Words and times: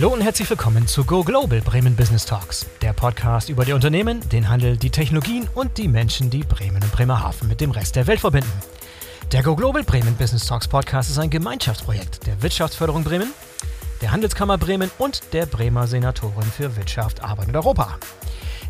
Hallo 0.00 0.14
und 0.14 0.22
herzlich 0.22 0.48
willkommen 0.48 0.86
zu 0.86 1.04
Go 1.04 1.22
Global 1.22 1.60
Bremen 1.60 1.94
Business 1.94 2.24
Talks, 2.24 2.64
der 2.80 2.94
Podcast 2.94 3.50
über 3.50 3.66
die 3.66 3.74
Unternehmen, 3.74 4.26
den 4.30 4.48
Handel, 4.48 4.78
die 4.78 4.88
Technologien 4.88 5.46
und 5.54 5.76
die 5.76 5.88
Menschen, 5.88 6.30
die 6.30 6.42
Bremen 6.42 6.82
und 6.82 6.90
Bremerhaven 6.90 7.48
mit 7.48 7.60
dem 7.60 7.70
Rest 7.70 7.96
der 7.96 8.06
Welt 8.06 8.18
verbinden. 8.18 8.50
Der 9.30 9.42
Go 9.42 9.54
Global 9.54 9.84
Bremen 9.84 10.14
Business 10.14 10.46
Talks 10.46 10.68
Podcast 10.68 11.10
ist 11.10 11.18
ein 11.18 11.28
Gemeinschaftsprojekt 11.28 12.26
der 12.26 12.40
Wirtschaftsförderung 12.40 13.04
Bremen, 13.04 13.34
der 14.00 14.10
Handelskammer 14.10 14.56
Bremen 14.56 14.90
und 14.96 15.34
der 15.34 15.44
Bremer 15.44 15.86
Senatorin 15.86 16.50
für 16.50 16.76
Wirtschaft, 16.76 17.22
Arbeit 17.22 17.48
und 17.48 17.56
Europa. 17.56 17.98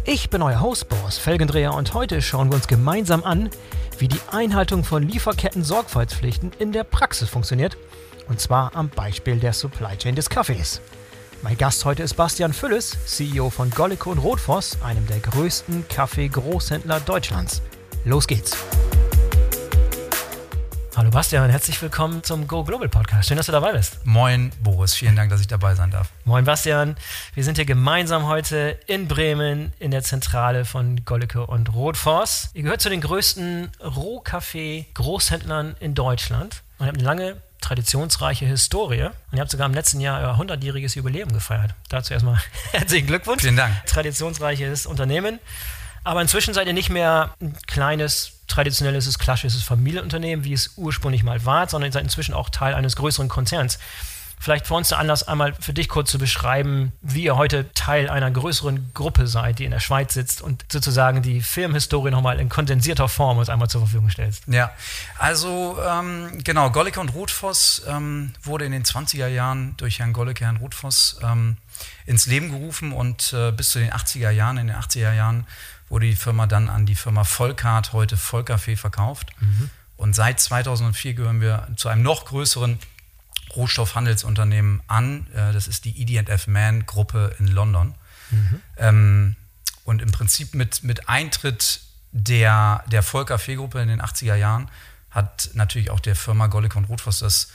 Ich 0.05 0.31
bin 0.31 0.43
euer 0.43 0.61
Host 0.61 0.89
Boris 0.89 1.17
Felgendreher 1.17 1.75
und 1.75 1.95
heute 1.95 2.23
schauen 2.23 2.51
wir 2.51 2.57
uns 2.57 2.67
gemeinsam 2.67 3.23
an, 3.23 3.51
wie 3.99 4.09
die 4.09 4.21
Einhaltung 4.33 4.83
von 4.83 5.05
Lieferketten-Sorgfaltspflichten 5.05 6.51
in 6.59 6.73
der 6.73 6.83
Praxis 6.83 7.29
funktioniert. 7.29 7.77
Und 8.27 8.41
zwar 8.41 8.75
am 8.75 8.89
Beispiel 8.89 9.39
der 9.39 9.53
Supply 9.53 9.97
Chain 9.97 10.17
des 10.17 10.29
Kaffees. 10.29 10.81
Mein 11.43 11.57
Gast 11.57 11.87
heute 11.87 12.03
ist 12.03 12.15
Bastian 12.15 12.53
Fülles, 12.53 12.99
CEO 13.07 13.49
von 13.49 13.71
Gollico 13.71 14.11
und 14.11 14.19
Rotfoss, 14.19 14.77
einem 14.83 15.07
der 15.07 15.21
größten 15.21 15.89
Kaffee-Großhändler 15.89 17.01
Deutschlands. 17.01 17.63
Los 18.05 18.27
geht's! 18.27 18.55
Hallo 20.95 21.09
Bastian, 21.11 21.49
herzlich 21.49 21.81
willkommen 21.81 22.23
zum 22.23 22.47
Go 22.47 22.63
Global 22.63 22.91
Podcast. 22.91 23.27
Schön, 23.27 23.39
dass 23.39 23.47
du 23.47 23.53
dabei 23.53 23.73
bist. 23.73 24.05
Moin 24.05 24.53
Boris, 24.63 24.93
vielen 24.93 25.17
Dank, 25.17 25.31
dass 25.31 25.41
ich 25.41 25.47
dabei 25.47 25.75
sein 25.75 25.91
darf. 25.91 26.11
Moin 26.27 26.45
Bastian, 26.45 26.95
wir 27.33 27.43
sind 27.43 27.57
hier 27.57 27.65
gemeinsam 27.65 28.27
heute 28.27 28.79
in 28.87 29.09
Bremen 29.09 29.73
in 29.79 29.93
der 29.93 30.03
Zentrale 30.03 30.67
von 30.67 31.07
Gollicke 31.07 31.47
und 31.47 31.73
Rotforst. 31.73 32.51
Ihr 32.53 32.65
gehört 32.65 32.83
zu 32.83 32.91
den 32.91 33.01
größten 33.01 33.71
Rohkaffee-Großhändlern 33.83 35.77
in 35.81 35.95
Deutschland 35.95 36.63
und 36.79 36.87
habt 36.87 36.99
eine 36.99 37.07
lange 37.07 37.37
traditionsreiche 37.71 38.47
Historie. 38.47 39.05
Und 39.05 39.37
ihr 39.37 39.41
habt 39.41 39.51
sogar 39.51 39.67
im 39.67 39.75
letzten 39.75 40.01
Jahr 40.01 40.21
euer 40.21 40.37
100-jähriges 40.41 40.97
Jubiläum 40.97 41.33
gefeiert. 41.33 41.73
Dazu 41.89 42.13
erstmal 42.13 42.41
herzlichen 42.73 43.07
Glückwunsch. 43.07 43.43
Vielen 43.43 43.57
Dank. 43.57 43.87
Traditionsreiches 43.87 44.87
Unternehmen. 44.87 45.39
Aber 46.03 46.21
inzwischen 46.21 46.53
seid 46.53 46.67
ihr 46.67 46.73
nicht 46.73 46.91
mehr 46.91 47.37
ein 47.41 47.57
kleines 47.69 48.33
traditionelles, 48.49 49.17
klassisches 49.21 49.63
Familienunternehmen, 49.63 50.45
wie 50.45 50.53
es 50.53 50.73
ursprünglich 50.77 51.23
mal 51.23 51.45
war, 51.45 51.69
sondern 51.69 51.91
ihr 51.91 51.93
seid 51.93 52.03
inzwischen 52.03 52.35
auch 52.35 52.49
Teil 52.51 52.75
eines 52.75 52.97
größeren 52.97 53.29
Konzerns. 53.29 53.79
Vielleicht 54.43 54.67
für 54.67 54.73
uns 54.73 54.89
der 54.89 54.99
Anlass, 54.99 55.23
einmal 55.29 55.53
für 55.53 55.75
dich 55.75 55.91
kurz 55.91 56.11
zu 56.11 56.19
beschreiben, 56.19 56.93
wie 57.03 57.25
ihr 57.25 57.37
heute 57.37 57.71
Teil 57.75 58.09
einer 58.09 58.31
größeren 58.31 58.93
Gruppe 58.95 59.27
seid, 59.27 59.59
die 59.59 59.67
in 59.67 59.71
der 59.71 59.81
Schweiz 59.81 60.15
sitzt 60.15 60.41
und 60.41 60.65
sozusagen 60.73 61.21
die 61.21 61.43
Firmenhistorie 61.43 62.11
nochmal 62.11 62.41
in 62.41 62.49
kondensierter 62.49 63.11
Form 63.11 63.37
uns 63.37 63.51
einmal 63.51 63.69
zur 63.69 63.83
Verfügung 63.83 64.09
stellst. 64.09 64.45
Ja, 64.47 64.73
also 65.19 65.79
ähm, 65.87 66.43
genau, 66.43 66.71
Gollicke 66.71 67.01
und 67.01 67.11
Rotfoss 67.11 67.83
ähm, 67.87 68.33
wurde 68.43 68.65
in 68.65 68.73
den 68.73 68.85
20er 68.85 69.29
Jahren 69.29 69.77
durch 69.77 69.99
Herrn 69.99 70.15
Gollicke, 70.15 70.47
Herrn 70.47 70.57
Rotfoss 70.57 71.21
ähm, 71.23 71.59
ins 72.07 72.25
Leben 72.25 72.51
gerufen 72.51 72.93
und 72.93 73.35
äh, 73.35 73.53
bis 73.53 73.71
zu 73.71 73.79
den 73.79 73.93
80er 73.93 74.31
Jahren, 74.31 74.57
in 74.57 74.69
den 74.69 74.77
80er 74.77 75.13
Jahren 75.13 75.47
wurde 75.91 76.07
die 76.07 76.17
Firma 76.17 76.47
dann 76.47 76.71
an 76.71 76.87
die 76.87 76.95
Firma 76.95 77.25
Volkart, 77.25 77.93
heute 77.93 78.17
Vollkaffee, 78.17 78.77
verkauft. 78.77 79.29
Mhm. 79.41 79.69
Und 80.01 80.15
seit 80.15 80.41
2004 80.41 81.13
gehören 81.13 81.43
wir 81.43 81.69
zu 81.77 81.91
einem 81.91 82.03
noch 82.03 82.25
größeren 82.25 82.79
Rohstoffhandelsunternehmen 83.55 84.83
an. 84.87 85.27
Äh, 85.33 85.53
das 85.53 85.69
ist 85.69 85.85
die 85.85 86.03
ED&F 86.03 86.47
Man 86.47 86.87
Gruppe 86.87 87.35
in 87.39 87.47
London. 87.49 87.95
Mhm. 88.31 88.61
Ähm, 88.77 89.37
und 89.85 90.03
im 90.03 90.13
Prinzip 90.13 90.55
mit, 90.55 90.85
mit 90.85 91.09
Eintritt 91.09 91.81
der, 92.13 92.85
der 92.87 93.03
Vollkaffee-Gruppe 93.03 93.81
in 93.81 93.89
den 93.89 94.03
80er 94.03 94.35
Jahren 94.35 94.69
hat 95.11 95.51
natürlich 95.55 95.91
auch 95.91 96.01
der 96.01 96.17
Firma 96.17 96.47
Gollick 96.47 96.77
und 96.77 96.85
Rotfuss 96.85 97.21
das 97.21 97.49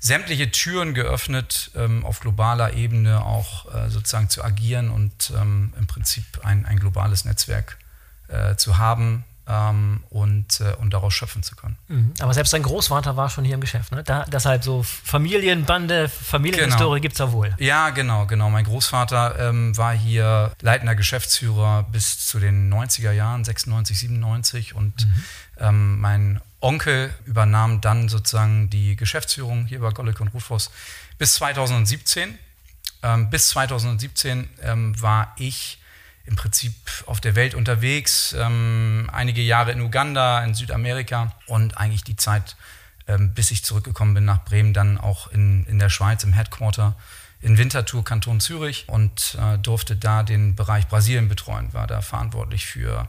sämtliche 0.00 0.50
Türen 0.50 0.94
geöffnet, 0.94 1.70
ähm, 1.74 2.04
auf 2.04 2.20
globaler 2.20 2.74
Ebene 2.74 3.24
auch 3.24 3.72
äh, 3.74 3.90
sozusagen 3.90 4.28
zu 4.28 4.44
agieren 4.44 4.90
und 4.90 5.32
ähm, 5.36 5.72
im 5.78 5.86
Prinzip 5.86 6.24
ein, 6.44 6.66
ein 6.66 6.78
globales 6.78 7.24
Netzwerk 7.24 7.78
äh, 8.28 8.56
zu 8.56 8.78
haben 8.78 9.24
ähm, 9.48 10.00
und, 10.10 10.60
äh, 10.60 10.74
und 10.74 10.92
daraus 10.92 11.14
schöpfen 11.14 11.42
zu 11.42 11.56
können. 11.56 11.76
Mhm. 11.88 12.12
Aber 12.20 12.34
selbst 12.34 12.52
dein 12.52 12.62
Großvater 12.62 13.16
war 13.16 13.30
schon 13.30 13.44
hier 13.44 13.54
im 13.54 13.60
Geschäft, 13.60 13.92
ne? 13.92 14.04
Da, 14.04 14.24
deshalb 14.24 14.62
so 14.62 14.82
Familienbande, 14.82 16.08
Familienhistorie 16.08 16.96
genau. 16.96 17.02
gibt 17.02 17.14
es 17.14 17.18
ja 17.18 17.32
wohl. 17.32 17.54
Ja, 17.58 17.90
genau, 17.90 18.26
genau. 18.26 18.50
Mein 18.50 18.64
Großvater 18.64 19.48
ähm, 19.48 19.76
war 19.76 19.94
hier 19.94 20.52
leitender 20.60 20.94
Geschäftsführer 20.94 21.84
bis 21.90 22.26
zu 22.26 22.38
den 22.38 22.72
90er 22.72 23.12
Jahren, 23.12 23.44
96, 23.44 23.98
97 23.98 24.74
und 24.74 25.06
mhm. 25.06 25.24
ähm, 25.58 26.00
mein 26.00 26.40
Onkel 26.60 27.14
übernahm 27.24 27.80
dann 27.80 28.08
sozusagen 28.08 28.68
die 28.68 28.96
Geschäftsführung 28.96 29.64
hier 29.66 29.80
bei 29.80 29.90
Gollick 29.90 30.20
und 30.20 30.28
Rufus 30.28 30.70
bis 31.16 31.34
2017. 31.34 32.38
Ähm, 33.02 33.30
bis 33.30 33.48
2017 33.50 34.48
ähm, 34.62 35.00
war 35.00 35.32
ich 35.38 35.78
im 36.28 36.36
Prinzip 36.36 36.74
auf 37.06 37.20
der 37.20 37.34
Welt 37.34 37.54
unterwegs, 37.54 38.34
ähm, 38.38 39.08
einige 39.12 39.40
Jahre 39.42 39.72
in 39.72 39.80
Uganda, 39.80 40.44
in 40.44 40.54
Südamerika 40.54 41.32
und 41.46 41.76
eigentlich 41.78 42.04
die 42.04 42.16
Zeit, 42.16 42.56
ähm, 43.06 43.32
bis 43.34 43.50
ich 43.50 43.64
zurückgekommen 43.64 44.14
bin 44.14 44.24
nach 44.24 44.44
Bremen, 44.44 44.74
dann 44.74 44.98
auch 44.98 45.28
in, 45.32 45.64
in 45.64 45.78
der 45.78 45.88
Schweiz 45.88 46.22
im 46.24 46.32
Headquarter 46.32 46.94
in 47.40 47.56
Winterthur, 47.56 48.04
Kanton 48.04 48.40
Zürich 48.40 48.84
und 48.88 49.38
äh, 49.40 49.58
durfte 49.58 49.96
da 49.96 50.22
den 50.22 50.54
Bereich 50.54 50.88
Brasilien 50.88 51.28
betreuen, 51.28 51.72
war 51.72 51.86
da 51.86 52.00
verantwortlich 52.00 52.66
für 52.66 53.08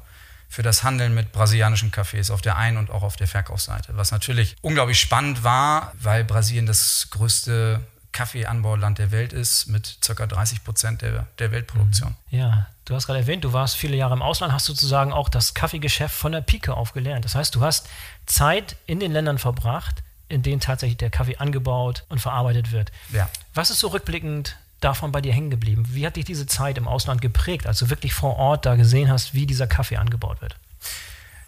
für 0.51 0.63
das 0.63 0.83
Handeln 0.83 1.13
mit 1.13 1.31
brasilianischen 1.31 1.91
Cafés 1.91 2.31
auf 2.31 2.41
der 2.41 2.57
Ein- 2.57 2.77
und 2.77 2.89
auch 2.89 3.03
auf 3.03 3.15
der 3.15 3.27
Verkaufsseite. 3.27 3.95
Was 3.95 4.11
natürlich 4.11 4.55
unglaublich 4.61 4.99
spannend 4.99 5.43
war, 5.43 5.93
weil 6.01 6.23
Brasilien 6.23 6.65
das 6.65 7.09
größte 7.11 7.81
Kaffeeanbauland 8.19 8.97
der 8.97 9.11
Welt 9.11 9.31
ist 9.31 9.67
mit 9.67 9.97
ca. 10.01 10.25
30 10.25 10.65
Prozent 10.65 11.01
der, 11.01 11.27
der 11.39 11.53
Weltproduktion. 11.53 12.17
Ja, 12.29 12.67
du 12.83 12.93
hast 12.93 13.05
gerade 13.05 13.19
erwähnt, 13.19 13.45
du 13.45 13.53
warst 13.53 13.77
viele 13.77 13.95
Jahre 13.95 14.13
im 14.13 14.21
Ausland, 14.21 14.51
hast 14.51 14.65
sozusagen 14.65 15.13
auch 15.13 15.29
das 15.29 15.53
Kaffeegeschäft 15.53 16.13
von 16.13 16.33
der 16.33 16.41
Pike 16.41 16.73
auf 16.73 16.91
gelernt. 16.91 17.23
Das 17.23 17.35
heißt, 17.35 17.55
du 17.55 17.61
hast 17.61 17.87
Zeit 18.25 18.75
in 18.87 18.99
den 18.99 19.13
Ländern 19.13 19.37
verbracht, 19.37 20.03
in 20.27 20.43
denen 20.43 20.59
tatsächlich 20.59 20.97
der 20.97 21.09
Kaffee 21.09 21.37
angebaut 21.37 22.03
und 22.09 22.19
verarbeitet 22.19 22.73
wird. 22.73 22.91
Ja. 23.13 23.29
Was 23.53 23.69
ist 23.69 23.79
so 23.79 23.87
rückblickend 23.87 24.57
davon 24.81 25.13
bei 25.13 25.21
dir 25.21 25.31
hängen 25.31 25.49
geblieben? 25.49 25.85
Wie 25.87 26.05
hat 26.05 26.17
dich 26.17 26.25
diese 26.25 26.45
Zeit 26.45 26.77
im 26.77 26.89
Ausland 26.89 27.21
geprägt, 27.21 27.67
als 27.67 27.79
du 27.79 27.89
wirklich 27.89 28.13
vor 28.13 28.35
Ort 28.35 28.65
da 28.65 28.75
gesehen 28.75 29.09
hast, 29.09 29.33
wie 29.33 29.45
dieser 29.45 29.67
Kaffee 29.67 29.95
angebaut 29.95 30.41
wird? 30.41 30.57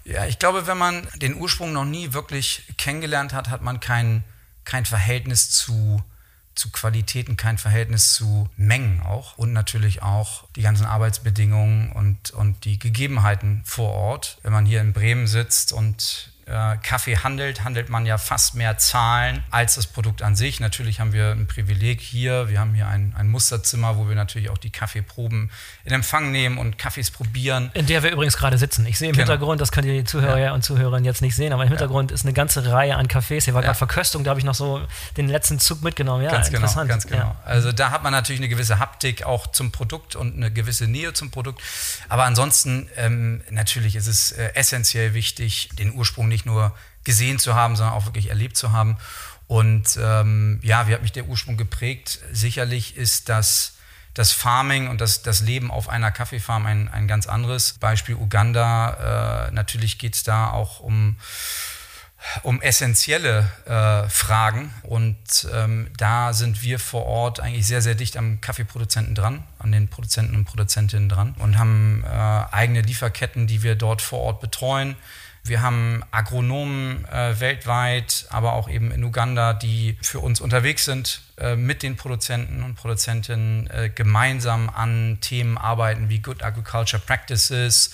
Ja, 0.05 0.25
ich 0.25 0.39
glaube, 0.39 0.67
wenn 0.67 0.77
man 0.77 1.05
den 1.15 1.35
Ursprung 1.35 1.73
noch 1.73 1.83
nie 1.83 2.13
wirklich 2.13 2.63
kennengelernt 2.77 3.33
hat, 3.33 3.49
hat 3.49 3.61
man 3.61 3.81
kein, 3.81 4.23
kein 4.63 4.85
Verhältnis 4.85 5.49
zu, 5.49 6.01
zu 6.61 6.69
Qualitäten, 6.69 7.37
kein 7.37 7.57
Verhältnis 7.57 8.13
zu 8.13 8.47
Mengen 8.55 9.01
auch 9.01 9.35
und 9.37 9.51
natürlich 9.51 10.03
auch 10.03 10.43
die 10.55 10.61
ganzen 10.61 10.85
Arbeitsbedingungen 10.85 11.91
und, 11.91 12.29
und 12.31 12.65
die 12.65 12.77
Gegebenheiten 12.77 13.63
vor 13.65 13.89
Ort. 13.89 14.37
Wenn 14.43 14.53
man 14.53 14.67
hier 14.67 14.79
in 14.79 14.93
Bremen 14.93 15.25
sitzt 15.25 15.73
und 15.73 16.30
Kaffee 16.45 17.17
handelt, 17.17 17.63
handelt 17.63 17.89
man 17.89 18.05
ja 18.05 18.17
fast 18.17 18.55
mehr 18.55 18.77
Zahlen 18.77 19.43
als 19.51 19.75
das 19.75 19.87
Produkt 19.87 20.21
an 20.21 20.35
sich. 20.35 20.59
Natürlich 20.59 20.99
haben 20.99 21.13
wir 21.13 21.31
ein 21.31 21.47
Privileg 21.47 22.01
hier. 22.01 22.49
Wir 22.49 22.59
haben 22.59 22.73
hier 22.73 22.87
ein, 22.87 23.13
ein 23.17 23.29
Musterzimmer, 23.29 23.97
wo 23.97 24.09
wir 24.09 24.15
natürlich 24.15 24.49
auch 24.49 24.57
die 24.57 24.69
Kaffeeproben 24.69 25.51
in 25.85 25.93
Empfang 25.93 26.31
nehmen 26.31 26.57
und 26.57 26.77
Kaffees 26.77 27.11
probieren. 27.11 27.71
In 27.73 27.85
der 27.85 28.03
wir 28.03 28.11
übrigens 28.11 28.37
gerade 28.37 28.57
sitzen. 28.57 28.85
Ich 28.85 28.97
sehe 28.97 29.09
im 29.09 29.15
genau. 29.15 29.27
Hintergrund, 29.27 29.61
das 29.61 29.71
können 29.71 29.87
die 29.87 30.03
Zuhörer 30.03 30.39
ja. 30.39 30.53
und 30.53 30.63
Zuhörerinnen 30.63 31.05
jetzt 31.05 31.21
nicht 31.21 31.35
sehen, 31.35 31.53
aber 31.53 31.63
im 31.63 31.69
Hintergrund 31.69 32.11
ja. 32.11 32.15
ist 32.15 32.25
eine 32.25 32.33
ganze 32.33 32.69
Reihe 32.71 32.95
an 32.95 33.07
Kaffees. 33.07 33.45
Hier 33.45 33.53
war 33.53 33.61
ja. 33.61 33.67
gerade 33.67 33.77
Verköstung, 33.77 34.23
da 34.23 34.31
habe 34.31 34.39
ich 34.39 34.45
noch 34.45 34.55
so 34.55 34.81
den 35.17 35.29
letzten 35.29 35.59
Zug 35.59 35.83
mitgenommen. 35.83 36.23
Ja, 36.23 36.31
ganz 36.31 36.47
genau, 36.47 36.61
interessant. 36.61 36.89
Genau, 36.89 36.93
ganz 36.93 37.07
genau. 37.07 37.35
Also 37.45 37.71
da 37.71 37.91
hat 37.91 38.03
man 38.03 38.11
natürlich 38.11 38.41
eine 38.41 38.49
gewisse 38.49 38.79
Haptik 38.79 39.23
auch 39.23 39.47
zum 39.47 39.71
Produkt 39.71 40.15
und 40.15 40.35
eine 40.35 40.51
gewisse 40.51 40.87
Nähe 40.87 41.13
zum 41.13 41.29
Produkt. 41.29 41.61
Aber 42.09 42.23
ansonsten 42.23 42.89
ähm, 42.97 43.41
natürlich 43.51 43.95
ist 43.95 44.07
es 44.07 44.31
äh, 44.31 44.51
essentiell 44.55 45.13
wichtig, 45.13 45.69
den 45.77 45.93
Ursprung 45.93 46.30
nicht 46.31 46.45
nur 46.45 46.75
gesehen 47.03 47.37
zu 47.37 47.53
haben, 47.53 47.75
sondern 47.75 47.95
auch 47.95 48.05
wirklich 48.05 48.29
erlebt 48.29 48.57
zu 48.57 48.71
haben. 48.71 48.97
Und 49.47 49.99
ähm, 50.01 50.59
ja, 50.63 50.87
wie 50.87 50.93
hat 50.93 51.01
mich 51.01 51.11
der 51.11 51.25
Ursprung 51.25 51.57
geprägt? 51.57 52.19
Sicherlich 52.31 52.97
ist 52.97 53.29
das 53.29 53.73
das 54.13 54.31
Farming 54.31 54.89
und 54.89 54.99
das, 54.99 55.21
das 55.21 55.41
Leben 55.41 55.71
auf 55.71 55.87
einer 55.87 56.11
Kaffeefarm 56.11 56.65
ein, 56.65 56.89
ein 56.89 57.07
ganz 57.07 57.27
anderes. 57.27 57.73
Beispiel 57.73 58.15
Uganda, 58.15 59.47
äh, 59.47 59.51
natürlich 59.51 59.97
geht 59.97 60.15
es 60.15 60.23
da 60.23 60.49
auch 60.49 60.81
um, 60.81 61.15
um 62.43 62.61
essentielle 62.61 63.49
äh, 63.65 64.09
Fragen 64.09 64.73
und 64.83 65.47
ähm, 65.53 65.89
da 65.97 66.33
sind 66.33 66.61
wir 66.61 66.77
vor 66.77 67.05
Ort 67.05 67.39
eigentlich 67.39 67.65
sehr, 67.65 67.81
sehr 67.81 67.95
dicht 67.95 68.17
am 68.17 68.41
Kaffeeproduzenten 68.41 69.15
dran, 69.15 69.43
an 69.59 69.71
den 69.71 69.87
Produzenten 69.87 70.35
und 70.35 70.45
Produzentinnen 70.45 71.07
dran 71.07 71.33
und 71.39 71.57
haben 71.57 72.03
äh, 72.03 72.09
eigene 72.09 72.81
Lieferketten, 72.81 73.47
die 73.47 73.63
wir 73.63 73.75
dort 73.75 74.01
vor 74.01 74.19
Ort 74.19 74.41
betreuen. 74.41 74.97
Wir 75.43 75.61
haben 75.61 76.03
Agronomen 76.11 77.05
äh, 77.05 77.39
weltweit, 77.39 78.27
aber 78.29 78.53
auch 78.53 78.69
eben 78.69 78.91
in 78.91 79.03
Uganda, 79.03 79.53
die 79.53 79.97
für 80.01 80.19
uns 80.19 80.39
unterwegs 80.39 80.85
sind, 80.85 81.21
äh, 81.37 81.55
mit 81.55 81.81
den 81.81 81.95
Produzenten 81.95 82.61
und 82.61 82.75
Produzentinnen 82.75 83.67
äh, 83.71 83.89
gemeinsam 83.89 84.69
an 84.69 85.17
Themen 85.21 85.57
arbeiten 85.57 86.09
wie 86.09 86.19
Good 86.19 86.43
Agriculture 86.43 87.01
Practices, 87.03 87.91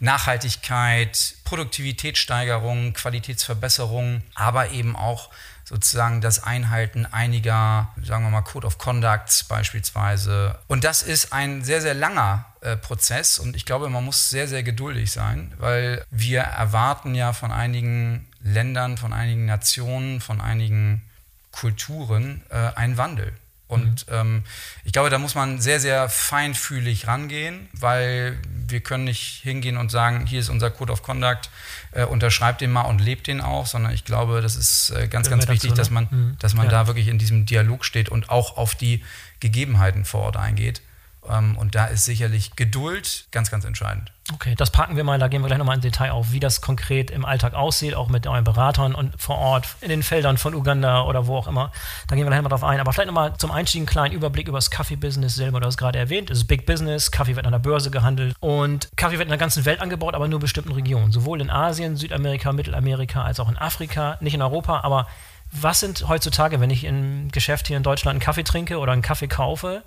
Nachhaltigkeit, 0.00 1.34
Produktivitätssteigerung, 1.44 2.94
Qualitätsverbesserung, 2.94 4.22
aber 4.34 4.70
eben 4.70 4.96
auch 4.96 5.30
sozusagen 5.68 6.22
das 6.22 6.42
Einhalten 6.42 7.04
einiger, 7.04 7.88
sagen 8.02 8.24
wir 8.24 8.30
mal, 8.30 8.40
Code 8.40 8.66
of 8.66 8.78
Conducts 8.78 9.44
beispielsweise. 9.44 10.58
Und 10.66 10.82
das 10.82 11.02
ist 11.02 11.34
ein 11.34 11.62
sehr, 11.62 11.82
sehr 11.82 11.92
langer 11.92 12.46
äh, 12.62 12.76
Prozess 12.76 13.38
und 13.38 13.54
ich 13.54 13.66
glaube, 13.66 13.90
man 13.90 14.02
muss 14.02 14.30
sehr, 14.30 14.48
sehr 14.48 14.62
geduldig 14.62 15.12
sein, 15.12 15.52
weil 15.58 16.02
wir 16.10 16.40
erwarten 16.40 17.14
ja 17.14 17.34
von 17.34 17.52
einigen 17.52 18.26
Ländern, 18.42 18.96
von 18.96 19.12
einigen 19.12 19.44
Nationen, 19.44 20.22
von 20.22 20.40
einigen 20.40 21.02
Kulturen 21.50 22.42
äh, 22.48 22.74
einen 22.74 22.96
Wandel. 22.96 23.32
Und 23.66 24.08
mhm. 24.08 24.14
ähm, 24.14 24.44
ich 24.84 24.92
glaube, 24.92 25.10
da 25.10 25.18
muss 25.18 25.34
man 25.34 25.60
sehr, 25.60 25.80
sehr 25.80 26.08
feinfühlig 26.08 27.06
rangehen, 27.06 27.68
weil 27.74 28.38
wir 28.70 28.80
können 28.80 29.04
nicht 29.04 29.40
hingehen 29.42 29.76
und 29.76 29.90
sagen, 29.90 30.26
hier 30.26 30.40
ist 30.40 30.48
unser 30.48 30.70
Code 30.70 30.92
of 30.92 31.02
Conduct, 31.02 31.50
äh, 31.92 32.04
unterschreibt 32.04 32.60
den 32.60 32.70
mal 32.70 32.82
und 32.82 33.00
lebt 33.00 33.26
den 33.26 33.40
auch, 33.40 33.66
sondern 33.66 33.92
ich 33.92 34.04
glaube, 34.04 34.40
das 34.40 34.56
ist 34.56 34.90
äh, 34.90 35.08
ganz, 35.08 35.30
ganz 35.30 35.48
wichtig, 35.48 35.70
dazu, 35.70 35.74
ne? 35.74 35.76
dass 35.76 35.90
man, 35.90 36.08
mhm. 36.10 36.36
dass 36.38 36.54
man 36.54 36.66
ja. 36.66 36.70
da 36.70 36.86
wirklich 36.86 37.08
in 37.08 37.18
diesem 37.18 37.46
Dialog 37.46 37.84
steht 37.84 38.08
und 38.08 38.30
auch 38.30 38.56
auf 38.56 38.74
die 38.74 39.02
Gegebenheiten 39.40 40.04
vor 40.04 40.22
Ort 40.22 40.36
eingeht. 40.36 40.82
Ähm, 41.28 41.56
und 41.56 41.74
da 41.74 41.86
ist 41.86 42.04
sicherlich 42.04 42.56
Geduld 42.56 43.26
ganz, 43.30 43.50
ganz 43.50 43.64
entscheidend. 43.64 44.12
Okay, 44.34 44.54
das 44.54 44.70
packen 44.70 44.96
wir 44.96 45.04
mal, 45.04 45.18
da 45.18 45.28
gehen 45.28 45.40
wir 45.40 45.46
gleich 45.46 45.58
nochmal 45.58 45.76
ins 45.76 45.84
Detail 45.84 46.10
auf, 46.10 46.32
wie 46.32 46.40
das 46.40 46.60
konkret 46.60 47.10
im 47.10 47.24
Alltag 47.24 47.54
aussieht, 47.54 47.94
auch 47.94 48.08
mit 48.08 48.26
euren 48.26 48.44
Beratern 48.44 48.94
und 48.94 49.18
vor 49.20 49.38
Ort 49.38 49.68
in 49.80 49.88
den 49.88 50.02
Feldern 50.02 50.36
von 50.36 50.54
Uganda 50.54 51.02
oder 51.04 51.26
wo 51.26 51.36
auch 51.36 51.46
immer. 51.46 51.72
Da 52.08 52.14
gehen 52.14 52.24
wir 52.24 52.30
gleich 52.30 52.42
mal 52.42 52.50
drauf 52.50 52.64
ein. 52.64 52.78
Aber 52.78 52.92
vielleicht 52.92 53.06
nochmal 53.06 53.36
zum 53.38 53.50
Einstieg 53.50 53.80
einen 53.80 53.86
kleinen 53.86 54.14
Überblick 54.14 54.48
über 54.48 54.58
das 54.58 54.70
Kaffee-Business 54.70 55.34
selber. 55.34 55.60
Du 55.60 55.66
hast 55.66 55.78
gerade 55.78 55.98
erwähnt, 55.98 56.30
es 56.30 56.38
ist 56.38 56.46
Big 56.46 56.66
Business, 56.66 57.10
Kaffee 57.10 57.36
wird 57.36 57.46
an 57.46 57.52
der 57.52 57.58
Börse 57.58 57.90
gehandelt 57.90 58.34
und 58.40 58.90
Kaffee 58.96 59.18
wird 59.18 59.26
in 59.26 59.30
der 59.30 59.38
ganzen 59.38 59.64
Welt 59.64 59.80
angebaut, 59.80 60.14
aber 60.14 60.28
nur 60.28 60.38
in 60.38 60.42
bestimmten 60.42 60.72
Regionen. 60.72 61.10
Sowohl 61.10 61.40
in 61.40 61.48
Asien, 61.48 61.96
Südamerika, 61.96 62.52
Mittelamerika 62.52 63.22
als 63.22 63.40
auch 63.40 63.48
in 63.48 63.56
Afrika, 63.56 64.18
nicht 64.20 64.34
in 64.34 64.42
Europa, 64.42 64.80
aber 64.80 65.06
was 65.50 65.80
sind 65.80 66.06
heutzutage, 66.08 66.60
wenn 66.60 66.70
ich 66.70 66.84
im 66.84 67.30
Geschäft 67.30 67.68
hier 67.68 67.76
in 67.76 67.82
Deutschland 67.82 68.16
einen 68.16 68.20
Kaffee 68.20 68.44
trinke 68.44 68.78
oder 68.78 68.92
einen 68.92 69.02
Kaffee 69.02 69.28
kaufe, 69.28 69.82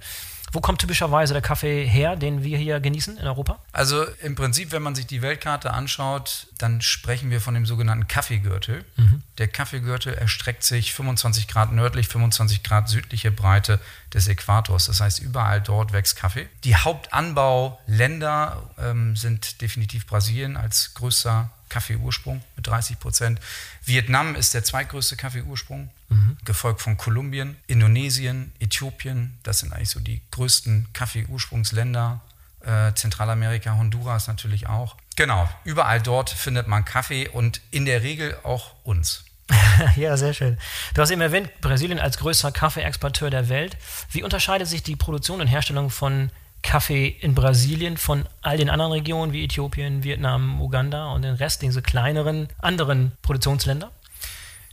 wo 0.51 0.59
kommt 0.59 0.79
typischerweise 0.79 1.33
der 1.33 1.41
Kaffee 1.41 1.85
her, 1.85 2.15
den 2.15 2.43
wir 2.43 2.57
hier 2.57 2.79
genießen 2.79 3.17
in 3.17 3.25
Europa? 3.25 3.59
Also 3.71 4.03
im 4.21 4.35
Prinzip, 4.35 4.71
wenn 4.71 4.81
man 4.81 4.95
sich 4.95 5.07
die 5.07 5.21
Weltkarte 5.21 5.71
anschaut, 5.71 6.47
dann 6.57 6.81
sprechen 6.81 7.29
wir 7.29 7.39
von 7.39 7.53
dem 7.53 7.65
sogenannten 7.65 8.07
Kaffeegürtel. 8.07 8.83
Mhm. 8.97 9.23
Der 9.37 9.47
Kaffeegürtel 9.47 10.13
erstreckt 10.13 10.63
sich 10.63 10.93
25 10.93 11.47
Grad 11.47 11.71
nördlich, 11.71 12.07
25 12.09 12.63
Grad 12.63 12.89
südliche 12.89 13.31
Breite 13.31 13.79
des 14.13 14.27
Äquators. 14.27 14.87
Das 14.87 14.99
heißt, 14.99 15.19
überall 15.19 15.61
dort 15.61 15.93
wächst 15.93 16.17
Kaffee. 16.17 16.49
Die 16.63 16.75
Hauptanbauländer 16.75 18.61
ähm, 18.77 19.15
sind 19.15 19.61
definitiv 19.61 20.05
Brasilien 20.05 20.57
als 20.57 20.93
größter 20.93 21.49
Kaffeeursprung 21.71 22.43
mit 22.57 22.67
30 22.67 22.99
Prozent. 22.99 23.39
Vietnam 23.85 24.35
ist 24.35 24.53
der 24.53 24.63
zweitgrößte 24.63 25.15
Kaffeeursprung, 25.15 25.89
mhm. 26.09 26.37
gefolgt 26.43 26.81
von 26.81 26.97
Kolumbien, 26.97 27.55
Indonesien, 27.65 28.51
Äthiopien. 28.59 29.37
Das 29.43 29.59
sind 29.59 29.71
eigentlich 29.73 29.89
so 29.89 30.01
die 30.01 30.21
größten 30.31 30.89
Kaffeeursprungsländer. 30.93 32.21
Äh, 32.59 32.93
Zentralamerika, 32.93 33.75
Honduras 33.75 34.27
natürlich 34.27 34.67
auch. 34.67 34.97
Genau, 35.15 35.49
überall 35.63 36.01
dort 36.01 36.29
findet 36.29 36.67
man 36.67 36.85
Kaffee 36.85 37.27
und 37.27 37.61
in 37.71 37.85
der 37.85 38.03
Regel 38.03 38.37
auch 38.43 38.75
uns. 38.83 39.23
ja, 39.95 40.15
sehr 40.17 40.33
schön. 40.33 40.57
Du 40.93 41.01
hast 41.01 41.09
eben 41.09 41.21
erwähnt, 41.21 41.49
Brasilien 41.61 41.99
als 41.99 42.17
größter 42.17 42.51
Kaffeeexporteur 42.51 43.29
der 43.29 43.49
Welt. 43.49 43.77
Wie 44.11 44.23
unterscheidet 44.23 44.67
sich 44.67 44.83
die 44.83 44.95
Produktion 44.95 45.41
und 45.41 45.47
Herstellung 45.47 45.89
von 45.89 46.31
Kaffee 46.63 47.07
in 47.07 47.33
Brasilien 47.35 47.97
von 47.97 48.25
all 48.41 48.57
den 48.57 48.69
anderen 48.69 48.91
Regionen 48.91 49.33
wie 49.33 49.43
Äthiopien, 49.43 50.03
Vietnam, 50.03 50.61
Uganda 50.61 51.11
und 51.11 51.23
den 51.23 51.35
Rest, 51.35 51.61
diese 51.61 51.81
kleineren 51.81 52.47
anderen 52.59 53.13
Produktionsländer? 53.21 53.91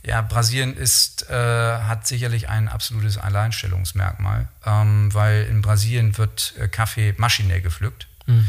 Ja, 0.03 0.21
Brasilien 0.21 0.77
ist, 0.77 1.29
äh, 1.29 1.33
hat 1.33 2.07
sicherlich 2.07 2.47
ein 2.47 2.69
absolutes 2.69 3.17
Alleinstellungsmerkmal, 3.17 4.47
ähm, 4.65 5.13
weil 5.13 5.43
in 5.43 5.61
Brasilien 5.61 6.17
wird 6.17 6.53
äh, 6.57 6.67
Kaffee 6.69 7.13
maschinell 7.17 7.61
gepflückt. 7.61 8.07
Mhm. 8.25 8.47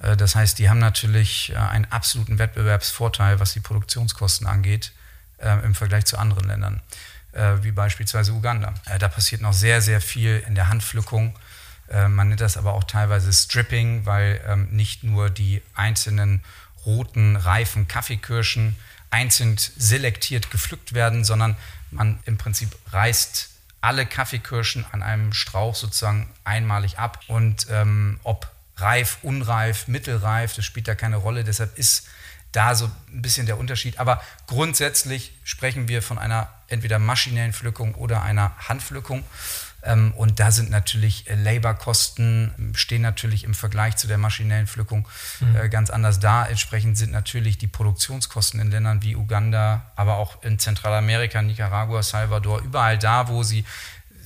Äh, 0.00 0.16
das 0.16 0.34
heißt, 0.34 0.58
die 0.58 0.68
haben 0.68 0.80
natürlich 0.80 1.50
äh, 1.50 1.56
einen 1.56 1.84
absoluten 1.86 2.38
Wettbewerbsvorteil, 2.38 3.38
was 3.38 3.52
die 3.52 3.60
Produktionskosten 3.60 4.46
angeht, 4.48 4.92
äh, 5.38 5.64
im 5.64 5.76
Vergleich 5.76 6.06
zu 6.06 6.18
anderen 6.18 6.48
Ländern, 6.48 6.80
äh, 7.32 7.54
wie 7.62 7.70
beispielsweise 7.70 8.32
Uganda. 8.32 8.74
da 8.98 9.08
passiert 9.08 9.40
noch 9.40 9.52
sehr, 9.52 9.80
sehr 9.80 10.00
viel 10.00 10.42
in 10.48 10.56
der 10.56 10.68
Handpflückung 10.68 11.36
man 12.08 12.28
nennt 12.28 12.40
das 12.40 12.56
aber 12.56 12.74
auch 12.74 12.84
teilweise 12.84 13.32
Stripping, 13.32 14.06
weil 14.06 14.40
ähm, 14.46 14.68
nicht 14.70 15.04
nur 15.04 15.30
die 15.30 15.62
einzelnen 15.74 16.42
roten, 16.84 17.36
reifen 17.36 17.88
Kaffeekirschen 17.88 18.76
einzeln 19.10 19.56
selektiert 19.58 20.50
gepflückt 20.50 20.92
werden, 20.92 21.24
sondern 21.24 21.56
man 21.90 22.18
im 22.26 22.36
Prinzip 22.36 22.76
reißt 22.92 23.50
alle 23.80 24.06
Kaffeekirschen 24.06 24.84
an 24.92 25.02
einem 25.02 25.32
Strauch 25.32 25.74
sozusagen 25.74 26.28
einmalig 26.44 26.98
ab. 26.98 27.20
Und 27.28 27.66
ähm, 27.70 28.20
ob 28.22 28.50
reif, 28.76 29.18
unreif, 29.22 29.88
mittelreif, 29.88 30.54
das 30.54 30.64
spielt 30.64 30.88
da 30.88 30.94
keine 30.94 31.16
Rolle. 31.16 31.44
Deshalb 31.44 31.78
ist 31.78 32.06
da 32.52 32.74
so 32.74 32.86
ein 33.12 33.22
bisschen 33.22 33.46
der 33.46 33.58
Unterschied. 33.58 33.98
Aber 33.98 34.22
grundsätzlich 34.46 35.32
sprechen 35.44 35.88
wir 35.88 36.02
von 36.02 36.18
einer 36.18 36.48
entweder 36.68 36.98
maschinellen 36.98 37.52
Pflückung 37.52 37.94
oder 37.94 38.22
einer 38.22 38.52
Handpflückung. 38.68 39.24
Ähm, 39.88 40.12
und 40.16 40.38
da 40.38 40.50
sind 40.50 40.70
natürlich 40.70 41.28
äh, 41.28 41.34
Laborkosten, 41.34 42.52
ähm, 42.58 42.74
stehen 42.74 43.02
natürlich 43.02 43.44
im 43.44 43.54
Vergleich 43.54 43.96
zu 43.96 44.06
der 44.06 44.18
maschinellen 44.18 44.66
Pflückung 44.66 45.08
mhm. 45.40 45.56
Äh, 45.56 45.68
ganz 45.70 45.88
anders 45.90 46.20
da. 46.20 46.46
Entsprechend 46.46 46.98
sind 46.98 47.10
natürlich 47.10 47.56
die 47.56 47.66
Produktionskosten 47.66 48.60
in 48.60 48.70
Ländern 48.70 49.02
wie 49.02 49.16
Uganda, 49.16 49.90
aber 49.96 50.18
auch 50.18 50.42
in 50.42 50.58
Zentralamerika, 50.58 51.40
Nicaragua, 51.40 52.02
Salvador, 52.02 52.60
überall 52.60 52.98
da, 52.98 53.28
wo 53.28 53.42
sie 53.42 53.64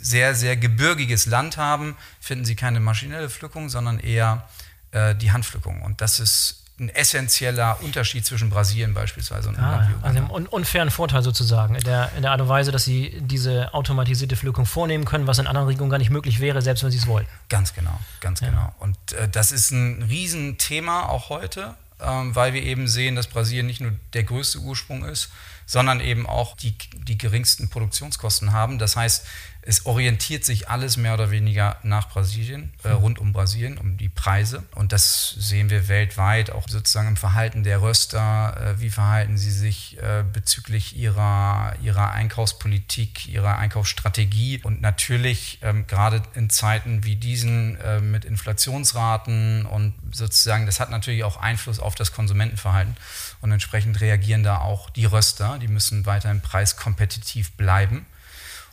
sehr, 0.00 0.35
sehr 0.35 0.56
gebirgiges 0.56 1.26
Land 1.26 1.56
haben, 1.56 1.97
finden 2.20 2.44
sie 2.44 2.56
keine 2.56 2.81
maschinelle 2.81 3.31
Pflückung, 3.31 3.69
sondern 3.69 4.00
eher 4.00 4.49
äh, 4.91 5.14
die 5.14 5.31
Handpflückung. 5.31 5.82
Und 5.82 6.00
das 6.00 6.19
ist 6.19 6.62
ein 6.82 6.88
essentieller 6.88 7.81
Unterschied 7.82 8.26
zwischen 8.26 8.50
Brasilien 8.50 8.93
beispielsweise 8.93 9.49
und 9.49 9.58
ah, 9.58 9.88
Also 10.02 10.19
einen 10.19 10.46
unfairen 10.46 10.90
Vorteil 10.90 11.23
sozusagen, 11.23 11.76
in 11.76 11.84
der, 11.84 12.11
in 12.17 12.23
der 12.23 12.32
Art 12.32 12.40
und 12.40 12.49
Weise, 12.49 12.73
dass 12.73 12.84
sie 12.84 13.17
diese 13.20 13.73
automatisierte 13.73 14.37
Pflückung 14.37 14.67
vornehmen 14.67 15.05
können, 15.05 15.26
was 15.26 15.38
in 15.38 15.46
anderen 15.46 15.69
Regionen 15.69 15.90
gar 15.90 15.99
nicht 15.99 16.11
möglich 16.11 16.40
wäre, 16.40 16.61
selbst 16.61 16.82
wenn 16.82 16.90
sie 16.90 16.99
es 16.99 17.06
wollten. 17.06 17.31
Ganz 17.49 17.73
genau, 17.75 17.99
ganz 18.20 18.40
ja. 18.40 18.49
genau. 18.50 18.75
Und 18.81 18.96
äh, 19.12 19.29
das 19.29 19.52
ist 19.52 19.70
ein 19.70 20.02
Riesenthema 20.02 21.05
auch 21.05 21.29
heute, 21.29 21.75
ähm, 22.00 22.34
weil 22.34 22.52
wir 22.52 22.62
eben 22.62 22.88
sehen, 22.88 23.14
dass 23.14 23.28
Brasilien 23.28 23.67
nicht 23.67 23.81
nur 23.81 23.93
der 24.12 24.25
größte 24.25 24.58
Ursprung 24.58 25.05
ist, 25.05 25.31
sondern 25.67 26.00
eben 26.00 26.26
auch 26.26 26.56
die, 26.56 26.76
die 26.94 27.17
geringsten 27.17 27.71
Produktionskosten 27.71 28.52
haben. 28.52 28.78
Das 28.78 28.97
heißt, 28.97 29.25
es 29.64 29.87
orientiert 29.87 30.45
sich 30.45 30.69
alles 30.69 30.97
mehr 30.97 31.14
oder 31.14 31.31
weniger 31.31 31.76
nach 31.85 32.09
Brasilien, 32.09 32.73
äh, 32.83 32.88
hm. 32.88 32.97
rund 32.97 33.19
um 33.21 33.33
Brasilien, 33.33 33.78
um 33.78 33.97
die 33.97 34.09
Preise. 34.09 34.64
Und 34.75 34.92
das 34.92 35.37
sehen 35.38 35.71
wir 35.71 35.87
weltweit, 35.87 36.50
auch 36.50 36.69
sozusagen 36.69 37.09
im 37.09 37.16
Verhalten 37.16 37.62
der 37.62 37.81
Röster. 37.81 38.57
Äh, 38.61 38.81
wie 38.81 38.90
verhalten 38.90 39.38
sie 39.38 39.52
sich 39.52 39.99
äh, 40.02 40.25
bezüglich 40.31 40.97
ihrer, 40.97 41.75
ihrer 41.81 42.11
Einkaufspolitik, 42.11 43.28
ihrer 43.28 43.57
Einkaufsstrategie? 43.57 44.61
Und 44.64 44.83
natürlich, 44.83 45.61
ähm, 45.62 45.87
gerade 45.87 46.23
in 46.35 46.50
Zeiten 46.50 47.04
wie 47.04 47.14
diesen 47.14 47.81
äh, 47.81 48.00
mit 48.00 48.25
Inflationsraten 48.25 49.64
und 49.66 49.95
sozusagen, 50.11 50.66
das 50.66 50.81
hat 50.81 50.90
natürlich 50.90 51.23
auch 51.23 51.37
Einfluss 51.37 51.78
auf 51.78 51.95
das 51.95 52.12
Konsumentenverhalten. 52.12 52.97
Und 53.40 53.52
entsprechend 53.52 54.00
reagieren 54.00 54.42
da 54.42 54.59
auch 54.59 54.90
die 54.90 55.04
Röster. 55.04 55.59
Die 55.61 55.69
müssen 55.69 56.04
weiterhin 56.04 56.40
preiskompetitiv 56.40 57.52
bleiben 57.52 58.07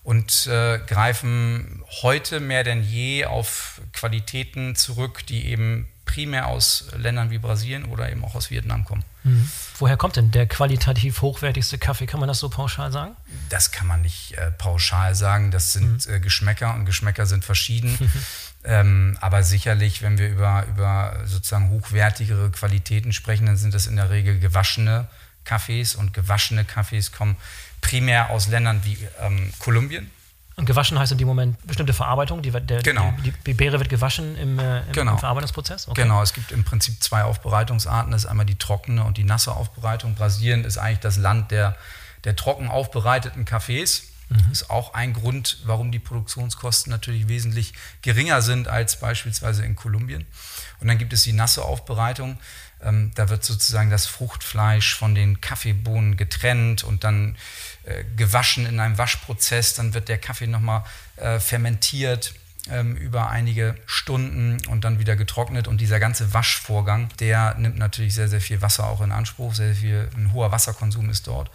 und 0.03 0.48
äh, 0.48 0.79
greifen 0.88 1.84
heute 2.01 2.39
mehr 2.39 2.63
denn 2.63 2.84
je 2.84 3.25
auf 3.25 3.82
Qualitäten 3.94 4.75
zurück, 4.75 5.25
die 5.27 5.48
eben 5.48 5.88
primär 6.10 6.48
aus 6.48 6.88
Ländern 6.98 7.29
wie 7.29 7.38
Brasilien 7.38 7.86
oder 7.86 8.12
eben 8.12 8.25
auch 8.25 8.34
aus 8.34 8.50
Vietnam 8.50 8.84
kommen. 8.84 9.03
Mhm. 9.24 9.48
Woher 9.77 9.96
kommt 9.96 10.15
denn 10.15 10.32
der 10.32 10.48
qualitativ 10.48 11.22
hochwertigste 11.22 11.77
Kaffee? 11.77 12.08
Kann 12.08 12.20
man 12.20 12.27
das 12.27 12.39
so 12.39 12.50
pauschal 12.50 12.91
sagen? 12.91 13.15
Das 13.50 13.72
kann 13.72 13.86
man 13.86 14.01
nicht 14.01 14.32
äh, 14.32 14.50
pauschal 14.51 15.13
sagen. 15.13 15.51
Das 15.51 15.74
sind 15.74 16.08
mhm. 16.08 16.13
äh, 16.15 16.20
Geschmäcker 16.20 16.74
und 16.74 16.86
Geschmäcker 16.86 17.27
sind 17.27 17.46
verschieden. 17.46 18.12
ähm, 18.63 19.18
aber 19.22 19.44
sicherlich, 19.44 20.01
wenn 20.01 20.18
wir 20.18 20.29
über, 20.29 20.65
über 20.68 21.15
sozusagen 21.25 21.70
hochwertigere 21.70 22.50
Qualitäten 22.50 23.13
sprechen, 23.13 23.46
dann 23.46 23.58
sind 23.58 23.75
das 23.75 23.86
in 23.86 23.96
der 23.96 24.10
Regel 24.10 24.39
gewaschene 24.39 25.08
Kaffees 25.44 25.94
und 25.94 26.13
gewaschene 26.13 26.65
Kaffees 26.65 27.12
kommen 27.12 27.38
primär 27.81 28.29
aus 28.29 28.48
Ländern 28.48 28.81
wie 28.83 28.98
ähm, 29.21 29.51
Kolumbien. 29.59 30.09
Und 30.59 30.65
gewaschen 30.65 31.00
heißt 31.00 31.13
in 31.13 31.17
dem 31.17 31.27
Moment 31.27 31.65
bestimmte 31.65 31.93
Verarbeitung? 31.93 32.41
Die, 32.41 32.51
der, 32.51 32.83
genau. 32.83 33.13
Die, 33.24 33.31
die, 33.31 33.53
Beere 33.53 33.79
wird 33.79 33.88
gewaschen 33.88 34.38
im, 34.38 34.59
äh, 34.59 34.81
im, 34.81 34.91
genau. 34.91 35.13
im 35.13 35.17
Verarbeitungsprozess? 35.17 35.88
Okay. 35.88 36.01
Genau, 36.01 36.21
es 36.21 36.33
gibt 36.33 36.51
im 36.51 36.65
Prinzip 36.65 37.01
zwei 37.01 37.24
Aufbereitungsarten. 37.24 38.12
Das 38.12 38.25
ist 38.25 38.29
einmal 38.29 38.45
die 38.45 38.57
trockene 38.57 39.05
und 39.05 39.15
die 39.15 39.24
nasse 39.24 39.53
Aufbereitung. 39.53 40.15
Brasilien 40.15 40.65
ist 40.65 40.77
eigentlich 40.77 41.00
das 41.00 41.15
Land 41.15 41.51
der, 41.51 41.77
der 42.25 42.36
trocken 42.36 42.67
aufbereiteten 42.67 43.45
Kaffees. 43.45 44.09
Mhm. 44.27 44.36
Das 44.50 44.63
ist 44.63 44.69
auch 44.69 44.93
ein 44.93 45.13
Grund, 45.13 45.59
warum 45.63 45.93
die 45.93 46.00
Produktionskosten 46.00 46.91
natürlich 46.91 47.29
wesentlich 47.29 47.74
geringer 48.01 48.41
sind 48.41 48.67
als 48.67 49.00
beispielsweise 49.00 49.63
in 49.63 49.77
Kolumbien. 49.77 50.25
Und 50.81 50.89
dann 50.89 50.98
gibt 50.98 51.13
es 51.13 51.24
die 51.24 51.33
nasse 51.33 51.63
Aufbereitung. 51.63 52.38
Ähm, 52.83 53.12
da 53.15 53.29
wird 53.29 53.43
sozusagen 53.43 53.89
das 53.89 54.05
Fruchtfleisch 54.05 54.95
von 54.95 55.15
den 55.15 55.41
Kaffeebohnen 55.41 56.17
getrennt 56.17 56.83
und 56.83 57.03
dann 57.03 57.36
äh, 57.83 58.03
gewaschen 58.15 58.65
in 58.65 58.79
einem 58.79 58.98
Waschprozess. 58.98 59.74
Dann 59.74 59.93
wird 59.93 60.09
der 60.09 60.17
Kaffee 60.17 60.48
nochmal 60.48 60.83
äh, 61.17 61.39
fermentiert 61.39 62.33
ähm, 62.69 62.95
über 62.95 63.29
einige 63.29 63.75
Stunden 63.86 64.57
und 64.67 64.83
dann 64.83 65.00
wieder 65.00 65.15
getrocknet. 65.15 65.67
Und 65.67 65.81
dieser 65.81 66.00
ganze 66.00 66.33
Waschvorgang, 66.33 67.09
der 67.19 67.55
nimmt 67.55 67.77
natürlich 67.77 68.13
sehr, 68.13 68.27
sehr 68.27 68.41
viel 68.41 68.62
Wasser 68.62 68.88
auch 68.88 69.01
in 69.01 69.12
Anspruch. 69.12 69.53
Sehr 69.53 69.75
viel, 69.75 70.09
ein 70.15 70.33
hoher 70.33 70.51
Wasserkonsum 70.51 71.09
ist 71.09 71.27
dort. 71.27 71.51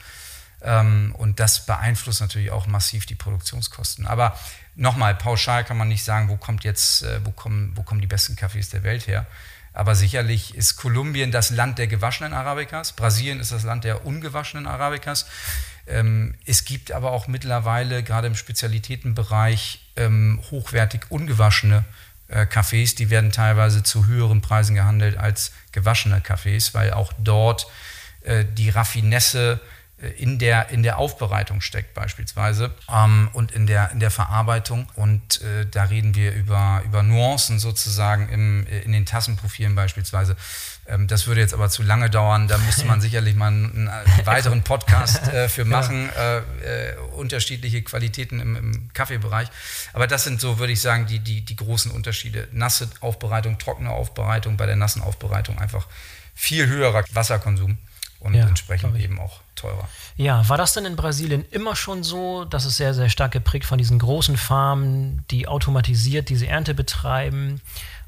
Ähm, 0.62 1.14
und 1.16 1.40
das 1.40 1.66
beeinflusst 1.66 2.20
natürlich 2.20 2.50
auch 2.50 2.66
massiv 2.66 3.06
die 3.06 3.14
Produktionskosten. 3.14 4.06
Aber 4.06 4.38
nochmal, 4.74 5.14
pauschal 5.14 5.64
kann 5.64 5.76
man 5.76 5.88
nicht 5.88 6.04
sagen, 6.04 6.28
wo 6.28 6.36
kommt 6.36 6.64
jetzt, 6.64 7.02
äh, 7.02 7.24
wo 7.24 7.30
kommen, 7.30 7.72
wo 7.76 7.82
kommen 7.82 8.00
die 8.00 8.06
besten 8.06 8.36
Kaffees 8.36 8.70
der 8.70 8.82
Welt 8.82 9.06
her. 9.06 9.26
Aber 9.74 9.96
sicherlich 9.96 10.54
ist 10.54 10.76
Kolumbien 10.76 11.32
das 11.32 11.50
Land 11.50 11.78
der 11.78 11.88
gewaschenen 11.88 12.32
Arabikas, 12.32 12.92
Brasilien 12.92 13.40
ist 13.40 13.50
das 13.50 13.64
Land 13.64 13.82
der 13.82 14.06
ungewaschenen 14.06 14.68
Arabikas. 14.68 15.26
Ähm, 15.86 16.36
es 16.46 16.64
gibt 16.64 16.92
aber 16.92 17.10
auch 17.10 17.26
mittlerweile, 17.26 18.04
gerade 18.04 18.28
im 18.28 18.36
Spezialitätenbereich, 18.36 19.80
ähm, 19.96 20.40
hochwertig 20.50 21.02
ungewaschene 21.10 21.84
äh, 22.28 22.46
Kaffees. 22.46 22.94
Die 22.94 23.10
werden 23.10 23.32
teilweise 23.32 23.82
zu 23.82 24.06
höheren 24.06 24.40
Preisen 24.40 24.76
gehandelt 24.76 25.18
als 25.18 25.52
gewaschene 25.72 26.20
Kaffees, 26.20 26.72
weil 26.72 26.92
auch 26.92 27.12
dort 27.18 27.66
äh, 28.22 28.44
die 28.44 28.70
Raffinesse 28.70 29.60
in 30.08 30.38
der, 30.38 30.70
in 30.70 30.82
der 30.82 30.98
Aufbereitung 30.98 31.60
steckt 31.60 31.94
beispielsweise 31.94 32.70
ähm, 32.92 33.28
und 33.32 33.52
in 33.52 33.66
der, 33.66 33.90
in 33.92 34.00
der 34.00 34.10
Verarbeitung. 34.10 34.88
Und 34.94 35.40
äh, 35.42 35.66
da 35.70 35.84
reden 35.84 36.14
wir 36.14 36.32
über, 36.32 36.82
über 36.84 37.02
Nuancen 37.02 37.58
sozusagen 37.58 38.28
im, 38.28 38.66
in 38.66 38.92
den 38.92 39.06
Tassenprofilen 39.06 39.74
beispielsweise. 39.74 40.36
Ähm, 40.86 41.06
das 41.06 41.26
würde 41.26 41.40
jetzt 41.40 41.54
aber 41.54 41.70
zu 41.70 41.82
lange 41.82 42.10
dauern. 42.10 42.48
Da 42.48 42.58
müsste 42.58 42.84
man 42.84 43.00
sicherlich 43.02 43.34
mal 43.34 43.48
einen, 43.48 43.88
einen 43.88 44.26
weiteren 44.26 44.62
Podcast 44.62 45.28
äh, 45.28 45.48
für 45.48 45.64
machen. 45.66 46.10
Ja. 46.14 46.38
Äh, 46.38 46.90
äh, 46.90 46.96
unterschiedliche 47.16 47.82
Qualitäten 47.82 48.40
im, 48.40 48.56
im, 48.56 48.90
Kaffeebereich. 48.92 49.48
Aber 49.92 50.06
das 50.06 50.24
sind 50.24 50.40
so, 50.40 50.58
würde 50.58 50.72
ich 50.72 50.80
sagen, 50.80 51.06
die, 51.06 51.18
die, 51.18 51.40
die 51.42 51.56
großen 51.56 51.90
Unterschiede. 51.90 52.48
Nasse 52.52 52.88
Aufbereitung, 53.00 53.58
trockene 53.58 53.90
Aufbereitung. 53.90 54.56
Bei 54.56 54.66
der 54.66 54.76
nassen 54.76 55.02
Aufbereitung 55.02 55.58
einfach 55.58 55.86
viel 56.34 56.66
höherer 56.66 57.04
Wasserkonsum 57.12 57.78
und 58.24 58.34
ja, 58.34 58.46
entsprechend 58.48 58.98
eben 58.98 59.20
auch 59.20 59.40
teurer. 59.54 59.86
Ja, 60.16 60.48
war 60.48 60.56
das 60.56 60.72
denn 60.72 60.86
in 60.86 60.96
Brasilien 60.96 61.44
immer 61.50 61.76
schon 61.76 62.02
so, 62.02 62.44
dass 62.44 62.64
es 62.64 62.78
sehr, 62.78 62.94
sehr 62.94 63.10
stark 63.10 63.32
geprägt 63.32 63.66
von 63.66 63.78
diesen 63.78 63.98
großen 63.98 64.36
Farmen, 64.36 65.24
die 65.30 65.46
automatisiert 65.46 66.30
diese 66.30 66.46
Ernte 66.46 66.74
betreiben? 66.74 67.60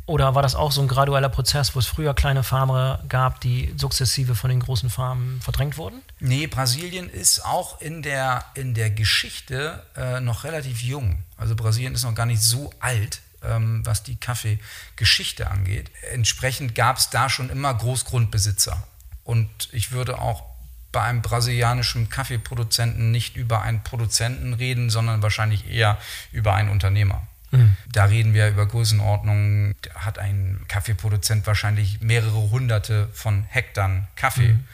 Oder 0.06 0.34
war 0.34 0.42
das 0.42 0.54
auch 0.54 0.72
so 0.72 0.80
ein 0.80 0.88
gradueller 0.88 1.28
Prozess, 1.28 1.74
wo 1.74 1.80
es 1.80 1.86
früher 1.86 2.14
kleine 2.14 2.44
Farmer 2.44 3.02
gab, 3.08 3.40
die 3.40 3.74
sukzessive 3.76 4.34
von 4.36 4.48
den 4.48 4.60
großen 4.60 4.88
Farmen 4.88 5.40
verdrängt 5.42 5.76
wurden? 5.76 6.00
Nee, 6.20 6.46
Brasilien 6.46 7.10
ist 7.10 7.44
auch 7.44 7.80
in 7.80 8.02
der, 8.02 8.44
in 8.54 8.72
der 8.72 8.90
Geschichte 8.90 9.84
äh, 9.96 10.20
noch 10.20 10.44
relativ 10.44 10.80
jung. 10.82 11.18
Also 11.36 11.56
Brasilien 11.56 11.94
ist 11.94 12.04
noch 12.04 12.14
gar 12.14 12.26
nicht 12.26 12.40
so 12.40 12.72
alt, 12.78 13.20
ähm, 13.42 13.84
was 13.84 14.04
die 14.04 14.16
Kaffeegeschichte 14.16 15.50
angeht. 15.50 15.90
Entsprechend 16.12 16.74
gab 16.76 16.98
es 16.98 17.10
da 17.10 17.28
schon 17.28 17.50
immer 17.50 17.74
Großgrundbesitzer. 17.74 18.86
Und 19.26 19.50
ich 19.72 19.90
würde 19.90 20.18
auch 20.18 20.44
bei 20.92 21.02
einem 21.02 21.20
brasilianischen 21.20 22.08
Kaffeeproduzenten 22.08 23.10
nicht 23.10 23.36
über 23.36 23.60
einen 23.60 23.82
Produzenten 23.82 24.54
reden, 24.54 24.88
sondern 24.88 25.20
wahrscheinlich 25.20 25.68
eher 25.68 25.98
über 26.32 26.54
einen 26.54 26.70
Unternehmer. 26.70 27.26
Mhm. 27.50 27.76
Da 27.92 28.04
reden 28.04 28.34
wir 28.34 28.48
über 28.48 28.66
Größenordnungen. 28.66 29.74
Da 29.82 30.06
hat 30.06 30.18
ein 30.18 30.64
Kaffeeproduzent 30.68 31.46
wahrscheinlich 31.46 32.00
mehrere 32.00 32.50
hunderte 32.50 33.08
von 33.12 33.44
Hektar 33.48 34.08
Kaffee. 34.14 34.54
Mhm. 34.54 34.64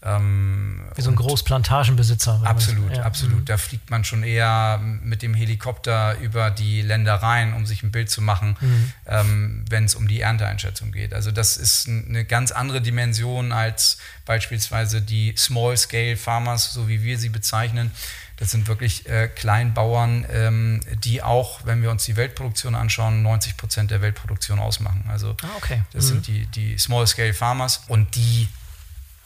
Ähm, 0.00 0.82
Wie 0.94 1.02
so 1.02 1.10
ein 1.10 1.16
Großplantagenbesitzer. 1.16 2.40
Absolut, 2.44 2.96
ja. 2.96 3.02
absolut. 3.02 3.40
Mhm. 3.40 3.44
Da 3.46 3.56
fliegt 3.58 3.90
man 3.90 4.04
schon 4.04 4.22
eher 4.22 4.80
mit 4.80 5.22
dem 5.22 5.34
Helikopter 5.34 6.16
über 6.18 6.50
die 6.50 6.82
Ländereien, 6.82 7.52
um 7.52 7.66
sich 7.66 7.82
ein 7.82 7.90
Bild 7.90 8.08
zu 8.08 8.22
machen, 8.22 8.56
mhm. 8.60 8.92
ähm, 9.06 9.64
wenn 9.68 9.84
es 9.84 9.96
um 9.96 10.06
die 10.06 10.20
Ernteeinschätzung 10.20 10.92
geht. 10.92 11.14
Also 11.14 11.32
das 11.32 11.56
ist 11.56 11.88
eine 11.88 12.24
ganz 12.24 12.52
andere 12.52 12.80
Dimension 12.80 13.50
als 13.50 13.98
beispielsweise 14.24 15.02
die 15.02 15.34
Small-Scale 15.36 16.16
Farmers, 16.16 16.72
so 16.72 16.86
wie 16.86 17.02
wir 17.02 17.18
sie 17.18 17.28
bezeichnen. 17.28 17.90
Das 18.36 18.52
sind 18.52 18.68
wirklich 18.68 19.08
äh, 19.08 19.26
Kleinbauern, 19.26 20.24
ähm, 20.30 20.80
die 21.02 21.24
auch, 21.24 21.66
wenn 21.66 21.82
wir 21.82 21.90
uns 21.90 22.04
die 22.04 22.14
Weltproduktion 22.14 22.76
anschauen, 22.76 23.22
90 23.22 23.56
Prozent 23.56 23.90
der 23.90 24.00
Weltproduktion 24.00 24.60
ausmachen. 24.60 25.04
Also 25.08 25.34
ah, 25.42 25.48
okay. 25.56 25.82
das 25.92 26.04
mhm. 26.04 26.08
sind 26.08 26.26
die, 26.28 26.46
die 26.46 26.78
Small-Scale 26.78 27.34
Farmers 27.34 27.82
und 27.88 28.14
die 28.14 28.46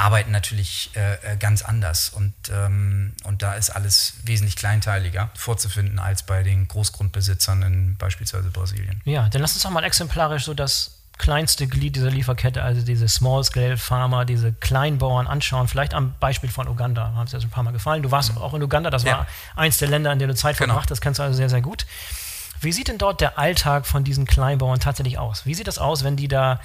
arbeiten 0.03 0.33
natürlich 0.33 0.91
äh, 0.97 1.15
äh, 1.15 1.37
ganz 1.37 1.63
anders 1.63 2.09
und, 2.09 2.35
ähm, 2.53 3.13
und 3.23 3.43
da 3.43 3.55
ist 3.55 3.71
alles 3.71 4.15
wesentlich 4.25 4.57
kleinteiliger 4.57 5.31
vorzufinden 5.35 6.01
als 6.01 6.25
bei 6.25 6.43
den 6.43 6.67
Großgrundbesitzern 6.67 7.63
in 7.63 7.97
beispielsweise 7.97 8.51
Brasilien. 8.51 9.01
Ja, 9.05 9.29
dann 9.29 9.41
lass 9.41 9.55
uns 9.55 9.63
doch 9.63 9.71
mal 9.71 9.85
exemplarisch 9.85 10.45
so 10.45 10.55
das 10.55 10.99
kleinste 11.19 11.69
Glied 11.69 11.95
dieser 11.95 12.11
Lieferkette, 12.11 12.65
also 12.65 12.83
diese 12.83 13.07
Small-Scale-Farmer, 13.07 14.25
diese 14.25 14.53
Kleinbauern 14.53 15.29
anschauen, 15.29 15.69
vielleicht 15.69 15.95
am 15.95 16.15
Beispiel 16.19 16.51
von 16.51 16.67
Uganda, 16.67 17.13
haben 17.15 17.27
es 17.27 17.33
ja 17.33 17.39
so 17.39 17.47
ein 17.47 17.51
paar 17.51 17.63
Mal 17.63 17.71
gefallen. 17.73 18.03
Du 18.03 18.11
warst 18.11 18.33
mhm. 18.33 18.39
auch 18.39 18.55
in 18.55 18.63
Uganda, 18.63 18.91
das 18.91 19.05
ja. 19.05 19.19
war 19.19 19.27
eins 19.55 19.79
der 19.79 19.89
Länder, 19.89 20.13
in 20.13 20.19
denen 20.19 20.31
du 20.31 20.35
Zeit 20.35 20.57
genau. 20.57 20.73
verbracht 20.73 20.91
hast, 20.91 20.99
das 20.99 21.01
kennst 21.01 21.21
du 21.21 21.23
also 21.23 21.37
sehr, 21.37 21.49
sehr 21.49 21.61
gut. 21.61 21.87
Wie 22.61 22.73
sieht 22.73 22.89
denn 22.89 22.99
dort 22.99 23.21
der 23.21 23.39
Alltag 23.39 23.87
von 23.87 24.03
diesen 24.03 24.27
Kleinbauern 24.27 24.81
tatsächlich 24.81 25.19
aus? 25.19 25.47
Wie 25.47 25.55
sieht 25.55 25.69
das 25.69 25.79
aus, 25.79 26.03
wenn 26.03 26.17
die 26.17 26.29
da 26.29 26.61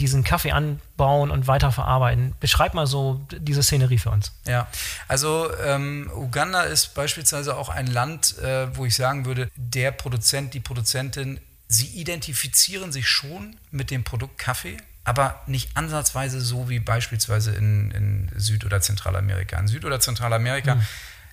diesen 0.00 0.24
Kaffee 0.24 0.52
anbauen 0.52 1.30
und 1.30 1.46
weiterverarbeiten. 1.46 2.34
Beschreib 2.40 2.74
mal 2.74 2.86
so 2.86 3.24
diese 3.30 3.62
Szenerie 3.62 3.98
für 3.98 4.10
uns. 4.10 4.32
Ja, 4.46 4.66
also 5.06 5.50
ähm, 5.62 6.10
Uganda 6.14 6.62
ist 6.62 6.94
beispielsweise 6.94 7.56
auch 7.56 7.68
ein 7.68 7.86
Land, 7.86 8.38
äh, 8.38 8.74
wo 8.76 8.86
ich 8.86 8.94
sagen 8.94 9.26
würde, 9.26 9.50
der 9.56 9.92
Produzent, 9.92 10.54
die 10.54 10.60
Produzentin, 10.60 11.38
sie 11.68 11.86
identifizieren 11.86 12.92
sich 12.92 13.08
schon 13.08 13.56
mit 13.70 13.90
dem 13.90 14.02
Produkt 14.02 14.38
Kaffee, 14.38 14.78
aber 15.04 15.42
nicht 15.46 15.76
ansatzweise 15.76 16.40
so 16.40 16.68
wie 16.68 16.80
beispielsweise 16.80 17.52
in, 17.52 17.90
in 17.90 18.30
Süd- 18.36 18.64
oder 18.64 18.80
Zentralamerika. 18.80 19.58
In 19.58 19.68
Süd- 19.68 19.84
oder 19.84 20.00
Zentralamerika, 20.00 20.76
mhm. 20.76 20.82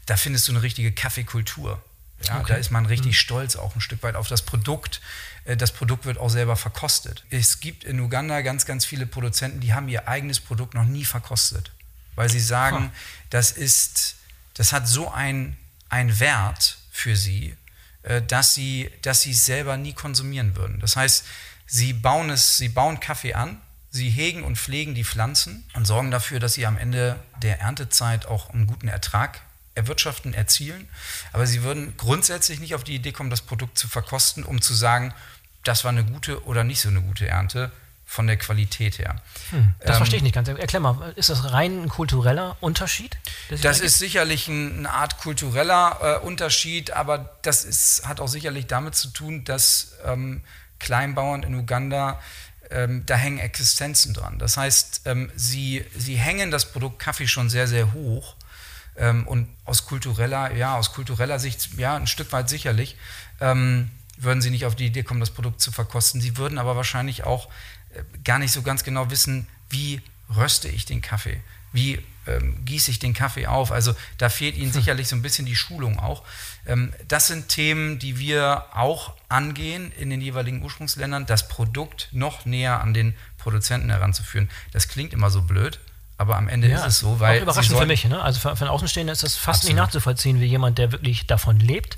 da 0.06 0.18
findest 0.18 0.48
du 0.48 0.52
eine 0.52 0.62
richtige 0.62 0.92
Kaffeekultur. 0.92 1.82
Ja, 2.26 2.40
okay. 2.40 2.54
Da 2.54 2.56
ist 2.56 2.72
man 2.72 2.86
richtig 2.86 3.12
mhm. 3.12 3.20
stolz 3.20 3.56
auch 3.56 3.76
ein 3.76 3.82
Stück 3.82 4.04
weit 4.04 4.16
auf 4.16 4.28
das 4.28 4.42
Produkt. 4.42 5.02
Äh, 5.46 5.58
das 5.58 5.72
Produkt 5.72 6.06
wird 6.06 6.18
auch 6.18 6.30
selber 6.30 6.56
verkostet. 6.56 7.24
Es 7.30 7.60
gibt 7.60 7.84
in 7.84 8.00
Uganda 8.00 8.42
ganz, 8.42 8.66
ganz 8.66 8.86
viele 8.86 9.06
Produzenten, 9.06 9.60
die 9.60 9.74
haben 9.74 9.88
ihr 9.88 10.08
eigenes 10.08 10.40
Produkt 10.40 10.74
noch 10.74 10.86
nie 10.86 11.06
verkostet, 11.06 11.72
weil 12.16 12.30
sie 12.30 12.40
sagen, 12.40 12.86
huh. 12.86 12.92
das 13.30 13.52
ist, 13.52 14.16
das 14.56 14.74
hat 14.74 14.88
so 14.88 15.12
einen 15.12 15.58
Wert 15.92 16.78
für 16.92 17.16
sie, 17.16 17.56
äh, 18.04 18.22
dass 18.22 18.54
sie, 18.54 18.90
dass 19.02 19.22
sie 19.22 19.32
es 19.32 19.46
selber 19.46 19.78
nie 19.78 19.94
konsumieren 19.94 20.56
würden. 20.56 20.80
Das 20.80 20.96
heißt, 20.96 21.26
sie 21.66 21.94
bauen 21.94 22.30
es, 22.30 22.58
sie 22.58 22.70
bauen 22.70 23.00
Kaffee 23.00 23.34
an, 23.34 23.62
sie 23.90 24.10
hegen 24.10 24.44
und 24.44 24.58
pflegen 24.58 24.96
die 24.96 25.04
Pflanzen 25.04 25.64
und 25.74 25.86
sorgen 25.86 26.12
dafür, 26.12 26.40
dass 26.40 26.54
sie 26.54 26.66
am 26.66 26.78
Ende 26.78 27.20
der 27.42 27.62
Erntezeit 27.62 28.26
auch 28.26 28.50
einen 28.50 28.68
guten 28.68 28.88
Ertrag 28.88 29.42
erwirtschaften, 29.78 30.34
erzielen. 30.34 30.90
Aber 31.32 31.48
sie 31.48 31.64
würden 31.64 31.96
grundsätzlich 31.96 32.60
nicht 32.60 32.76
auf 32.76 32.84
die 32.84 32.96
Idee 32.96 33.14
kommen, 33.14 33.30
das 33.30 33.42
Produkt 33.42 33.78
zu 33.78 33.88
verkosten, 33.88 34.44
um 34.44 34.62
zu 34.62 34.74
sagen, 34.74 35.14
das 35.64 35.84
war 35.84 35.92
eine 35.92 36.04
gute 36.04 36.46
oder 36.46 36.64
nicht 36.64 36.82
so 36.82 36.90
eine 36.90 37.02
gute 37.02 37.28
Ernte 37.28 37.72
von 38.10 38.26
der 38.26 38.38
Qualität 38.38 39.00
her. 39.00 39.22
Hm, 39.50 39.74
das 39.80 39.90
ähm, 39.90 39.96
verstehe 39.98 40.18
ich 40.18 40.24
nicht 40.24 40.34
ganz. 40.34 40.48
Erklär 40.48 40.80
mal, 40.80 41.14
ist 41.18 41.30
das 41.30 41.52
rein 41.52 41.84
ein 41.84 41.90
kultureller 41.90 42.56
Unterschied? 42.62 43.18
Das 43.62 43.82
ist 43.82 44.00
sicherlich 44.00 44.48
ein, 44.48 44.80
eine 44.80 44.94
Art 44.94 45.18
kultureller 45.18 46.20
äh, 46.24 46.26
Unterschied, 46.26 46.92
aber 46.92 47.36
das 47.42 47.66
ist, 47.66 48.08
hat 48.08 48.22
auch 48.22 48.30
sicherlich 48.30 48.66
damit 48.66 48.96
zu 48.96 49.10
tun, 49.10 49.44
dass 49.44 49.96
ähm, 50.06 50.42
Kleinbauern 50.80 51.44
in 51.44 51.54
Uganda 51.54 52.22
ähm, 52.70 53.04
da 53.06 53.16
hängen 53.16 53.40
Existenzen 53.40 54.14
dran. 54.14 54.40
Das 54.40 54.56
heißt, 54.56 55.02
ähm, 55.06 55.30
sie, 55.36 55.86
sie 55.96 56.16
hängen 56.16 56.50
das 56.50 56.72
Produkt 56.72 57.00
Kaffee 57.00 57.28
schon 57.28 57.50
sehr, 57.50 57.68
sehr 57.68 57.92
hoch 57.92 58.37
ähm, 58.98 59.28
und 59.28 59.48
aus 59.66 59.86
kultureller, 59.86 60.56
ja, 60.56 60.76
aus 60.76 60.94
kultureller 60.94 61.40
Sicht, 61.40 61.70
ja, 61.78 61.96
ein 61.96 62.08
Stück 62.08 62.32
weit 62.32 62.50
sicherlich, 62.50 62.96
ähm, 63.40 63.92
würden 64.18 64.42
sie 64.42 64.50
nicht 64.50 64.66
auf 64.66 64.76
die 64.76 64.88
Idee 64.88 65.04
kommen, 65.04 65.20
das 65.20 65.30
Produkt 65.30 65.62
zu 65.62 65.72
verkosten. 65.72 66.22
Sie 66.22 66.38
würden 66.38 66.58
aber 66.58 66.76
wahrscheinlich 66.76 67.24
auch 67.24 67.50
äh, 67.94 68.04
gar 68.24 68.40
nicht 68.40 68.52
so 68.52 68.62
ganz 68.62 68.84
genau 68.84 69.10
wissen, 69.10 69.48
wie 69.70 70.02
röste 70.36 70.68
ich 70.68 70.86
den 70.86 71.02
Kaffee, 71.02 71.40
wie 71.72 72.00
ähm, 72.26 72.66
gieße 72.66 72.92
ich 72.92 73.00
den 73.00 73.14
Kaffee 73.14 73.48
auf. 73.48 73.72
Also 73.72 73.96
da 74.18 74.30
fehlt 74.30 74.56
ihnen 74.56 74.74
hm. 74.74 74.74
sicherlich 74.74 75.08
so 75.08 75.16
ein 75.16 75.22
bisschen 75.22 75.46
die 75.46 75.56
Schulung 75.56 76.00
auch. 76.00 76.24
Ähm, 76.66 76.94
das 77.08 77.28
sind 77.28 77.48
Themen, 77.48 78.00
die 78.00 78.20
wir 78.20 78.66
auch 78.74 79.14
angehen 79.30 79.92
in 79.94 80.10
den 80.10 80.22
jeweiligen 80.22 80.62
Ursprungsländern, 80.62 81.26
das 81.26 81.48
Produkt 81.48 82.10
noch 82.12 82.46
näher 82.46 82.82
an 82.82 82.94
den 82.94 83.16
Produzenten 83.38 83.90
heranzuführen. 83.90 84.50
Das 84.72 84.88
klingt 84.88 85.14
immer 85.14 85.30
so 85.30 85.42
blöd, 85.42 85.80
aber 86.18 86.36
am 86.36 86.48
Ende 86.48 86.68
ja, 86.68 86.80
ist 86.80 86.86
es 86.86 87.00
so, 87.00 87.20
weil. 87.20 87.40
Auch 87.40 87.44
überraschend 87.44 87.78
für 87.78 87.86
mich, 87.86 88.06
ne? 88.06 88.22
Also 88.22 88.40
für, 88.40 88.56
für 88.56 88.62
einen 88.62 88.72
Außenstehenden 88.72 89.14
ist 89.14 89.24
das 89.24 89.36
fast 89.36 89.60
absolut. 89.60 89.76
nicht 89.76 89.84
nachzuvollziehen, 89.84 90.40
wie 90.40 90.46
jemand, 90.46 90.78
der 90.78 90.92
wirklich 90.92 91.28
davon 91.28 91.60
lebt, 91.60 91.98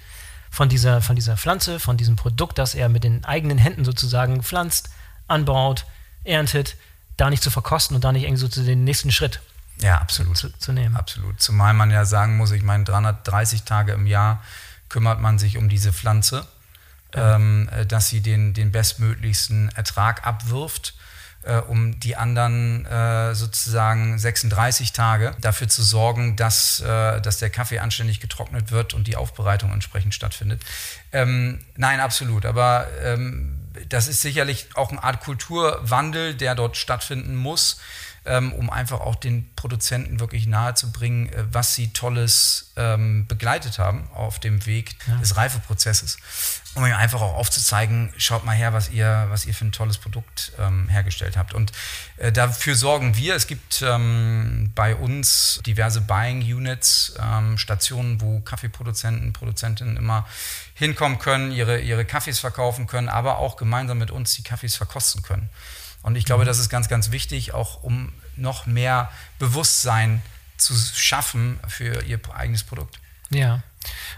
von 0.52 0.68
dieser, 0.68 1.02
von 1.02 1.16
dieser 1.16 1.38
Pflanze, 1.38 1.80
von 1.80 1.96
diesem 1.96 2.16
Produkt, 2.16 2.58
das 2.58 2.76
er 2.76 2.90
mit 2.90 3.04
den 3.04 3.24
eigenen 3.24 3.58
Händen 3.58 3.86
sozusagen 3.86 4.44
pflanzt, 4.44 4.90
anbaut, 5.28 5.86
erntet, 6.24 6.76
da 7.18 7.30
nicht 7.30 7.44
zu 7.44 7.52
verkosten 7.52 7.96
und 7.96 8.04
da 8.04 8.12
nicht 8.12 8.24
irgendwie 8.24 8.42
so 8.42 8.48
zu 8.48 8.64
den 8.64 8.84
nächsten 8.84 9.12
Schritt 9.12 9.42
ja, 9.82 9.98
absolut. 10.00 10.38
Zu, 10.38 10.52
zu, 10.58 10.74
nehmen. 10.74 10.96
Absolut. 10.96 11.42
Zumal 11.42 11.74
man 11.74 11.92
ja 11.92 12.06
sagen 12.06 12.38
muss, 12.38 12.52
ich 12.52 12.64
meine, 12.64 12.84
330 12.84 13.64
Tage 13.64 13.94
im 13.94 14.08
Jahr 14.08 14.44
kümmert 14.90 15.22
man 15.22 15.40
sich 15.40 15.58
um 15.58 15.70
diese 15.70 15.94
Pflanze, 15.94 16.46
ja. 17.16 17.36
ähm, 17.36 17.70
äh, 17.72 17.86
dass 17.86 18.10
sie 18.10 18.22
den, 18.22 18.54
den 18.54 18.72
bestmöglichsten 18.72 19.70
Ertrag 19.70 20.28
abwirft 20.28 20.96
äh, 21.50 21.62
um 21.68 22.00
die 22.00 22.16
anderen 22.16 22.86
äh, 22.86 23.34
sozusagen 23.34 24.20
36 24.20 24.94
Tage 24.94 25.36
dafür 25.42 25.68
zu 25.68 25.82
sorgen, 25.82 26.36
dass, 26.36 26.80
äh, 26.80 27.20
dass 27.22 27.40
der 27.40 27.50
Kaffee 27.50 27.80
anständig 27.80 28.20
getrocknet 28.20 28.72
wird 28.72 28.94
und 28.94 29.08
die 29.08 29.16
Aufbereitung 29.16 29.74
entsprechend 29.74 30.14
stattfindet. 30.14 30.62
Ähm, 31.12 31.60
nein, 31.76 32.00
absolut. 32.00 32.46
Aber 32.46 32.88
ähm, 33.04 33.60
das 33.90 34.08
ist 34.08 34.22
sicherlich 34.22 34.68
auch 34.76 34.92
eine 34.92 35.04
Art 35.04 35.22
Kulturwandel, 35.22 36.36
der 36.36 36.54
dort 36.54 36.78
stattfinden 36.78 37.36
muss 37.36 37.80
ähm, 38.26 38.54
um 38.54 38.70
einfach 38.70 39.02
auch 39.02 39.16
den 39.16 39.50
Produzenten 39.56 40.20
wirklich 40.20 40.46
nahezubringen, 40.46 41.30
äh, 41.30 41.46
was 41.52 41.76
sie 41.76 41.92
Tolles 41.94 42.72
ähm, 42.76 43.26
begleitet 43.28 43.80
haben 43.80 44.08
auf 44.14 44.40
dem 44.40 44.66
Weg 44.66 44.96
ja. 45.08 45.16
des 45.18 45.36
Reifeprozesses. 45.36 46.18
Um 46.76 46.86
ihnen 46.86 46.94
einfach 46.94 47.22
auch 47.22 47.34
aufzuzeigen, 47.34 48.14
schaut 48.18 48.46
mal 48.46 48.56
her, 48.56 48.74
was 48.74 48.90
ihr, 48.90 49.26
was 49.30 49.46
ihr 49.46 49.56
für 49.56 49.66
ein 49.66 49.72
tolles 49.72 49.98
Produkt 49.98 50.52
ähm, 50.60 50.88
hergestellt 50.88 51.36
habt. 51.36 51.54
Und 51.54 51.72
äh, 52.18 52.32
dafür 52.32 52.76
sorgen 52.76 53.18
wir. 53.18 53.36
Es 53.36 53.48
gibt 53.48 53.82
ähm, 53.82 54.72
bei 54.76 54.96
uns 54.96 55.62
diverse 55.66 56.00
Buying 56.00 56.42
Units, 56.42 57.16
ähm, 57.20 57.58
Stationen, 57.58 58.22
wo 58.22 58.40
Kaffeeproduzenten, 58.42 59.34
Produzentinnen 59.34 59.98
immer 59.98 60.28
hinkommen 60.76 61.18
können, 61.18 61.52
ihre, 61.52 61.80
ihre 61.80 62.06
Kaffees 62.06 62.40
verkaufen 62.40 62.86
können, 62.86 63.10
aber 63.10 63.40
auch 63.40 63.58
gemeinsam 63.58 63.98
mit 63.98 64.12
uns 64.12 64.36
die 64.36 64.44
Kaffees 64.44 64.76
verkosten 64.76 65.24
können. 65.24 65.50
Und 66.04 66.16
ich 66.16 66.26
glaube, 66.26 66.46
das 66.46 66.60
ist 66.60 66.70
ganz, 66.70 66.88
ganz 66.88 67.12
wichtig, 67.12 67.54
auch 67.54 67.84
um 67.84 68.14
noch 68.36 68.68
mehr 68.68 69.12
Bewusstsein 69.38 70.22
zu 70.58 70.74
schaffen 70.76 71.60
für 71.68 72.04
ihr 72.04 72.20
eigenes 72.34 72.64
Produkt. 72.64 73.00
Ja. 73.30 73.64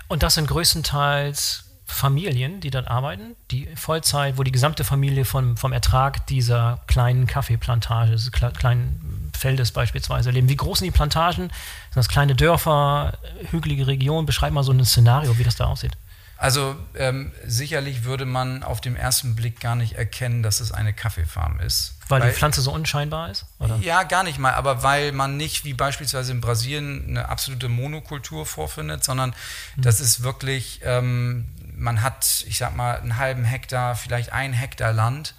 Und 0.08 0.24
das 0.24 0.36
sind 0.36 0.48
größtenteils 0.48 1.66
Familien, 1.92 2.60
die 2.62 2.72
dort 2.72 2.88
arbeiten, 2.88 3.36
die 3.52 3.68
Vollzeit, 3.76 4.38
wo 4.38 4.44
die 4.44 4.52
gesamte 4.52 4.84
Familie 4.84 5.26
vom, 5.26 5.58
vom 5.58 5.74
Ertrag 5.74 6.26
dieser 6.28 6.80
kleinen 6.88 7.28
Kaffeeplantage, 7.28 8.12
des 8.12 8.32
kleinen 8.32 9.32
Feldes 9.38 9.72
beispielsweise 9.72 10.32
leben. 10.32 10.50
Wie 10.50 10.56
groß 10.56 10.80
sind 10.80 10.86
die 10.86 10.92
Plantagen? 10.92 11.44
Sind 11.44 11.52
das 11.96 12.10
kleine 12.10 12.36
Dörfer, 12.36 13.18
hügelige 13.50 13.88
Regionen? 13.88 14.26
Beschreib 14.26 14.54
mal 14.54 14.64
so 14.64 14.72
ein 14.72 14.84
Szenario, 14.86 15.38
wie 15.38 15.44
das 15.44 15.56
da 15.56 15.66
aussieht. 15.66 15.98
Also 16.42 16.76
ähm, 16.96 17.32
sicherlich 17.46 18.04
würde 18.04 18.26
man 18.26 18.64
auf 18.64 18.82
den 18.82 18.96
ersten 18.96 19.36
Blick 19.36 19.60
gar 19.60 19.76
nicht 19.76 19.94
erkennen, 19.94 20.42
dass 20.42 20.60
es 20.60 20.72
eine 20.72 20.92
Kaffeefarm 20.92 21.60
ist. 21.60 22.00
Weil, 22.08 22.22
weil 22.22 22.32
die 22.32 22.36
Pflanze 22.36 22.62
so 22.62 22.72
unscheinbar 22.74 23.30
ist? 23.30 23.46
Oder? 23.60 23.78
Ja, 23.78 24.02
gar 24.02 24.24
nicht 24.24 24.40
mal, 24.40 24.54
aber 24.54 24.82
weil 24.82 25.12
man 25.12 25.38
nicht 25.38 25.66
wie 25.66 25.76
beispielsweise 25.76 26.32
in 26.32 26.42
Brasilien 26.42 27.06
eine 27.10 27.30
absolute 27.30 27.70
Monokultur 27.70 28.48
vorfindet, 28.48 29.04
sondern 29.04 29.36
mhm. 29.76 29.84
das 29.84 30.00
ist 30.00 30.24
wirklich, 30.24 30.82
ähm, 30.84 31.46
man 31.82 32.02
hat, 32.02 32.46
ich 32.48 32.58
sag 32.58 32.76
mal, 32.76 33.00
einen 33.00 33.18
halben 33.18 33.44
Hektar, 33.44 33.96
vielleicht 33.96 34.32
ein 34.32 34.54
Hektar 34.54 34.94
Land 34.94 35.34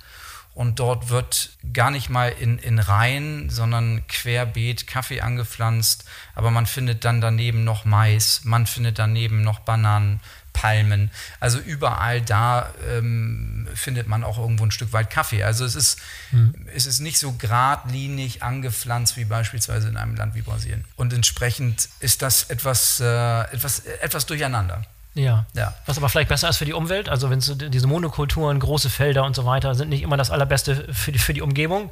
und 0.55 0.81
dort 0.81 1.09
wird 1.09 1.57
gar 1.73 1.91
nicht 1.91 2.11
mal 2.11 2.29
in, 2.29 2.59
in 2.59 2.79
Reihen, 2.79 3.49
sondern 3.49 4.07
querbeet 4.09 4.87
Kaffee 4.87 5.21
angepflanzt, 5.21 6.05
aber 6.35 6.51
man 6.51 6.67
findet 6.67 7.05
dann 7.05 7.21
daneben 7.21 7.65
noch 7.65 7.85
Mais, 7.85 8.43
man 8.45 8.67
findet 8.67 8.99
daneben 8.99 9.43
noch 9.43 9.61
Bananen, 9.61 10.21
Palmen. 10.53 11.11
Also 11.41 11.59
überall 11.59 12.21
da 12.21 12.71
ähm, 12.91 13.67
findet 13.75 14.07
man 14.07 14.23
auch 14.23 14.37
irgendwo 14.37 14.65
ein 14.65 14.71
Stück 14.71 14.93
weit 14.93 15.09
Kaffee. 15.09 15.43
Also 15.43 15.65
es 15.65 15.75
ist, 15.75 15.99
mhm. 16.31 16.55
es 16.75 16.85
ist 16.85 17.01
nicht 17.01 17.19
so 17.19 17.33
geradlinig 17.33 18.43
angepflanzt 18.43 19.17
wie 19.17 19.25
beispielsweise 19.25 19.89
in 19.89 19.97
einem 19.97 20.15
Land 20.15 20.35
wie 20.35 20.43
Brasilien. 20.43 20.85
Und 20.97 21.15
entsprechend 21.15 21.89
ist 22.01 22.21
das 22.21 22.51
etwas, 22.51 23.01
äh, 23.01 23.41
etwas, 23.55 23.79
etwas 23.81 24.27
durcheinander. 24.27 24.85
Ja. 25.15 25.47
ja. 25.55 25.75
Was 25.87 25.99
aber 25.99 26.09
vielleicht 26.09 26.29
besser 26.29 26.49
ist 26.49 26.57
für 26.57 26.65
die 26.65 26.73
Umwelt. 26.73 27.09
Also 27.09 27.31
wenn 27.31 27.41
diese 27.41 27.87
Monokulturen, 27.87 28.59
große 28.59 28.91
Felder 28.91 29.25
und 29.25 29.37
so 29.37 29.45
weiter 29.45 29.75
sind 29.75 29.89
nicht 29.89 30.03
immer 30.03 30.17
das 30.17 30.31
Allerbeste 30.31 30.93
für 30.93 31.13
die, 31.13 31.19
für 31.19 31.35
die 31.35 31.43
Umgebung. 31.43 31.91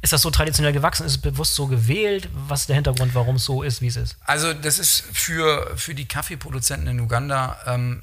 Ist 0.00 0.12
das 0.12 0.22
so 0.22 0.30
traditionell 0.30 0.72
gewachsen? 0.72 1.06
Ist 1.06 1.12
es 1.12 1.18
bewusst 1.18 1.54
so 1.54 1.68
gewählt? 1.68 2.28
Was 2.32 2.62
ist 2.62 2.68
der 2.68 2.74
Hintergrund, 2.74 3.14
warum 3.14 3.36
es 3.36 3.44
so 3.44 3.62
ist, 3.62 3.82
wie 3.82 3.86
es 3.86 3.96
ist? 3.96 4.16
Also 4.24 4.52
das 4.52 4.80
ist 4.80 5.04
für, 5.12 5.76
für 5.76 5.94
die 5.94 6.06
Kaffeeproduzenten 6.06 6.88
in 6.88 7.00
Uganda, 7.00 7.56
ähm, 7.66 8.02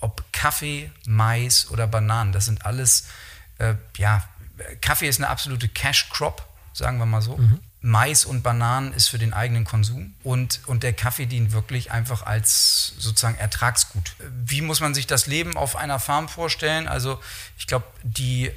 ob 0.00 0.24
Kaffee, 0.32 0.90
Mais 1.06 1.70
oder 1.70 1.86
Bananen, 1.86 2.32
das 2.32 2.46
sind 2.46 2.66
alles, 2.66 3.06
äh, 3.58 3.74
ja, 3.96 4.24
Kaffee 4.80 5.08
ist 5.08 5.20
eine 5.20 5.28
absolute 5.28 5.68
Cash-Crop, 5.68 6.44
sagen 6.72 6.98
wir 6.98 7.06
mal 7.06 7.22
so. 7.22 7.36
Mhm. 7.36 7.60
Mais 7.80 8.24
und 8.24 8.42
Bananen 8.42 8.92
ist 8.92 9.08
für 9.08 9.18
den 9.18 9.32
eigenen 9.32 9.64
Konsum 9.64 10.14
und, 10.24 10.60
und 10.66 10.82
der 10.82 10.92
Kaffee 10.92 11.26
dient 11.26 11.52
wirklich 11.52 11.92
einfach 11.92 12.24
als 12.24 12.94
sozusagen 12.98 13.36
Ertragsgut. 13.36 14.16
Wie 14.44 14.60
muss 14.60 14.80
man 14.80 14.94
sich 14.94 15.06
das 15.06 15.26
Leben 15.26 15.56
auf 15.56 15.76
einer 15.76 16.00
Farm 16.00 16.28
vorstellen? 16.28 16.88
Also 16.88 17.20
ich 17.58 17.66
glaube, 17.66 17.86
die 18.02 18.50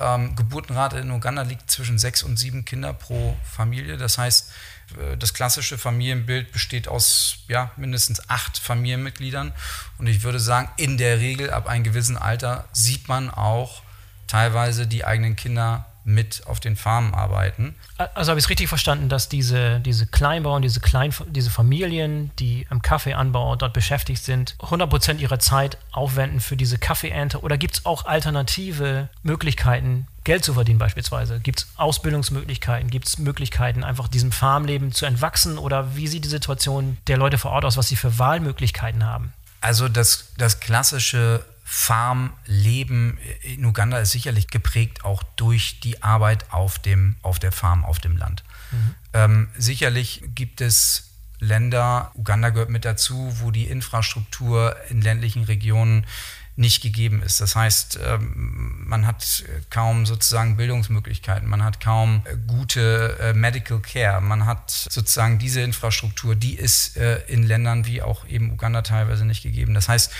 ähm, 0.00 0.34
Geburtenrate 0.34 0.98
in 0.98 1.10
Uganda 1.10 1.42
liegt 1.42 1.70
zwischen 1.70 1.98
sechs 1.98 2.22
und 2.22 2.36
sieben 2.36 2.64
Kinder 2.64 2.92
pro 2.92 3.36
Familie. 3.44 3.96
Das 3.96 4.18
heißt, 4.18 4.50
äh, 4.98 5.16
das 5.16 5.34
klassische 5.34 5.78
Familienbild 5.78 6.52
besteht 6.52 6.88
aus 6.88 7.38
ja, 7.48 7.70
mindestens 7.76 8.28
acht 8.28 8.58
Familienmitgliedern. 8.58 9.52
Und 9.98 10.06
ich 10.06 10.22
würde 10.22 10.40
sagen, 10.40 10.68
in 10.76 10.98
der 10.98 11.20
Regel 11.20 11.50
ab 11.50 11.68
einem 11.68 11.84
gewissen 11.84 12.16
Alter 12.16 12.64
sieht 12.72 13.08
man 13.08 13.30
auch 13.30 13.82
teilweise 14.26 14.86
die 14.86 15.04
eigenen 15.04 15.36
Kinder 15.36 15.86
mit 16.04 16.46
auf 16.46 16.60
den 16.60 16.76
Farmen 16.76 17.14
arbeiten. 17.14 17.74
Also 18.14 18.30
habe 18.30 18.38
ich 18.38 18.44
es 18.46 18.50
richtig 18.50 18.68
verstanden, 18.68 19.08
dass 19.08 19.28
diese, 19.28 19.80
diese 19.80 20.06
Kleinbauern, 20.06 20.62
diese, 20.62 20.80
Klein, 20.80 21.14
diese 21.28 21.50
Familien, 21.50 22.30
die 22.38 22.66
im 22.70 22.82
Kaffeeanbau 22.82 23.56
dort 23.56 23.72
beschäftigt 23.72 24.24
sind, 24.24 24.56
100% 24.58 25.18
ihrer 25.18 25.38
Zeit 25.38 25.78
aufwenden 25.92 26.40
für 26.40 26.56
diese 26.56 26.78
Kaffeeernte? 26.78 27.40
Oder 27.40 27.56
gibt 27.56 27.74
es 27.74 27.86
auch 27.86 28.04
alternative 28.04 29.08
Möglichkeiten, 29.22 30.06
Geld 30.24 30.44
zu 30.44 30.54
verdienen 30.54 30.78
beispielsweise? 30.78 31.40
Gibt 31.40 31.60
es 31.60 31.68
Ausbildungsmöglichkeiten? 31.76 32.90
Gibt 32.90 33.08
es 33.08 33.18
Möglichkeiten, 33.18 33.84
einfach 33.84 34.08
diesem 34.08 34.32
Farmleben 34.32 34.92
zu 34.92 35.06
entwachsen? 35.06 35.58
Oder 35.58 35.96
wie 35.96 36.06
sieht 36.06 36.24
die 36.24 36.28
Situation 36.28 36.96
der 37.06 37.16
Leute 37.16 37.38
vor 37.38 37.52
Ort 37.52 37.64
aus, 37.64 37.76
was 37.76 37.88
sie 37.88 37.96
für 37.96 38.18
Wahlmöglichkeiten 38.18 39.04
haben? 39.04 39.32
Also 39.60 39.88
das, 39.88 40.32
das 40.38 40.60
klassische 40.60 41.44
Farmleben 41.64 43.18
in 43.42 43.64
Uganda 43.64 43.98
ist 43.98 44.10
sicherlich 44.10 44.48
geprägt 44.48 45.04
auch 45.04 45.22
durch 45.36 45.80
die 45.80 46.02
Arbeit 46.02 46.52
auf, 46.52 46.78
dem, 46.78 47.16
auf 47.22 47.38
der 47.38 47.52
Farm, 47.52 47.84
auf 47.84 47.98
dem 47.98 48.16
Land. 48.16 48.44
Mhm. 48.70 48.94
Ähm, 49.12 49.48
sicherlich 49.56 50.22
gibt 50.34 50.60
es 50.60 51.10
Länder, 51.38 52.12
Uganda 52.14 52.50
gehört 52.50 52.70
mit 52.70 52.84
dazu, 52.84 53.34
wo 53.40 53.50
die 53.50 53.64
Infrastruktur 53.64 54.76
in 54.90 55.02
ländlichen 55.02 55.44
Regionen 55.44 56.06
nicht 56.54 56.82
gegeben 56.82 57.22
ist. 57.22 57.40
Das 57.40 57.56
heißt, 57.56 57.98
ähm, 58.04 58.84
man 58.86 59.06
hat 59.06 59.44
kaum 59.70 60.04
sozusagen 60.04 60.56
Bildungsmöglichkeiten, 60.56 61.48
man 61.48 61.64
hat 61.64 61.80
kaum 61.80 62.22
gute 62.46 63.18
äh, 63.20 63.32
Medical 63.32 63.80
Care, 63.80 64.20
man 64.20 64.44
hat 64.46 64.70
sozusagen 64.70 65.38
diese 65.38 65.62
Infrastruktur, 65.62 66.34
die 66.36 66.54
ist 66.54 66.96
äh, 66.96 67.22
in 67.26 67.42
Ländern 67.42 67.86
wie 67.86 68.02
auch 68.02 68.26
eben 68.26 68.52
Uganda 68.52 68.82
teilweise 68.82 69.24
nicht 69.24 69.42
gegeben. 69.42 69.72
Das 69.74 69.88
heißt, 69.88 70.12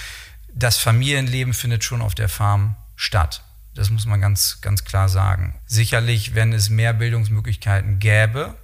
das 0.55 0.79
Familienleben 0.79 1.55
findet 1.55 1.85
schon 1.85 2.03
auf 2.03 2.15
der 2.15 2.29
Farm 2.29 2.77
statt. 2.97 3.43
Das 3.75 3.91
muss 3.91 4.05
man 4.05 4.21
ganz, 4.21 4.61
ganz 4.61 4.85
klar 4.85 5.09
sagen. 5.09 5.55
Sicherlich, 5.67 6.35
wenn 6.35 6.53
es 6.53 6.69
mehr 6.69 6.93
Bildungsmöglichkeiten 6.93 7.99
gäbe, 7.99 8.55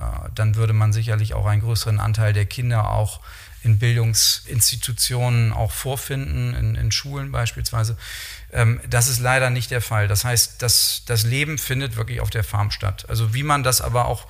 äh, 0.00 0.04
dann 0.34 0.54
würde 0.54 0.72
man 0.72 0.92
sicherlich 0.92 1.34
auch 1.34 1.46
einen 1.46 1.60
größeren 1.60 2.00
Anteil 2.00 2.32
der 2.32 2.46
Kinder 2.46 2.90
auch 2.90 3.20
in 3.62 3.78
Bildungsinstitutionen 3.78 5.52
auch 5.52 5.72
vorfinden, 5.72 6.54
in, 6.54 6.74
in 6.76 6.92
Schulen 6.92 7.32
beispielsweise. 7.32 7.96
Ähm, 8.52 8.80
das 8.88 9.08
ist 9.08 9.18
leider 9.18 9.50
nicht 9.50 9.70
der 9.70 9.82
Fall. 9.82 10.08
Das 10.08 10.24
heißt, 10.24 10.62
das, 10.62 11.02
das 11.06 11.24
Leben 11.24 11.58
findet 11.58 11.96
wirklich 11.96 12.20
auf 12.20 12.30
der 12.30 12.44
Farm 12.44 12.70
statt. 12.70 13.04
Also 13.08 13.34
wie 13.34 13.42
man 13.42 13.62
das 13.62 13.80
aber 13.80 14.06
auch 14.06 14.26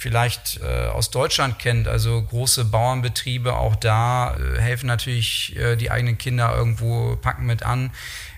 vielleicht 0.00 0.60
äh, 0.62 0.86
aus 0.86 1.10
Deutschland 1.10 1.58
kennt, 1.58 1.86
also 1.86 2.22
große 2.22 2.64
Bauernbetriebe, 2.64 3.54
auch 3.54 3.76
da 3.76 4.34
äh, 4.34 4.58
helfen 4.58 4.86
natürlich 4.86 5.54
äh, 5.56 5.76
die 5.76 5.90
eigenen 5.90 6.16
Kinder 6.16 6.56
irgendwo, 6.56 7.16
packen 7.16 7.44
mit 7.44 7.64
an 7.64 7.90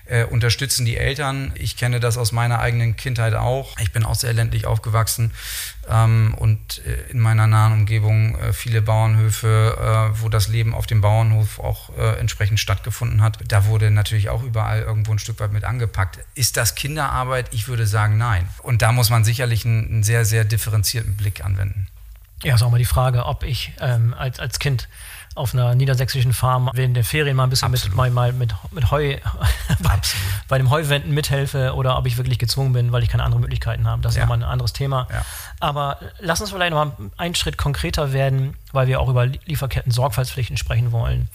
äh, 0.05 0.25
unterstützen 0.25 0.85
die 0.85 0.97
Eltern. 0.97 1.51
Ich 1.55 1.77
kenne 1.77 1.99
das 1.99 2.17
aus 2.17 2.31
meiner 2.31 2.59
eigenen 2.59 2.95
Kindheit 2.95 3.33
auch. 3.33 3.77
Ich 3.79 3.91
bin 3.91 4.03
auch 4.03 4.15
sehr 4.15 4.33
ländlich 4.33 4.65
aufgewachsen 4.65 5.31
ähm, 5.89 6.33
und 6.37 6.81
äh, 6.85 7.11
in 7.11 7.19
meiner 7.19 7.47
nahen 7.47 7.73
Umgebung 7.73 8.37
äh, 8.37 8.53
viele 8.53 8.81
Bauernhöfe, 8.81 10.11
äh, 10.15 10.21
wo 10.21 10.29
das 10.29 10.47
Leben 10.47 10.73
auf 10.73 10.87
dem 10.87 11.01
Bauernhof 11.01 11.59
auch 11.59 11.95
entsprechend 12.19 12.59
stattgefunden 12.59 13.21
hat. 13.21 13.39
Da 13.47 13.65
wurde 13.65 13.91
natürlich 13.91 14.29
auch 14.29 14.41
überall 14.41 14.81
irgendwo 14.81 15.11
ein 15.11 15.19
Stück 15.19 15.39
weit 15.39 15.51
mit 15.51 15.63
angepackt. 15.63 16.19
Ist 16.33 16.57
das 16.57 16.75
Kinderarbeit? 16.75 17.47
Ich 17.51 17.67
würde 17.67 17.85
sagen, 17.85 18.17
nein. 18.17 18.47
Und 18.61 18.81
da 18.81 18.91
muss 18.91 19.09
man 19.09 19.23
sicherlich 19.23 19.65
einen, 19.65 19.87
einen 19.87 20.03
sehr, 20.03 20.25
sehr 20.25 20.43
differenzierten 20.43 21.15
Blick 21.15 21.45
anwenden. 21.45 21.87
Ja, 22.43 22.55
ist 22.55 22.63
auch 22.63 22.71
mal 22.71 22.77
die 22.77 22.85
Frage, 22.85 23.25
ob 23.25 23.43
ich 23.43 23.73
ähm, 23.79 24.13
als, 24.13 24.39
als 24.39 24.59
Kind 24.59 24.89
auf 25.35 25.53
einer 25.53 25.75
niedersächsischen 25.75 26.33
Farm 26.33 26.69
während 26.73 26.95
der 26.95 27.03
Ferien 27.03 27.35
mal 27.35 27.45
ein 27.45 27.49
bisschen 27.49 27.71
mit, 27.71 27.95
mal, 27.95 28.09
mal 28.11 28.33
mit, 28.33 28.53
mit 28.71 28.91
Heu 28.91 29.17
bei, 29.79 29.99
bei, 30.47 30.57
dem 30.57 30.69
Heuwenden 30.69 31.13
mithelfe 31.13 31.73
oder 31.73 31.97
ob 31.97 32.05
ich 32.05 32.17
wirklich 32.17 32.39
gezwungen 32.39 32.73
bin, 32.73 32.91
weil 32.91 33.03
ich 33.03 33.09
keine 33.09 33.23
anderen 33.23 33.41
Möglichkeiten 33.41 33.87
habe. 33.87 34.01
Das 34.01 34.13
ist 34.13 34.17
ja. 34.17 34.23
nochmal 34.23 34.39
ein 34.39 34.43
anderes 34.43 34.73
Thema. 34.73 35.07
Ja. 35.11 35.25
Aber 35.59 35.97
lass 36.19 36.41
uns 36.41 36.51
vielleicht 36.51 36.71
noch 36.71 36.85
mal 36.85 37.11
einen 37.17 37.35
Schritt 37.35 37.57
konkreter 37.57 38.13
werden, 38.13 38.55
weil 38.71 38.87
wir 38.87 38.99
auch 38.99 39.09
über 39.09 39.25
Lieferketten-Sorgfaltspflichten 39.25 40.57
sprechen 40.57 40.91
wollen. 40.91 41.29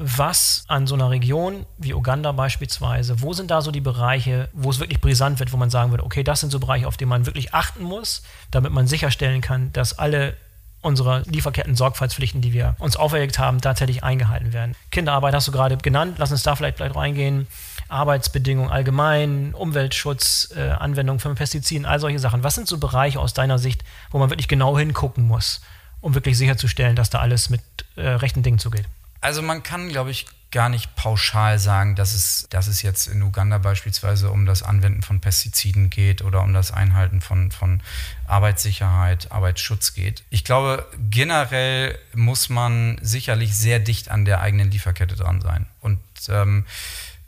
Was 0.00 0.64
an 0.68 0.86
so 0.86 0.94
einer 0.94 1.10
Region 1.10 1.66
wie 1.76 1.92
Uganda 1.92 2.30
beispielsweise, 2.30 3.20
wo 3.20 3.32
sind 3.32 3.50
da 3.50 3.62
so 3.62 3.72
die 3.72 3.80
Bereiche, 3.80 4.48
wo 4.52 4.70
es 4.70 4.78
wirklich 4.78 5.00
brisant 5.00 5.40
wird, 5.40 5.52
wo 5.52 5.56
man 5.56 5.70
sagen 5.70 5.90
würde, 5.90 6.04
okay, 6.04 6.22
das 6.22 6.40
sind 6.40 6.50
so 6.50 6.60
Bereiche, 6.60 6.86
auf 6.86 6.96
die 6.96 7.04
man 7.04 7.26
wirklich 7.26 7.52
achten 7.52 7.82
muss, 7.82 8.22
damit 8.52 8.72
man 8.72 8.86
sicherstellen 8.86 9.40
kann, 9.40 9.72
dass 9.72 9.98
alle 9.98 10.36
unsere 10.80 11.22
Lieferketten-Sorgfaltspflichten, 11.26 12.40
die 12.40 12.52
wir 12.52 12.76
uns 12.78 12.96
auferlegt 12.96 13.38
haben, 13.38 13.60
tatsächlich 13.60 14.04
eingehalten 14.04 14.52
werden. 14.52 14.74
Kinderarbeit 14.90 15.34
hast 15.34 15.48
du 15.48 15.52
gerade 15.52 15.76
genannt, 15.76 16.16
lass 16.18 16.30
uns 16.30 16.42
da 16.42 16.56
vielleicht 16.56 16.76
gleich 16.76 16.94
reingehen. 16.94 17.46
Arbeitsbedingungen 17.88 18.70
allgemein, 18.70 19.54
Umweltschutz, 19.54 20.52
äh, 20.56 20.68
Anwendung 20.70 21.20
von 21.20 21.34
Pestiziden, 21.34 21.86
all 21.86 22.00
solche 22.00 22.18
Sachen. 22.18 22.44
Was 22.44 22.54
sind 22.54 22.68
so 22.68 22.78
Bereiche 22.78 23.18
aus 23.18 23.32
deiner 23.32 23.58
Sicht, 23.58 23.82
wo 24.10 24.18
man 24.18 24.30
wirklich 24.30 24.48
genau 24.48 24.78
hingucken 24.78 25.26
muss, 25.26 25.62
um 26.00 26.14
wirklich 26.14 26.36
sicherzustellen, 26.36 26.96
dass 26.96 27.10
da 27.10 27.20
alles 27.20 27.48
mit 27.48 27.62
äh, 27.96 28.06
rechten 28.08 28.42
Dingen 28.42 28.58
zugeht? 28.58 28.84
Also 29.20 29.42
man 29.42 29.62
kann, 29.62 29.88
glaube 29.88 30.10
ich, 30.10 30.26
gar 30.50 30.68
nicht 30.68 30.94
pauschal 30.96 31.58
sagen, 31.58 31.94
dass 31.94 32.14
es, 32.14 32.46
dass 32.48 32.68
es 32.68 32.80
jetzt 32.80 33.06
in 33.06 33.22
Uganda 33.22 33.58
beispielsweise 33.58 34.30
um 34.30 34.46
das 34.46 34.62
Anwenden 34.62 35.02
von 35.02 35.20
Pestiziden 35.20 35.90
geht 35.90 36.22
oder 36.22 36.42
um 36.42 36.54
das 36.54 36.72
Einhalten 36.72 37.20
von, 37.20 37.50
von 37.50 37.82
Arbeitssicherheit, 38.26 39.30
Arbeitsschutz 39.30 39.92
geht. 39.92 40.24
Ich 40.30 40.44
glaube, 40.44 40.86
generell 41.10 41.98
muss 42.14 42.48
man 42.48 42.98
sicherlich 43.02 43.56
sehr 43.56 43.78
dicht 43.78 44.10
an 44.10 44.24
der 44.24 44.40
eigenen 44.40 44.70
Lieferkette 44.70 45.16
dran 45.16 45.42
sein. 45.42 45.66
Und 45.80 46.00
ähm, 46.28 46.64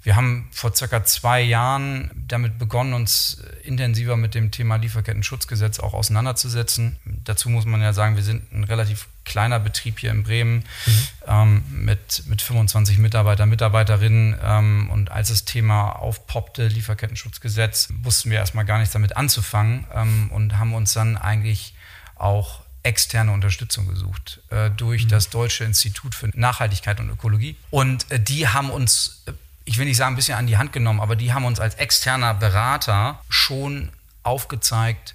wir 0.02 0.16
haben 0.16 0.48
vor 0.50 0.74
circa 0.74 1.04
zwei 1.04 1.42
Jahren 1.42 2.10
damit 2.14 2.58
begonnen, 2.58 2.94
uns 2.94 3.42
intensiver 3.62 4.16
mit 4.16 4.34
dem 4.34 4.50
Thema 4.50 4.76
Lieferkettenschutzgesetz 4.76 5.78
auch 5.78 5.92
auseinanderzusetzen. 5.92 6.96
Dazu 7.24 7.50
muss 7.50 7.66
man 7.66 7.82
ja 7.82 7.92
sagen, 7.92 8.16
wir 8.16 8.22
sind 8.22 8.50
ein 8.52 8.64
relativ 8.64 9.08
kleiner 9.24 9.60
Betrieb 9.60 9.98
hier 10.00 10.10
in 10.10 10.22
Bremen 10.22 10.64
mhm. 10.86 10.92
ähm, 11.26 11.62
mit, 11.70 12.22
mit 12.26 12.40
25 12.40 12.98
Mitarbeitern, 12.98 13.48
Mitarbeiterinnen. 13.48 14.36
Ähm, 14.42 14.90
und 14.90 15.10
als 15.10 15.28
das 15.28 15.44
Thema 15.44 15.90
aufpoppte, 15.90 16.66
Lieferkettenschutzgesetz, 16.66 17.90
wussten 18.02 18.30
wir 18.30 18.38
erstmal 18.38 18.64
gar 18.64 18.78
nichts 18.78 18.94
damit 18.94 19.16
anzufangen 19.16 19.86
ähm, 19.94 20.30
und 20.32 20.58
haben 20.58 20.72
uns 20.72 20.94
dann 20.94 21.18
eigentlich 21.18 21.74
auch 22.14 22.62
externe 22.82 23.32
Unterstützung 23.32 23.86
gesucht 23.88 24.40
äh, 24.48 24.70
durch 24.70 25.04
mhm. 25.04 25.08
das 25.08 25.28
Deutsche 25.28 25.64
Institut 25.64 26.14
für 26.14 26.30
Nachhaltigkeit 26.34 26.98
und 27.00 27.10
Ökologie. 27.10 27.56
Und 27.70 28.10
äh, 28.10 28.18
die 28.18 28.48
haben 28.48 28.70
uns 28.70 29.22
äh, 29.26 29.32
ich 29.64 29.79
will 29.79 29.87
nicht 29.87 29.96
sagen, 29.96 30.14
ein 30.14 30.16
bisschen 30.16 30.37
an 30.37 30.46
die 30.46 30.57
Hand 30.57 30.73
genommen, 30.73 31.01
aber 31.01 31.16
die 31.16 31.33
haben 31.33 31.44
uns 31.44 31.61
als 31.61 31.75
externer 31.77 32.35
Berater 32.35 33.20
schon 33.29 33.90
aufgezeigt, 34.23 35.14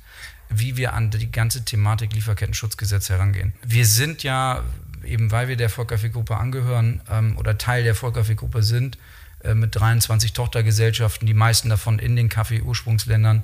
wie 0.49 0.77
wir 0.77 0.93
an 0.93 1.09
die 1.09 1.31
ganze 1.31 1.65
Thematik 1.65 2.13
Lieferkettenschutzgesetz 2.13 3.09
herangehen. 3.09 3.53
Wir 3.65 3.85
sind 3.85 4.23
ja, 4.23 4.63
eben 5.03 5.31
weil 5.31 5.47
wir 5.47 5.57
der 5.57 5.69
Vollkaffeegruppe 5.69 6.37
angehören 6.37 7.01
ähm, 7.09 7.37
oder 7.37 7.57
Teil 7.57 7.83
der 7.83 7.95
Vollkaffeegruppe 7.95 8.63
sind, 8.63 8.97
äh, 9.43 9.53
mit 9.53 9.75
23 9.75 10.33
Tochtergesellschaften, 10.33 11.27
die 11.27 11.33
meisten 11.33 11.69
davon 11.69 11.99
in 11.99 12.15
den 12.15 12.29
Kaffee-Ursprungsländern, 12.29 13.43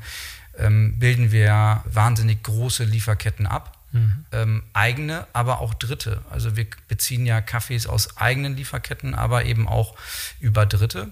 ähm, 0.57 0.99
bilden 0.99 1.31
wir 1.31 1.83
wahnsinnig 1.85 2.43
große 2.43 2.83
Lieferketten 2.83 3.47
ab. 3.47 3.77
Mhm. 3.91 4.25
Ähm, 4.31 4.63
eigene, 4.73 5.27
aber 5.33 5.59
auch 5.59 5.73
dritte. 5.73 6.21
Also 6.29 6.55
wir 6.55 6.67
beziehen 6.87 7.25
ja 7.25 7.41
Kaffees 7.41 7.87
aus 7.87 8.17
eigenen 8.17 8.55
Lieferketten, 8.55 9.15
aber 9.15 9.45
eben 9.45 9.67
auch 9.67 9.95
über 10.39 10.65
Dritte. 10.65 11.11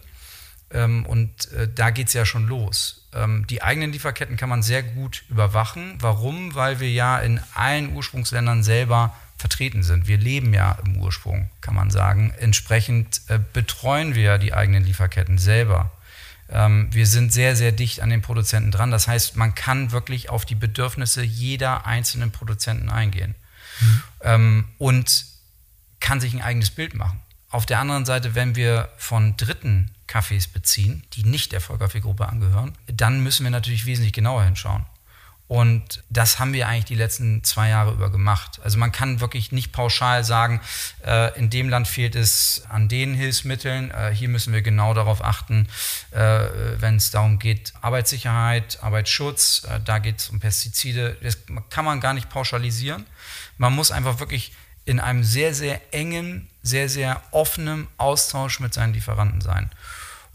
Ähm, 0.72 1.06
und 1.06 1.52
äh, 1.52 1.68
da 1.74 1.90
geht 1.90 2.08
es 2.08 2.14
ja 2.14 2.26
schon 2.26 2.48
los. 2.48 3.08
Ähm, 3.14 3.46
die 3.48 3.62
eigenen 3.62 3.92
Lieferketten 3.92 4.38
kann 4.38 4.50
man 4.50 4.64
sehr 4.64 4.84
gut 4.84 5.24
überwachen. 5.30 5.96
Warum? 6.00 6.56
Weil 6.56 6.80
wir 6.80 6.92
ja 6.92 7.20
in 7.20 7.40
allen 7.54 7.94
Ursprungsländern 7.96 8.64
selber 8.64 9.14
vertreten 9.38 9.84
sind. 9.84 10.08
Wir 10.08 10.18
leben 10.18 10.54
ja 10.54 10.78
im 10.86 10.98
Ursprung, 10.98 11.50
kann 11.62 11.74
man 11.74 11.90
sagen. 11.90 12.34
Entsprechend 12.40 13.22
äh, 13.28 13.40
betreuen 13.54 14.14
wir 14.14 14.38
die 14.38 14.54
eigenen 14.54 14.84
Lieferketten 14.84 15.38
selber. 15.38 15.92
Ähm, 16.52 16.90
wir 16.92 17.06
sind 17.08 17.32
sehr, 17.32 17.56
sehr 17.56 17.72
dicht 17.72 18.02
an 18.02 18.10
den 18.10 18.22
Produzenten 18.22 18.72
dran. 18.72 18.92
Das 18.92 19.08
heißt, 19.08 19.36
man 19.36 19.56
kann 19.56 19.92
wirklich 19.92 20.30
auf 20.30 20.46
die 20.46 20.56
Bedürfnisse 20.56 21.24
jeder 21.24 21.86
einzelnen 21.86 22.32
Produzenten 22.32 22.90
eingehen 22.90 23.36
mhm. 23.82 24.02
ähm, 24.22 24.66
und 24.78 25.26
kann 26.00 26.20
sich 26.20 26.34
ein 26.34 26.42
eigenes 26.42 26.72
Bild 26.72 26.94
machen. 26.94 27.20
Auf 27.50 27.66
der 27.66 27.80
anderen 27.80 28.06
Seite, 28.06 28.36
wenn 28.36 28.56
wir 28.56 28.90
von 28.98 29.36
Dritten 29.38 29.92
Kaffees 30.08 30.48
beziehen, 30.48 31.04
die 31.14 31.24
nicht 31.24 31.52
der 31.52 31.62
Vollkaffeegruppe 31.62 32.28
angehören, 32.28 32.74
dann 32.88 33.22
müssen 33.22 33.44
wir 33.44 33.52
natürlich 33.52 33.86
wesentlich 33.86 34.14
genauer 34.14 34.44
hinschauen. 34.44 34.86
Und 35.50 36.04
das 36.12 36.38
haben 36.38 36.54
wir 36.54 36.68
eigentlich 36.68 36.86
die 36.86 36.96
letzten 36.96 37.44
zwei 37.44 37.70
Jahre 37.70 37.92
über 37.94 38.12
gemacht. 38.12 38.60
Also 38.64 38.78
man 38.78 38.92
kann 38.92 39.20
wirklich 39.20 39.52
nicht 39.52 39.72
pauschal 39.72 40.24
sagen, 40.24 40.62
äh, 41.04 41.36
in 41.40 41.50
dem 41.50 41.70
Land 41.70 41.88
fehlt 41.88 42.16
es 42.16 42.62
an 42.70 42.88
den 42.88 43.16
Hilfsmitteln. 43.16 43.90
Äh, 43.90 44.14
hier 44.14 44.30
müssen 44.30 44.54
wir 44.54 44.62
genau 44.62 44.94
darauf 44.94 45.24
achten, 45.24 45.68
äh, 46.12 46.20
wenn 46.78 46.98
es 46.98 47.10
darum 47.10 47.40
geht, 47.40 47.74
Arbeitssicherheit, 47.82 48.78
Arbeitsschutz, 48.84 49.64
äh, 49.68 49.80
da 49.84 49.98
geht 49.98 50.20
es 50.20 50.30
um 50.30 50.40
Pestizide. 50.40 51.18
Das 51.24 51.40
kann 51.72 51.84
man 51.84 52.00
gar 52.00 52.14
nicht 52.14 52.30
pauschalisieren. 52.30 53.08
Man 53.58 53.74
muss 53.74 53.90
einfach 53.90 54.20
wirklich 54.20 54.52
in 54.86 55.00
einem 55.00 55.24
sehr, 55.24 55.56
sehr 55.56 55.82
engen, 55.92 56.48
sehr, 56.62 56.90
sehr 56.90 57.24
offenen 57.32 57.88
Austausch 57.98 58.60
mit 58.60 58.76
seinen 58.76 58.94
Lieferanten 58.94 59.42
sein. 59.42 59.72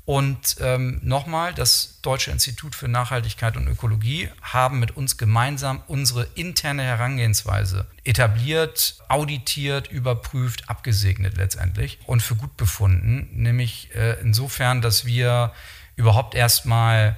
Und 0.07 0.57
ähm, 0.61 1.01
nochmal, 1.03 1.55
das 1.55 2.01
Deutsche 2.03 2.31
Institut 2.31 2.75
für 2.75 2.89
Nachhaltigkeit 2.89 3.57
und 3.57 3.67
Ökologie 3.67 4.29
haben 4.43 4.79
mit 4.79 4.97
uns 4.97 5.17
gemeinsam 5.17 5.83
unsere 5.87 6.25
interne 6.35 6.83
Herangehensweise 6.83 7.87
etabliert, 8.05 8.99
auditiert, 9.09 9.91
überprüft, 9.91 10.69
abgesegnet 10.69 11.39
letztendlich 11.39 11.99
und 12.05 12.23
für 12.23 12.37
gut 12.37 12.55
befunden. 12.59 13.31
Nämlich 13.33 13.95
äh, 13.95 14.21
insofern, 14.21 14.83
dass 14.83 15.07
wir 15.07 15.53
überhaupt 15.97 16.35
erstmal 16.35 17.17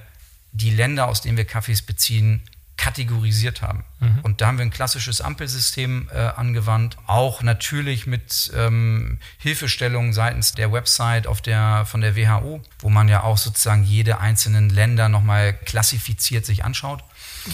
die 0.53 0.71
Länder, 0.71 1.09
aus 1.09 1.21
denen 1.21 1.35
wir 1.35 1.45
Kaffees 1.45 1.81
beziehen, 1.81 2.41
kategorisiert 2.77 3.61
haben. 3.61 3.83
Mhm. 3.99 4.19
Und 4.21 4.41
da 4.41 4.47
haben 4.47 4.59
wir 4.59 4.65
ein 4.65 4.71
klassisches 4.71 5.19
Ampelsystem 5.19 6.09
äh, 6.13 6.19
angewandt, 6.19 6.97
auch 7.07 7.41
natürlich 7.41 8.05
mit 8.05 8.51
ähm, 8.55 9.19
Hilfestellungen 9.39 10.13
seitens 10.13 10.53
der 10.53 10.71
Website 10.71 11.27
auf 11.27 11.41
der, 11.41 11.85
von 11.85 12.01
der 12.01 12.15
WHO, 12.15 12.61
wo 12.79 12.89
man 12.89 13.09
ja 13.09 13.23
auch 13.23 13.37
sozusagen 13.37 13.83
jede 13.83 14.19
einzelnen 14.19 14.69
Länder 14.69 15.09
nochmal 15.09 15.53
klassifiziert 15.53 16.45
sich 16.45 16.63
anschaut. 16.63 17.03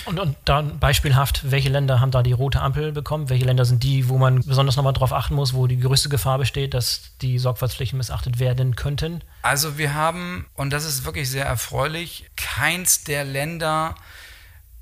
Und, 0.05 0.19
und 0.19 0.35
dann 0.45 0.79
beispielhaft, 0.79 1.49
welche 1.51 1.69
Länder 1.69 1.99
haben 1.99 2.11
da 2.11 2.23
die 2.23 2.31
rote 2.31 2.61
Ampel 2.61 2.91
bekommen? 2.91 3.29
Welche 3.29 3.45
Länder 3.45 3.65
sind 3.65 3.83
die, 3.83 4.09
wo 4.09 4.17
man 4.17 4.41
besonders 4.41 4.75
nochmal 4.75 4.93
darauf 4.93 5.13
achten 5.13 5.35
muss, 5.35 5.53
wo 5.53 5.67
die 5.67 5.79
größte 5.79 6.09
Gefahr 6.09 6.37
besteht, 6.37 6.73
dass 6.73 7.11
die 7.21 7.37
Sorgfaltspflichten 7.37 7.97
missachtet 7.97 8.39
werden 8.39 8.75
könnten? 8.75 9.21
Also 9.43 9.77
wir 9.77 9.93
haben, 9.93 10.47
und 10.55 10.71
das 10.73 10.85
ist 10.85 11.05
wirklich 11.05 11.29
sehr 11.29 11.45
erfreulich, 11.45 12.29
keins 12.35 13.03
der 13.03 13.23
Länder 13.23 13.95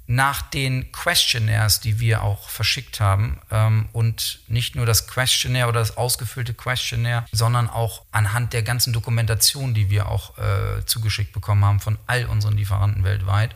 nach 0.07 0.41
den 0.41 0.91
Questionnaires, 0.91 1.79
die 1.79 1.99
wir 1.99 2.23
auch 2.23 2.49
verschickt 2.49 2.99
haben 2.99 3.39
ähm, 3.49 3.87
und 3.93 4.39
nicht 4.47 4.75
nur 4.75 4.85
das 4.85 5.07
Questionnaire 5.07 5.69
oder 5.69 5.79
das 5.79 5.95
ausgefüllte 5.95 6.53
Questionnaire, 6.53 7.25
sondern 7.31 7.69
auch 7.69 8.03
anhand 8.11 8.53
der 8.53 8.63
ganzen 8.63 8.93
Dokumentation, 8.93 9.73
die 9.73 9.89
wir 9.89 10.09
auch 10.09 10.37
äh, 10.37 10.85
zugeschickt 10.85 11.31
bekommen 11.31 11.63
haben 11.63 11.79
von 11.79 11.97
all 12.07 12.25
unseren 12.25 12.57
Lieferanten 12.57 13.03
weltweit, 13.03 13.55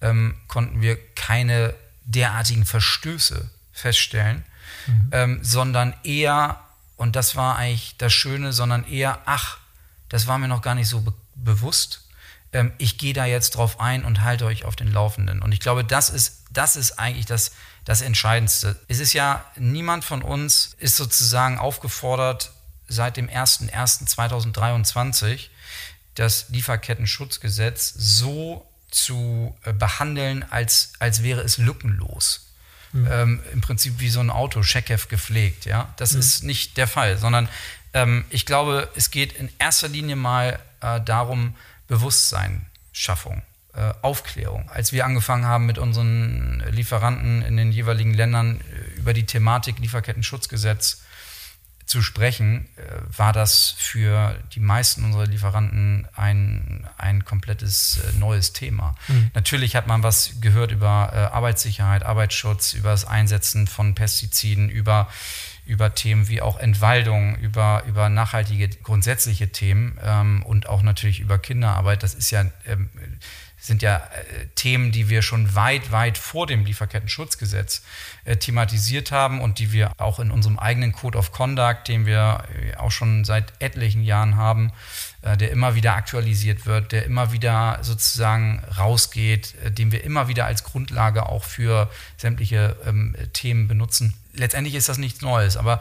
ähm, 0.00 0.34
konnten 0.48 0.80
wir 0.80 0.98
keine 1.14 1.74
derartigen 2.04 2.64
Verstöße 2.64 3.50
feststellen, 3.72 4.44
mhm. 4.86 5.08
ähm, 5.12 5.38
sondern 5.42 5.94
eher, 6.02 6.60
und 6.96 7.14
das 7.14 7.36
war 7.36 7.56
eigentlich 7.56 7.96
das 7.98 8.12
Schöne, 8.12 8.52
sondern 8.52 8.86
eher, 8.88 9.20
ach, 9.26 9.58
das 10.08 10.26
war 10.26 10.38
mir 10.38 10.48
noch 10.48 10.62
gar 10.62 10.74
nicht 10.74 10.88
so 10.88 11.00
be 11.00 11.12
bewusst 11.38 12.05
ähm, 12.56 12.72
ich 12.78 12.96
gehe 12.96 13.12
da 13.12 13.26
jetzt 13.26 13.50
drauf 13.50 13.80
ein 13.80 14.02
und 14.04 14.22
halte 14.22 14.46
euch 14.46 14.64
auf 14.64 14.76
den 14.76 14.90
Laufenden. 14.90 15.42
Und 15.42 15.52
ich 15.52 15.60
glaube, 15.60 15.84
das 15.84 16.08
ist, 16.08 16.44
das 16.50 16.76
ist 16.76 16.98
eigentlich 16.98 17.26
das, 17.26 17.52
das 17.84 18.00
Entscheidendste. 18.00 18.80
Es 18.88 18.98
ist 18.98 19.12
ja, 19.12 19.44
niemand 19.56 20.06
von 20.06 20.22
uns 20.22 20.74
ist 20.78 20.96
sozusagen 20.96 21.58
aufgefordert, 21.58 22.52
seit 22.88 23.18
dem 23.18 23.28
01.01.2023 23.28 25.48
das 26.14 26.48
Lieferkettenschutzgesetz 26.48 27.92
so 27.94 28.66
zu 28.90 29.54
äh, 29.64 29.74
behandeln, 29.74 30.42
als, 30.48 30.94
als 30.98 31.22
wäre 31.22 31.42
es 31.42 31.58
lückenlos. 31.58 32.54
Mhm. 32.92 33.08
Ähm, 33.10 33.42
Im 33.52 33.60
Prinzip 33.60 34.00
wie 34.00 34.08
so 34.08 34.20
ein 34.20 34.30
Auto, 34.30 34.62
Checkheft 34.62 35.10
gepflegt. 35.10 35.66
Ja? 35.66 35.92
Das 35.98 36.14
mhm. 36.14 36.20
ist 36.20 36.42
nicht 36.42 36.78
der 36.78 36.86
Fall, 36.86 37.18
sondern 37.18 37.50
ähm, 37.92 38.24
ich 38.30 38.46
glaube, 38.46 38.88
es 38.94 39.10
geht 39.10 39.34
in 39.34 39.50
erster 39.58 39.88
Linie 39.88 40.16
mal 40.16 40.58
äh, 40.80 41.02
darum, 41.02 41.54
Bewusstseinsschaffung. 41.86 43.42
äh, 43.76 43.92
Aufklärung. 44.02 44.70
Als 44.70 44.92
wir 44.92 45.04
angefangen 45.04 45.44
haben 45.44 45.66
mit 45.66 45.78
unseren 45.78 46.64
Lieferanten 46.70 47.42
in 47.42 47.56
den 47.56 47.72
jeweiligen 47.72 48.14
Ländern 48.14 48.60
äh, 48.60 48.98
über 48.98 49.12
die 49.12 49.26
Thematik 49.26 49.78
Lieferketten-Schutzgesetz 49.78 51.02
zu 51.84 52.02
sprechen, 52.02 52.68
äh, 52.76 53.16
war 53.16 53.32
das 53.32 53.74
für 53.76 54.36
die 54.54 54.60
meisten 54.60 55.04
unserer 55.04 55.26
Lieferanten 55.26 56.08
ein, 56.16 56.88
ein 56.98 57.24
komplettes 57.24 57.98
äh, 57.98 58.18
neues 58.18 58.52
Thema. 58.52 58.96
Mhm. 59.08 59.30
Natürlich 59.34 59.76
hat 59.76 59.86
man 59.86 60.02
was 60.02 60.40
gehört 60.40 60.72
über 60.72 61.10
äh, 61.12 61.18
Arbeitssicherheit, 61.34 62.02
Arbeitsschutz, 62.02 62.72
über 62.72 62.90
das 62.90 63.04
Einsetzen 63.04 63.66
von 63.66 63.94
Pestiziden, 63.94 64.68
über, 64.68 65.08
über 65.66 65.94
Themen 65.94 66.28
wie 66.28 66.40
auch 66.40 66.58
Entwaldung, 66.58 67.36
über, 67.36 67.82
über 67.86 68.08
nachhaltige 68.08 68.68
grundsätzliche 68.68 69.48
Themen 69.48 69.98
ähm, 70.02 70.42
und 70.44 70.68
auch 70.68 70.82
natürlich 70.82 71.20
über 71.20 71.38
Kinderarbeit. 71.38 72.02
Das 72.02 72.14
ist 72.14 72.30
ja 72.30 72.46
ähm, 72.66 72.88
sind 73.66 73.82
ja 73.82 73.96
äh, 73.96 74.46
Themen, 74.54 74.92
die 74.92 75.08
wir 75.08 75.22
schon 75.22 75.54
weit, 75.54 75.90
weit 75.90 76.18
vor 76.18 76.46
dem 76.46 76.64
Lieferketten-Schutzgesetz 76.64 77.82
äh, 78.24 78.36
thematisiert 78.36 79.10
haben 79.10 79.40
und 79.40 79.58
die 79.58 79.72
wir 79.72 79.92
auch 79.98 80.20
in 80.20 80.30
unserem 80.30 80.58
eigenen 80.58 80.92
Code 80.92 81.18
of 81.18 81.32
Conduct, 81.32 81.88
den 81.88 82.06
wir 82.06 82.44
äh, 82.54 82.76
auch 82.76 82.92
schon 82.92 83.24
seit 83.24 83.52
etlichen 83.58 84.02
Jahren 84.02 84.36
haben, 84.36 84.72
äh, 85.22 85.36
der 85.36 85.50
immer 85.50 85.74
wieder 85.74 85.94
aktualisiert 85.94 86.66
wird, 86.66 86.92
der 86.92 87.04
immer 87.04 87.32
wieder 87.32 87.78
sozusagen 87.82 88.62
rausgeht, 88.78 89.54
äh, 89.64 89.72
den 89.72 89.90
wir 89.90 90.04
immer 90.04 90.28
wieder 90.28 90.46
als 90.46 90.62
Grundlage 90.64 91.26
auch 91.26 91.44
für 91.44 91.90
sämtliche 92.16 92.76
ähm, 92.86 93.16
Themen 93.32 93.68
benutzen. 93.68 94.14
Letztendlich 94.36 94.74
ist 94.74 94.88
das 94.88 94.98
nichts 94.98 95.20
Neues, 95.22 95.56
aber 95.56 95.80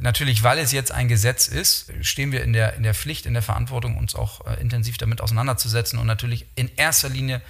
Natürlich, 0.00 0.42
weil 0.42 0.58
es 0.58 0.72
jetzt 0.72 0.92
ein 0.92 1.08
Gesetz 1.08 1.48
ist, 1.48 1.90
stehen 2.02 2.30
wir 2.30 2.42
in 2.42 2.52
der, 2.52 2.74
in 2.74 2.82
der 2.82 2.94
Pflicht, 2.94 3.24
in 3.24 3.32
der 3.32 3.42
Verantwortung, 3.42 3.96
uns 3.96 4.14
auch 4.14 4.46
äh, 4.46 4.60
intensiv 4.60 4.98
damit 4.98 5.22
auseinanderzusetzen 5.22 5.98
und 5.98 6.06
natürlich 6.06 6.46
in 6.56 6.70
erster 6.76 7.08
Linie 7.08 7.40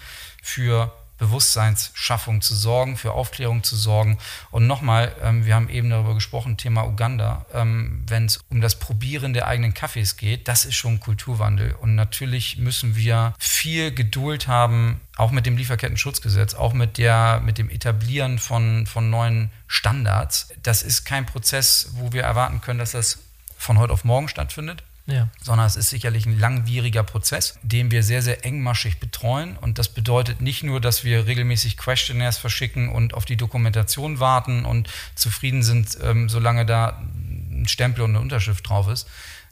für 0.40 0.92
Bewusstseinsschaffung 1.18 2.40
zu 2.40 2.54
sorgen, 2.54 2.96
für 2.96 3.12
Aufklärung 3.12 3.64
zu 3.64 3.76
sorgen. 3.76 4.18
Und 4.50 4.66
nochmal, 4.66 5.14
ähm, 5.22 5.44
wir 5.44 5.54
haben 5.54 5.68
eben 5.68 5.90
darüber 5.90 6.14
gesprochen, 6.14 6.56
Thema 6.56 6.86
Uganda, 6.86 7.44
ähm, 7.52 8.04
wenn 8.06 8.26
es 8.26 8.38
um 8.48 8.60
das 8.60 8.78
Probieren 8.78 9.32
der 9.32 9.48
eigenen 9.48 9.74
Kaffees 9.74 10.16
geht, 10.16 10.46
das 10.46 10.64
ist 10.64 10.76
schon 10.76 11.00
Kulturwandel. 11.00 11.74
Und 11.74 11.96
natürlich 11.96 12.58
müssen 12.58 12.94
wir 12.94 13.34
viel 13.38 13.92
Geduld 13.92 14.46
haben, 14.46 15.00
auch 15.18 15.30
mit 15.30 15.46
dem 15.46 15.56
Lieferketten-Schutzgesetz, 15.56 16.54
auch 16.54 16.72
mit, 16.72 16.96
der, 16.96 17.42
mit 17.44 17.58
dem 17.58 17.68
Etablieren 17.70 18.38
von, 18.38 18.86
von 18.86 19.10
neuen 19.10 19.50
Standards. 19.66 20.48
Das 20.62 20.82
ist 20.82 21.04
kein 21.04 21.26
Prozess, 21.26 21.90
wo 21.92 22.12
wir 22.12 22.22
erwarten 22.22 22.60
können, 22.60 22.78
dass 22.78 22.92
das 22.92 23.18
von 23.56 23.78
heute 23.78 23.92
auf 23.92 24.04
morgen 24.04 24.28
stattfindet 24.28 24.82
ja. 25.08 25.28
sondern 25.40 25.66
es 25.66 25.76
ist 25.76 25.88
sicherlich 25.88 26.26
ein 26.26 26.38
langwieriger 26.38 27.02
Prozess, 27.02 27.58
den 27.62 27.90
wir 27.90 28.02
sehr, 28.02 28.22
sehr 28.22 28.44
engmaschig 28.44 29.00
betreuen. 29.00 29.56
Und 29.56 29.78
das 29.78 29.88
bedeutet 29.88 30.40
nicht 30.40 30.62
nur, 30.62 30.80
dass 30.80 31.02
wir 31.02 31.26
regelmäßig 31.26 31.78
Questionnaires 31.78 32.36
verschicken 32.36 32.90
und 32.90 33.14
auf 33.14 33.24
die 33.24 33.36
Dokumentation 33.36 34.20
warten 34.20 34.64
und 34.64 34.88
zufrieden 35.14 35.62
sind, 35.62 35.98
ähm, 36.02 36.28
solange 36.28 36.66
da 36.66 37.02
ein 37.50 37.66
Stempel 37.68 38.04
und 38.04 38.10
eine 38.10 38.20
Unterschrift 38.20 38.68
drauf 38.68 38.88
ist, 38.88 39.08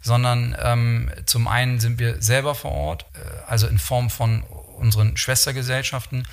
sondern 0.07 0.57
ähm, 0.63 1.11
zum 1.27 1.49
einen 1.49 1.81
sind 1.81 1.99
wir 1.99 2.23
selber 2.23 2.55
vor 2.55 2.71
Ort, 2.71 3.07
äh, 3.15 3.19
also 3.49 3.67
in 3.67 3.79
Form 3.79 4.09
von 4.09 4.43
unseren 4.79 5.17
Schwestergesellschaften, 5.17 6.27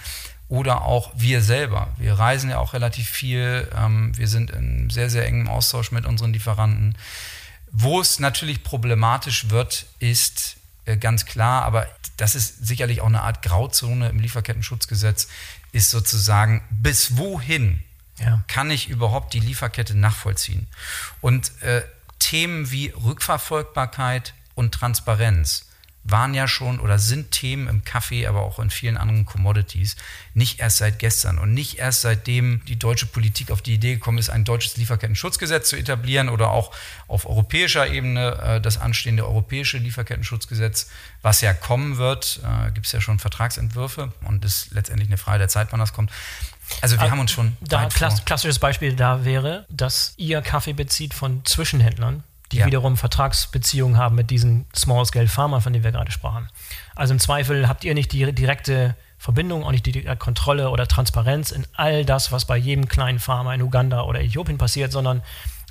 oder 0.48 0.84
auch 0.84 1.12
wir 1.16 1.42
selber. 1.42 1.88
Wir 1.98 2.14
reisen 2.14 2.52
ja 2.52 2.60
auch 2.60 2.74
relativ 2.74 3.10
viel. 3.10 3.68
Ähm, 3.76 4.16
wir 4.16 4.28
sind 4.28 4.52
in 4.52 4.92
sehr, 4.92 5.10
sehr 5.10 5.26
engem 5.26 5.48
Austausch 5.48 5.92
mit 5.92 6.06
unseren 6.06 6.32
Lieferanten. 6.32 6.96
Wo 7.72 8.00
es 8.00 8.20
natürlich 8.20 8.64
problematisch 8.64 9.50
wird, 9.50 9.88
ist 9.98 10.58
äh, 10.86 10.96
ganz 10.96 11.26
klar, 11.26 11.64
aber 11.64 11.88
das 12.18 12.36
ist 12.36 12.68
sicherlich 12.68 13.02
auch 13.02 13.08
eine 13.08 13.24
Art 13.24 13.42
Grauzone 13.42 14.10
im 14.10 14.20
Lieferkettenschutzgesetz, 14.20 15.28
ist 15.72 15.90
sozusagen, 15.90 16.62
bis 16.70 17.18
wohin 17.18 17.82
ja. 18.20 18.44
kann 18.48 18.70
ich 18.70 18.90
überhaupt 18.90 19.34
die 19.34 19.40
Lieferkette 19.40 19.98
nachvollziehen? 19.98 20.68
Und 21.20 21.52
äh, 21.64 21.82
Themen 22.24 22.72
wie 22.72 22.88
Rückverfolgbarkeit 22.88 24.34
und 24.56 24.74
Transparenz 24.74 25.66
waren 26.06 26.34
ja 26.34 26.48
schon 26.48 26.80
oder 26.80 27.00
sind 27.00 27.32
Themen 27.32 27.68
im 27.68 27.84
Kaffee, 27.84 28.28
aber 28.28 28.42
auch 28.42 28.60
in 28.60 28.70
vielen 28.70 28.98
anderen 28.98 29.26
Commodities, 29.26 29.98
nicht 30.34 30.60
erst 30.60 30.78
seit 30.78 31.00
gestern 31.00 31.38
und 31.38 31.54
nicht 31.54 31.80
erst 31.80 32.02
seitdem 32.02 32.62
die 32.66 32.78
deutsche 32.78 33.06
Politik 33.06 33.52
auf 33.52 33.62
die 33.62 33.74
Idee 33.74 33.96
gekommen 33.96 34.18
ist, 34.18 34.30
ein 34.30 34.46
deutsches 34.46 34.78
Lieferketten-Schutzgesetz 34.78 35.70
zu 35.70 35.78
etablieren 35.78 36.30
oder 36.30 36.50
auch 36.52 36.74
auf 37.08 37.26
europäischer 37.26 37.88
Ebene 37.88 38.38
äh, 38.42 38.62
das 38.62 38.78
anstehende 38.78 39.26
europäische 39.26 39.78
Lieferketten-Schutzgesetz, 39.78 40.90
was 41.22 41.42
ja 41.42 41.54
kommen 41.54 41.98
wird, 41.98 42.42
äh, 42.44 42.72
gibt 42.72 42.86
es 42.86 42.92
ja 42.94 43.02
schon 43.02 43.20
Vertragsentwürfe 43.20 44.14
und 44.26 44.44
ist 44.46 44.72
letztendlich 44.72 45.10
eine 45.10 45.18
Frage 45.18 45.40
der 45.40 45.50
Zeit, 45.50 45.70
wann 45.72 45.80
das 45.80 45.94
kommt. 45.94 46.12
Also 46.82 46.98
wir 46.98 47.06
äh, 47.06 47.10
haben 47.10 47.20
uns 47.20 47.32
schon. 47.32 47.58
Da 47.62 47.86
klass 47.86 48.26
klassisches 48.26 48.60
Beispiel 48.60 48.96
da 48.96 49.26
wäre, 49.26 49.66
dass 49.70 50.14
ihr 50.18 50.42
Kaffee 50.42 50.74
bezieht 50.74 51.14
von 51.14 51.44
Zwischenhändlern, 51.46 52.24
die 52.52 52.58
ja. 52.58 52.66
wiederum 52.66 52.98
Vertragsbeziehungen 52.98 53.98
haben 53.98 54.16
mit 54.16 54.30
diesen 54.30 54.66
Small-Scale 54.76 55.28
Pharma, 55.28 55.60
von 55.60 55.74
denen 55.74 55.84
wir 55.84 55.92
gerade 55.92 56.12
sprachen. 56.12 56.50
Also 56.96 57.14
im 57.14 57.20
Zweifel 57.20 57.68
habt 57.68 57.84
ihr 57.84 57.94
nicht 57.94 58.12
die 58.12 58.32
direkte 58.34 58.96
Verbindung, 59.18 59.64
auch 59.64 59.72
nicht 59.72 59.86
die 59.86 60.04
Kontrolle 60.20 60.70
oder 60.70 60.88
Transparenz 60.88 61.52
in 61.52 61.66
all 61.74 62.04
das, 62.04 62.32
was 62.32 62.46
bei 62.46 62.58
jedem 62.58 62.88
kleinen 62.88 63.20
Pharma 63.20 63.54
in 63.54 63.62
Uganda 63.62 64.02
oder 64.04 64.20
Äthiopien 64.20 64.58
passiert, 64.58 64.92
sondern 64.92 65.22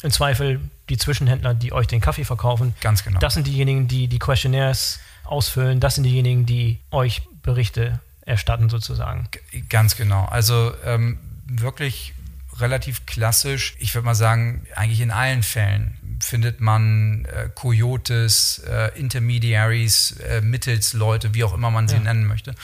im 0.02 0.10
Zweifel 0.10 0.60
die 0.88 0.96
Zwischenhändler, 0.96 1.54
die 1.54 1.72
euch 1.72 1.86
den 1.86 2.00
Kaffee 2.00 2.24
verkaufen. 2.24 2.74
Ganz 2.80 3.04
genau. 3.04 3.20
Das 3.20 3.34
sind 3.34 3.46
diejenigen, 3.46 3.88
die 3.88 4.08
die 4.08 4.18
Questionnaires 4.18 5.00
ausfüllen. 5.24 5.80
Das 5.80 5.94
sind 5.94 6.04
diejenigen, 6.04 6.46
die 6.46 6.80
euch 6.90 7.22
Berichte 7.42 8.00
erstatten 8.24 8.68
sozusagen. 8.68 9.28
Ganz 9.68 9.96
genau. 9.96 10.24
Also 10.26 10.72
ähm, 10.84 11.18
wirklich 11.46 12.14
relativ 12.58 13.06
klassisch. 13.06 13.74
Ich 13.78 13.94
würde 13.94 14.04
mal 14.04 14.14
sagen, 14.14 14.66
eigentlich 14.74 15.00
in 15.00 15.10
allen 15.10 15.42
Fällen 15.42 15.96
findet 16.20 16.60
man 16.60 17.24
äh, 17.24 17.48
Coyotes, 17.54 18.62
äh, 18.68 18.98
Intermediaries, 18.98 20.12
äh, 20.20 20.40
Mittelsleute, 20.40 21.34
wie 21.34 21.44
auch 21.44 21.54
immer 21.54 21.70
man 21.70 21.88
sie 21.88 21.96
ja. 21.96 22.02
nennen 22.02 22.26
möchte. 22.26 22.54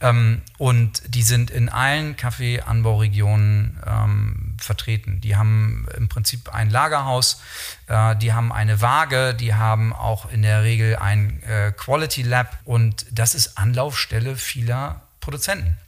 Ähm, 0.00 0.42
und 0.58 1.02
die 1.08 1.22
sind 1.22 1.50
in 1.50 1.68
allen 1.68 2.16
Kaffeeanbauregionen 2.16 3.78
ähm, 3.86 4.43
vertreten. 4.64 5.20
Die 5.20 5.36
haben 5.36 5.86
im 5.96 6.08
Prinzip 6.08 6.52
ein 6.52 6.70
Lagerhaus, 6.70 7.40
äh, 7.86 8.16
die 8.16 8.32
haben 8.32 8.52
eine 8.52 8.80
Waage, 8.80 9.34
die 9.34 9.54
haben 9.54 9.92
auch 9.92 10.30
in 10.30 10.42
der 10.42 10.62
Regel 10.62 10.96
ein 10.96 11.42
äh, 11.44 11.72
Quality 11.72 12.22
Lab 12.22 12.58
und 12.64 13.06
das 13.10 13.34
ist 13.34 13.58
Anlaufstelle 13.58 14.36
vieler 14.36 15.02
Produzenten. 15.20 15.78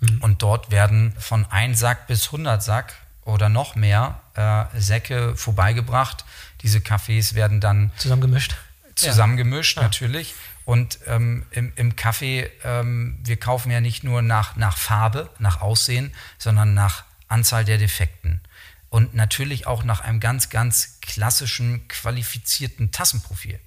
Mhm. 0.00 0.20
Und 0.20 0.42
dort 0.42 0.70
werden 0.70 1.14
von 1.18 1.46
1 1.46 1.78
Sack 1.78 2.06
bis 2.06 2.26
100 2.26 2.62
Sack 2.62 2.94
oder 3.24 3.48
noch 3.48 3.74
mehr 3.76 4.20
äh, 4.34 4.64
Säcke 4.78 5.36
vorbeigebracht. 5.36 6.24
Diese 6.62 6.80
Kaffees 6.80 7.34
werden 7.34 7.60
dann 7.60 7.92
zusammengemischt. 7.96 8.56
Zusammengemischt, 8.94 9.76
ja. 9.76 9.82
natürlich. 9.82 10.34
Und 10.64 10.98
ähm, 11.06 11.44
im, 11.50 11.72
im, 11.76 11.96
Kaffee, 11.96 12.50
ähm, 12.62 13.18
wir 13.24 13.36
kaufen 13.36 13.70
ja 13.70 13.80
nicht 13.80 14.04
nur 14.04 14.22
nach, 14.22 14.56
nach 14.56 14.76
Farbe, 14.76 15.28
nach 15.38 15.60
Aussehen, 15.60 16.12
sondern 16.38 16.74
nach 16.74 17.04
Anzahl 17.32 17.64
der 17.64 17.78
Defekten. 17.78 18.40
Und 18.88 19.14
natürlich 19.14 19.66
auch 19.66 19.84
nach 19.84 20.00
einem 20.00 20.20
ganz, 20.20 20.50
ganz 20.50 20.98
klassischen, 21.00 21.88
qualifizierten 21.88 22.92
Tassenprofil. 22.92 23.58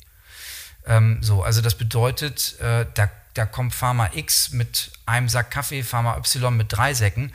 Ähm, 0.85 1.17
so, 1.21 1.43
also 1.43 1.61
das 1.61 1.75
bedeutet, 1.75 2.59
äh, 2.59 2.85
da, 2.93 3.09
da 3.33 3.45
kommt 3.45 3.73
Pharma 3.73 4.11
X 4.13 4.51
mit 4.51 4.91
einem 5.07 5.27
Sack 5.27 5.49
Kaffee, 5.51 5.83
Pharma 5.83 6.15
Y 6.17 6.55
mit 6.55 6.71
drei 6.71 6.93
Säcken 6.93 7.33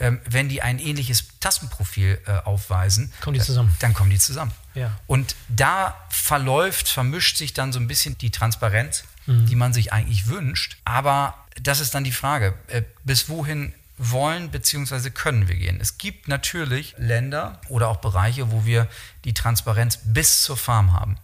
ähm, 0.00 0.18
wenn 0.24 0.48
die 0.48 0.62
ein 0.62 0.78
ähnliches 0.78 1.24
Tastenprofil 1.40 2.18
äh, 2.26 2.30
aufweisen, 2.46 3.12
kommen 3.20 3.34
die 3.34 3.44
zusammen. 3.44 3.74
dann 3.80 3.92
kommen 3.92 4.08
die 4.08 4.18
zusammen. 4.18 4.52
Ja. 4.74 4.98
Und 5.06 5.36
da 5.48 5.94
verläuft, 6.08 6.88
vermischt 6.88 7.36
sich 7.36 7.52
dann 7.52 7.70
so 7.72 7.78
ein 7.78 7.86
bisschen 7.86 8.16
die 8.16 8.30
Transparenz, 8.30 9.04
mhm. 9.26 9.44
die 9.44 9.56
man 9.56 9.74
sich 9.74 9.92
eigentlich 9.92 10.26
wünscht. 10.26 10.78
Aber 10.84 11.34
das 11.60 11.80
ist 11.80 11.94
dann 11.94 12.02
die 12.02 12.12
Frage, 12.12 12.54
äh, 12.68 12.82
bis 13.04 13.28
wohin 13.28 13.74
wollen 14.00 14.50
bzw. 14.50 15.10
können 15.10 15.46
wir 15.46 15.56
gehen. 15.56 15.78
Es 15.80 15.98
gibt 15.98 16.26
natürlich 16.26 16.94
Länder 16.96 17.60
oder 17.68 17.88
auch 17.88 17.98
Bereiche, 17.98 18.50
wo 18.50 18.64
wir 18.64 18.88
die 19.24 19.34
Transparenz 19.34 19.98
bis 20.02 20.42
zur 20.42 20.56
Farm 20.56 20.92
haben. 20.92 21.18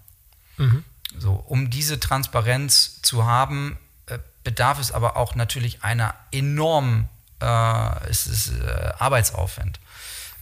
Mhm. 0.59 0.85
So, 1.19 1.33
um 1.33 1.71
diese 1.71 1.99
Transparenz 1.99 3.01
zu 3.01 3.25
haben, 3.25 3.79
äh, 4.07 4.19
bedarf 4.45 4.79
es 4.79 4.93
aber 4.93 5.17
auch 5.17 5.35
natürlich 5.35 5.83
einer 5.85 6.15
enormen 6.33 7.09
äh, 7.41 8.09
es 8.09 8.27
ist 8.27 8.53
äh, 8.61 8.93
Arbeitsaufwand. 8.99 9.81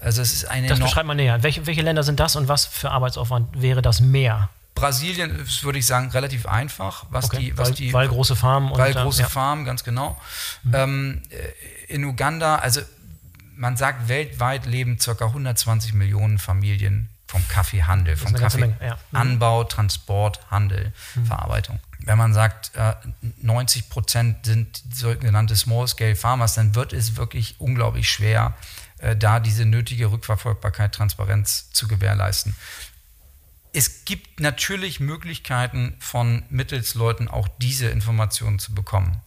Also 0.00 0.20
es 0.22 0.32
ist 0.32 0.44
eine 0.46 0.68
das 0.68 0.80
beschreibt 0.80 1.06
man 1.06 1.16
näher. 1.16 1.42
Welche, 1.42 1.66
welche 1.66 1.82
Länder 1.82 2.02
sind 2.02 2.20
das 2.20 2.36
und 2.36 2.48
was 2.48 2.66
für 2.66 2.90
Arbeitsaufwand 2.90 3.60
wäre 3.60 3.80
das 3.80 4.00
mehr? 4.00 4.48
Brasilien 4.84 5.40
ist, 5.40 5.64
würde 5.64 5.78
ich 5.78 5.86
sagen, 5.86 6.10
relativ 6.10 6.44
einfach, 6.44 7.06
was 7.08 7.24
okay, 7.24 7.38
die, 7.38 7.56
was 7.56 7.68
weil, 7.68 7.74
die, 7.74 7.92
weil 7.94 8.08
große 8.08 8.36
Farmen 8.36 8.70
und 8.70 8.78
weil 8.78 8.92
große 8.92 9.22
ja. 9.22 9.28
Farmen, 9.30 9.64
ganz 9.64 9.82
genau. 9.82 10.20
Mhm. 10.62 10.74
Ähm, 10.74 11.22
äh, 11.30 11.94
in 11.94 12.04
Uganda, 12.04 12.56
also 12.56 12.82
man 13.56 13.78
sagt, 13.78 14.08
weltweit 14.08 14.66
leben 14.66 14.98
ca. 14.98 15.12
120 15.24 15.94
Millionen 15.94 16.38
Familien 16.38 17.08
vom 17.26 17.40
Kaffeehandel, 17.48 18.18
vom 18.18 18.34
Kaffeeanbau, 18.34 19.60
ja. 19.60 19.64
mhm. 19.64 19.68
Transport, 19.70 20.40
Handel, 20.50 20.92
mhm. 21.14 21.24
Verarbeitung. 21.24 21.80
wenn 22.00 22.18
man 22.18 22.34
sagt, 22.34 22.72
90 23.40 23.88
Prozent 23.88 24.44
sind 24.44 24.82
sogenannte 24.92 25.56
Small-Scale 25.56 26.14
Farmers, 26.14 26.54
dann 26.54 26.74
wird 26.74 26.92
es 26.92 27.16
wirklich 27.16 27.54
unglaublich 27.58 28.10
schwer, 28.10 28.52
da 29.18 29.40
diese 29.40 29.64
nötige 29.64 30.10
Rückverfolgbarkeit, 30.10 30.94
Transparenz 30.94 31.70
zu 31.72 31.88
gewährleisten. 31.88 32.54
Es 33.74 34.04
gibt 34.04 34.40
natürlich 34.40 35.00
Möglichkeiten 35.00 35.94
von 35.98 36.44
Mittelsleuten 36.48 37.28
auch 37.28 37.48
diese 37.60 37.88
Informationen 37.88 38.58
zu 38.58 38.74
bekommen. 38.74 39.20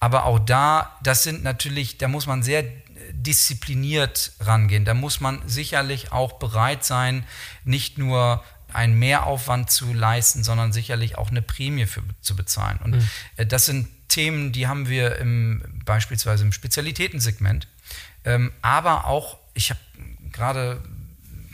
Aber 0.00 0.24
auch 0.24 0.38
da, 0.38 0.96
das 1.02 1.22
sind 1.22 1.44
natürlich, 1.44 1.98
da 1.98 2.08
muss 2.08 2.26
man 2.26 2.42
sehr 2.42 2.64
diszipliniert 3.12 4.32
rangehen. 4.40 4.84
Da 4.84 4.94
muss 4.94 5.20
man 5.20 5.40
sicherlich 5.46 6.12
auch 6.12 6.34
bereit 6.38 6.84
sein, 6.84 7.24
nicht 7.64 7.98
nur 7.98 8.42
einen 8.72 8.98
Mehraufwand 8.98 9.70
zu 9.70 9.92
leisten, 9.92 10.42
sondern 10.42 10.72
sicherlich 10.72 11.18
auch 11.18 11.30
eine 11.30 11.42
Prämie 11.42 11.86
für, 11.86 12.02
zu 12.20 12.34
bezahlen. 12.36 12.78
Und 12.82 12.96
mhm. 12.96 13.08
Äh, 13.36 13.46
das 13.46 13.66
sind 13.66 13.88
Themen, 14.08 14.52
die 14.52 14.66
haben 14.66 14.88
wir 14.88 15.16
im, 15.16 15.62
beispielsweise 15.84 16.44
im 16.44 16.52
Spezialitätensegment. 16.52 17.68
Ähm, 18.24 18.52
aber 18.62 19.06
auch, 19.06 19.38
ich 19.54 19.70
habe 19.70 19.80
gerade 20.32 20.82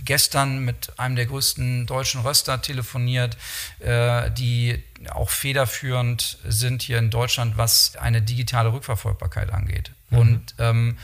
gestern 0.04 0.64
mit 0.64 0.98
einem 0.98 1.16
der 1.16 1.26
größten 1.26 1.86
deutschen 1.86 2.22
Röster 2.22 2.60
telefoniert, 2.62 3.36
äh, 3.80 4.30
die 4.30 4.82
auch 5.10 5.30
federführend 5.30 6.38
sind 6.44 6.82
hier 6.82 6.98
in 6.98 7.10
Deutschland, 7.10 7.56
was 7.56 7.96
eine 7.96 8.22
digitale 8.22 8.72
Rückverfolgbarkeit 8.72 9.52
angeht. 9.52 9.92
Mhm. 10.10 10.18
Und 10.18 10.54
ähm, 10.58 10.98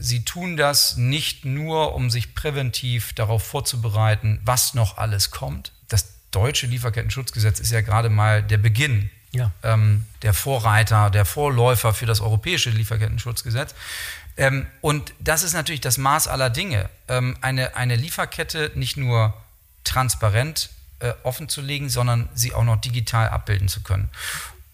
sie 0.00 0.24
tun 0.24 0.56
das 0.56 0.96
nicht 0.96 1.44
nur, 1.44 1.94
um 1.94 2.10
sich 2.10 2.34
präventiv 2.34 3.12
darauf 3.12 3.42
vorzubereiten, 3.42 4.40
was 4.44 4.74
noch 4.74 4.98
alles 4.98 5.30
kommt. 5.30 5.72
Das 5.88 6.14
deutsche 6.30 6.66
Lieferkettenschutzgesetz 6.66 7.60
ist 7.60 7.72
ja 7.72 7.80
gerade 7.80 8.08
mal 8.08 8.42
der 8.42 8.58
Beginn 8.58 9.10
ja. 9.32 9.52
ähm, 9.62 10.06
der 10.22 10.34
Vorreiter, 10.34 11.10
der 11.10 11.24
Vorläufer 11.24 11.94
für 11.94 12.06
das 12.06 12.20
europäische 12.20 12.70
Lieferkettenschutzgesetz. 12.70 13.74
Ähm, 14.36 14.66
und 14.80 15.14
das 15.18 15.42
ist 15.42 15.54
natürlich 15.54 15.80
das 15.80 15.98
Maß 15.98 16.28
aller 16.28 16.50
Dinge. 16.50 16.88
Ähm, 17.08 17.36
eine, 17.40 17.76
eine 17.76 17.96
Lieferkette 17.96 18.72
nicht 18.74 18.96
nur 18.96 19.34
transparent 19.84 20.70
äh, 20.98 21.12
offen 21.22 21.48
zu 21.48 21.60
legen, 21.60 21.88
sondern 21.88 22.28
sie 22.34 22.54
auch 22.54 22.64
noch 22.64 22.80
digital 22.80 23.28
abbilden 23.28 23.68
zu 23.68 23.82
können. 23.82 24.10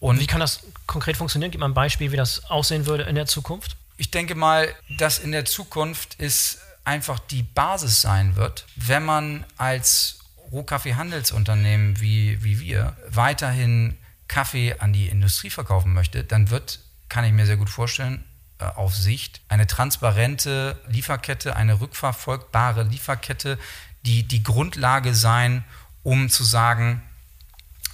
Und 0.00 0.18
wie 0.18 0.26
kann 0.26 0.40
das 0.40 0.60
konkret 0.86 1.16
funktionieren? 1.16 1.52
Gib 1.52 1.60
mal 1.60 1.68
ein 1.68 1.74
Beispiel, 1.74 2.10
wie 2.10 2.16
das 2.16 2.44
aussehen 2.50 2.86
würde 2.86 3.04
in 3.04 3.14
der 3.14 3.26
Zukunft. 3.26 3.76
Ich 3.96 4.10
denke 4.10 4.34
mal, 4.34 4.68
dass 4.98 5.18
in 5.18 5.30
der 5.30 5.44
Zukunft 5.44 6.16
es 6.18 6.58
einfach 6.84 7.20
die 7.20 7.44
Basis 7.44 8.00
sein 8.00 8.34
wird, 8.34 8.66
wenn 8.74 9.04
man 9.04 9.44
als 9.56 10.18
Rohkaffeehandelsunternehmen 10.50 12.00
wie, 12.00 12.42
wie 12.42 12.58
wir 12.58 12.96
weiterhin 13.08 13.96
Kaffee 14.26 14.74
an 14.78 14.92
die 14.92 15.08
Industrie 15.08 15.50
verkaufen 15.50 15.92
möchte, 15.92 16.24
dann 16.24 16.50
wird, 16.50 16.80
kann 17.08 17.24
ich 17.24 17.32
mir 17.32 17.46
sehr 17.46 17.56
gut 17.56 17.70
vorstellen, 17.70 18.24
auf 18.70 18.94
Sicht 18.94 19.40
eine 19.48 19.66
transparente 19.66 20.78
Lieferkette, 20.88 21.56
eine 21.56 21.80
rückverfolgbare 21.80 22.84
Lieferkette, 22.84 23.58
die 24.04 24.22
die 24.24 24.42
Grundlage 24.42 25.14
sein, 25.14 25.64
um 26.02 26.28
zu 26.28 26.44
sagen, 26.44 27.02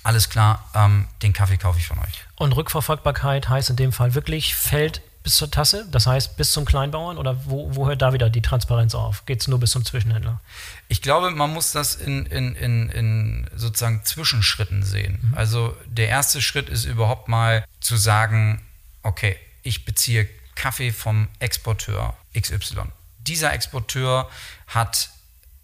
alles 0.02 0.30
klar, 0.30 0.64
ähm, 0.74 1.06
den 1.22 1.32
Kaffee 1.32 1.58
kaufe 1.58 1.78
ich 1.78 1.86
von 1.86 1.98
euch. 1.98 2.24
Und 2.36 2.52
Rückverfolgbarkeit 2.52 3.48
heißt 3.48 3.70
in 3.70 3.76
dem 3.76 3.92
Fall 3.92 4.14
wirklich 4.14 4.54
Feld 4.54 5.02
bis 5.22 5.36
zur 5.36 5.50
Tasse, 5.50 5.86
das 5.90 6.06
heißt 6.06 6.38
bis 6.38 6.52
zum 6.52 6.64
Kleinbauern 6.64 7.18
oder 7.18 7.44
wo, 7.44 7.74
wo 7.74 7.86
hört 7.86 8.00
da 8.00 8.14
wieder 8.14 8.30
die 8.30 8.40
Transparenz 8.40 8.94
auf? 8.94 9.26
Geht 9.26 9.42
es 9.42 9.48
nur 9.48 9.60
bis 9.60 9.72
zum 9.72 9.84
Zwischenhändler? 9.84 10.40
Ich 10.88 11.02
glaube, 11.02 11.30
man 11.30 11.52
muss 11.52 11.72
das 11.72 11.96
in, 11.96 12.24
in, 12.26 12.54
in, 12.54 12.88
in 12.88 13.50
sozusagen 13.54 14.02
Zwischenschritten 14.04 14.82
sehen. 14.82 15.18
Mhm. 15.20 15.34
Also 15.36 15.76
der 15.86 16.08
erste 16.08 16.40
Schritt 16.40 16.70
ist 16.70 16.86
überhaupt 16.86 17.28
mal 17.28 17.64
zu 17.80 17.96
sagen, 17.96 18.62
okay, 19.02 19.36
ich 19.62 19.84
beziehe 19.84 20.28
Kaffee 20.58 20.90
vom 20.90 21.28
Exporteur 21.38 22.16
XY. 22.38 22.82
Dieser 23.20 23.52
Exporteur 23.52 24.28
hat 24.66 25.10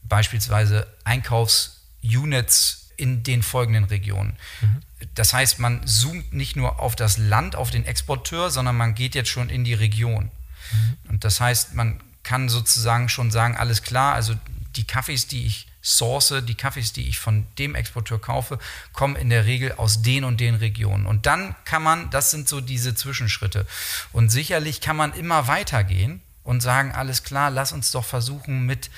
beispielsweise 0.04 0.87
Einkaufsunits 1.02 2.90
in 2.96 3.24
den 3.24 3.42
folgenden 3.42 3.85
Regionen. 3.85 4.37
Mhm. 4.61 4.83
Das 5.16 5.35
heißt, 5.35 5.59
man 5.59 5.85
zoomt 5.85 6.33
nicht 6.33 6.54
nur 6.54 6.78
auf 6.78 6.94
das 6.94 7.18
Land, 7.18 7.57
auf 7.57 7.72
den 7.72 7.85
Exporteur, 7.85 8.50
sondern 8.50 8.76
man 8.76 8.94
geht 8.94 9.16
jetzt 9.16 9.30
schon 9.30 9.50
in 9.50 9.64
die 9.64 9.74
Region. 9.74 10.30
Mhm. 10.72 11.11
Und 11.11 11.24
das 11.24 11.40
heißt, 11.40 11.74
man 11.74 12.00
kann 12.22 12.48
sozusagen 12.48 13.09
schon 13.09 13.33
sagen, 13.33 13.57
alles 13.57 13.83
klar, 13.83 14.14
also 14.14 14.35
die 14.76 14.85
Kaffees, 14.85 15.26
die 15.26 15.44
ich 15.44 15.66
source, 15.85 16.35
die 16.42 16.55
Kaffees, 16.55 16.92
die 16.92 17.09
ich 17.09 17.18
von 17.18 17.47
dem 17.59 17.75
Exporteur 17.75 18.20
kaufe, 18.20 18.59
kommen 18.92 19.16
in 19.16 19.31
der 19.31 19.44
Regel 19.44 19.73
aus 19.73 20.03
den 20.03 20.25
und 20.25 20.40
den 20.40 20.55
Regionen. 20.55 21.07
Und 21.07 21.27
dann 21.27 21.55
kann 21.64 21.83
man, 21.83 22.11
das 22.11 22.31
sind 22.31 22.49
so 22.49 22.61
diese 22.61 22.94
Zwischenschritte. 22.94 23.66
Und 24.12 24.31
sicherlich 24.31 24.81
kann 24.81 24.97
man 24.97 25.12
immer 25.12 25.47
weitergehen 25.47 26.23
und 26.42 26.62
sagen, 26.62 26.92
alles 26.92 27.23
klar, 27.23 27.51
lass 27.51 27.73
uns 27.73 27.90
doch 27.90 28.05
versuchen 28.05 28.64
mit 28.64 28.90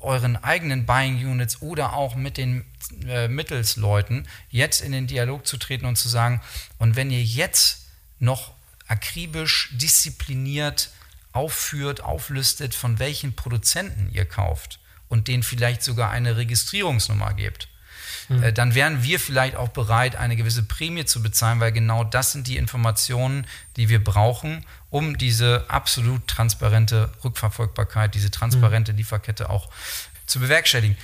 euren 0.00 0.36
eigenen 0.36 0.86
Buying 0.86 1.16
Units 1.26 1.60
oder 1.60 1.94
auch 1.94 2.14
mit 2.14 2.36
den 2.36 2.64
äh, 3.06 3.26
Mittelsleuten 3.26 4.28
jetzt 4.48 4.80
in 4.80 4.92
den 4.92 5.08
Dialog 5.08 5.44
zu 5.44 5.56
treten 5.56 5.86
und 5.86 5.96
zu 5.96 6.08
sagen, 6.08 6.40
und 6.78 6.94
wenn 6.94 7.10
ihr 7.10 7.22
jetzt 7.22 7.86
noch 8.20 8.52
akribisch, 8.86 9.70
diszipliniert 9.72 10.90
aufführt, 11.32 12.00
auflistet, 12.00 12.76
von 12.76 13.00
welchen 13.00 13.34
Produzenten 13.34 14.08
ihr 14.12 14.24
kauft, 14.24 14.78
und 15.08 15.28
denen 15.28 15.42
vielleicht 15.42 15.82
sogar 15.82 16.10
eine 16.10 16.36
Registrierungsnummer 16.36 17.34
gibt, 17.34 17.68
mhm. 18.28 18.54
dann 18.54 18.74
wären 18.74 19.02
wir 19.02 19.20
vielleicht 19.20 19.56
auch 19.56 19.68
bereit, 19.68 20.16
eine 20.16 20.36
gewisse 20.36 20.62
Prämie 20.62 21.04
zu 21.04 21.22
bezahlen, 21.22 21.60
weil 21.60 21.72
genau 21.72 22.04
das 22.04 22.32
sind 22.32 22.46
die 22.46 22.56
Informationen, 22.56 23.46
die 23.76 23.88
wir 23.88 24.02
brauchen, 24.02 24.64
um 24.90 25.18
diese 25.18 25.64
absolut 25.68 26.26
transparente 26.26 27.10
Rückverfolgbarkeit, 27.24 28.14
diese 28.14 28.30
transparente 28.30 28.92
mhm. 28.92 28.98
Lieferkette 28.98 29.50
auch 29.50 29.68
zu 30.26 30.40
bewerkstelligen. 30.40 30.96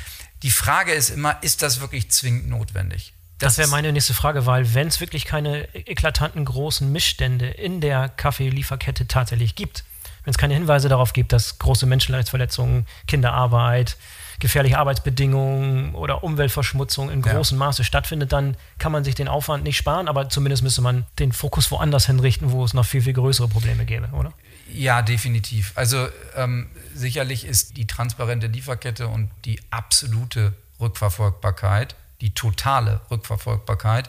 Die 0.43 0.51
Frage 0.51 0.93
ist 0.93 1.11
immer, 1.11 1.43
ist 1.43 1.63
das 1.63 1.81
wirklich 1.81 2.11
zwingend 2.11 2.49
notwendig? 2.49 3.15
Das, 3.39 3.57
das 3.57 3.59
wäre 3.59 3.69
meine 3.69 3.93
nächste 3.93 4.15
Frage, 4.15 4.47
weil 4.47 4.75
wenn 4.75 4.89
es 4.89 5.01
wirklich 5.01 5.25
keine 5.25 5.75
eklatanten 5.75 6.45
großen 6.45 6.91
Missstände 6.91 7.47
in 7.47 7.81
der 7.81 8.09
Kaffeelieferkette 8.09 9.09
tatsächlich 9.09 9.55
gibt, 9.55 9.85
wenn 10.25 10.31
es 10.31 10.39
keine 10.39 10.55
Hinweise 10.55 10.89
darauf 10.89 11.13
gibt, 11.13 11.33
dass 11.33 11.59
große 11.59 11.87
Menschenrechtsverletzungen, 11.87 12.87
Kinderarbeit, 13.07 13.97
gefährliche 14.41 14.79
Arbeitsbedingungen 14.79 15.95
oder 15.95 16.25
Umweltverschmutzung 16.25 17.11
in 17.11 17.23
großem 17.23 17.59
ja. 17.59 17.67
Maße 17.67 17.85
stattfindet, 17.85 18.33
dann 18.33 18.57
kann 18.79 18.93
man 18.93 19.05
sich 19.05 19.15
den 19.15 19.29
Aufwand 19.29 19.65
nicht 19.65 19.77
sparen, 19.77 20.09
aber 20.09 20.29
zumindest 20.29 20.63
müsste 20.63 20.83
man 20.83 21.07
den 21.19 21.33
Fokus 21.33 21.71
woanders 21.71 22.07
hinrichten, 22.07 22.51
wo 22.51 22.65
es 22.65 22.75
noch 22.75 22.85
viel, 22.85 23.03
viel 23.03 23.13
größere 23.13 23.49
Probleme 23.49 23.85
gäbe, 23.85 24.09
oder? 24.13 24.33
Ja, 24.73 25.03
definitiv. 25.03 25.73
Also 25.77 26.09
ähm, 26.37 26.69
sicherlich 26.95 27.45
ist 27.45 27.77
die 27.77 27.87
transparente 27.87 28.47
Lieferkette 28.47 29.09
und 29.09 29.31
die 29.45 29.61
absolute 29.71 30.53
Rückverfolgbarkeit, 30.81 31.95
die 32.21 32.35
totale 32.35 33.01
Rückverfolgbarkeit, 33.11 34.09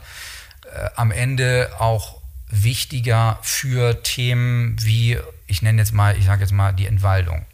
äh, 0.63 0.89
am 0.95 1.12
Ende 1.12 1.71
auch 1.80 2.21
wichtiger 2.49 3.39
für 3.41 4.01
Themen 4.04 4.75
wie 4.82 5.17
ich 5.47 5.62
nenne 5.62 5.81
jetzt 5.81 5.93
mal, 5.93 6.17
ich 6.17 6.25
sage 6.25 6.41
jetzt 6.41 6.51
mal 6.51 6.73
die 6.73 6.88
Entwaldung. 6.88 7.45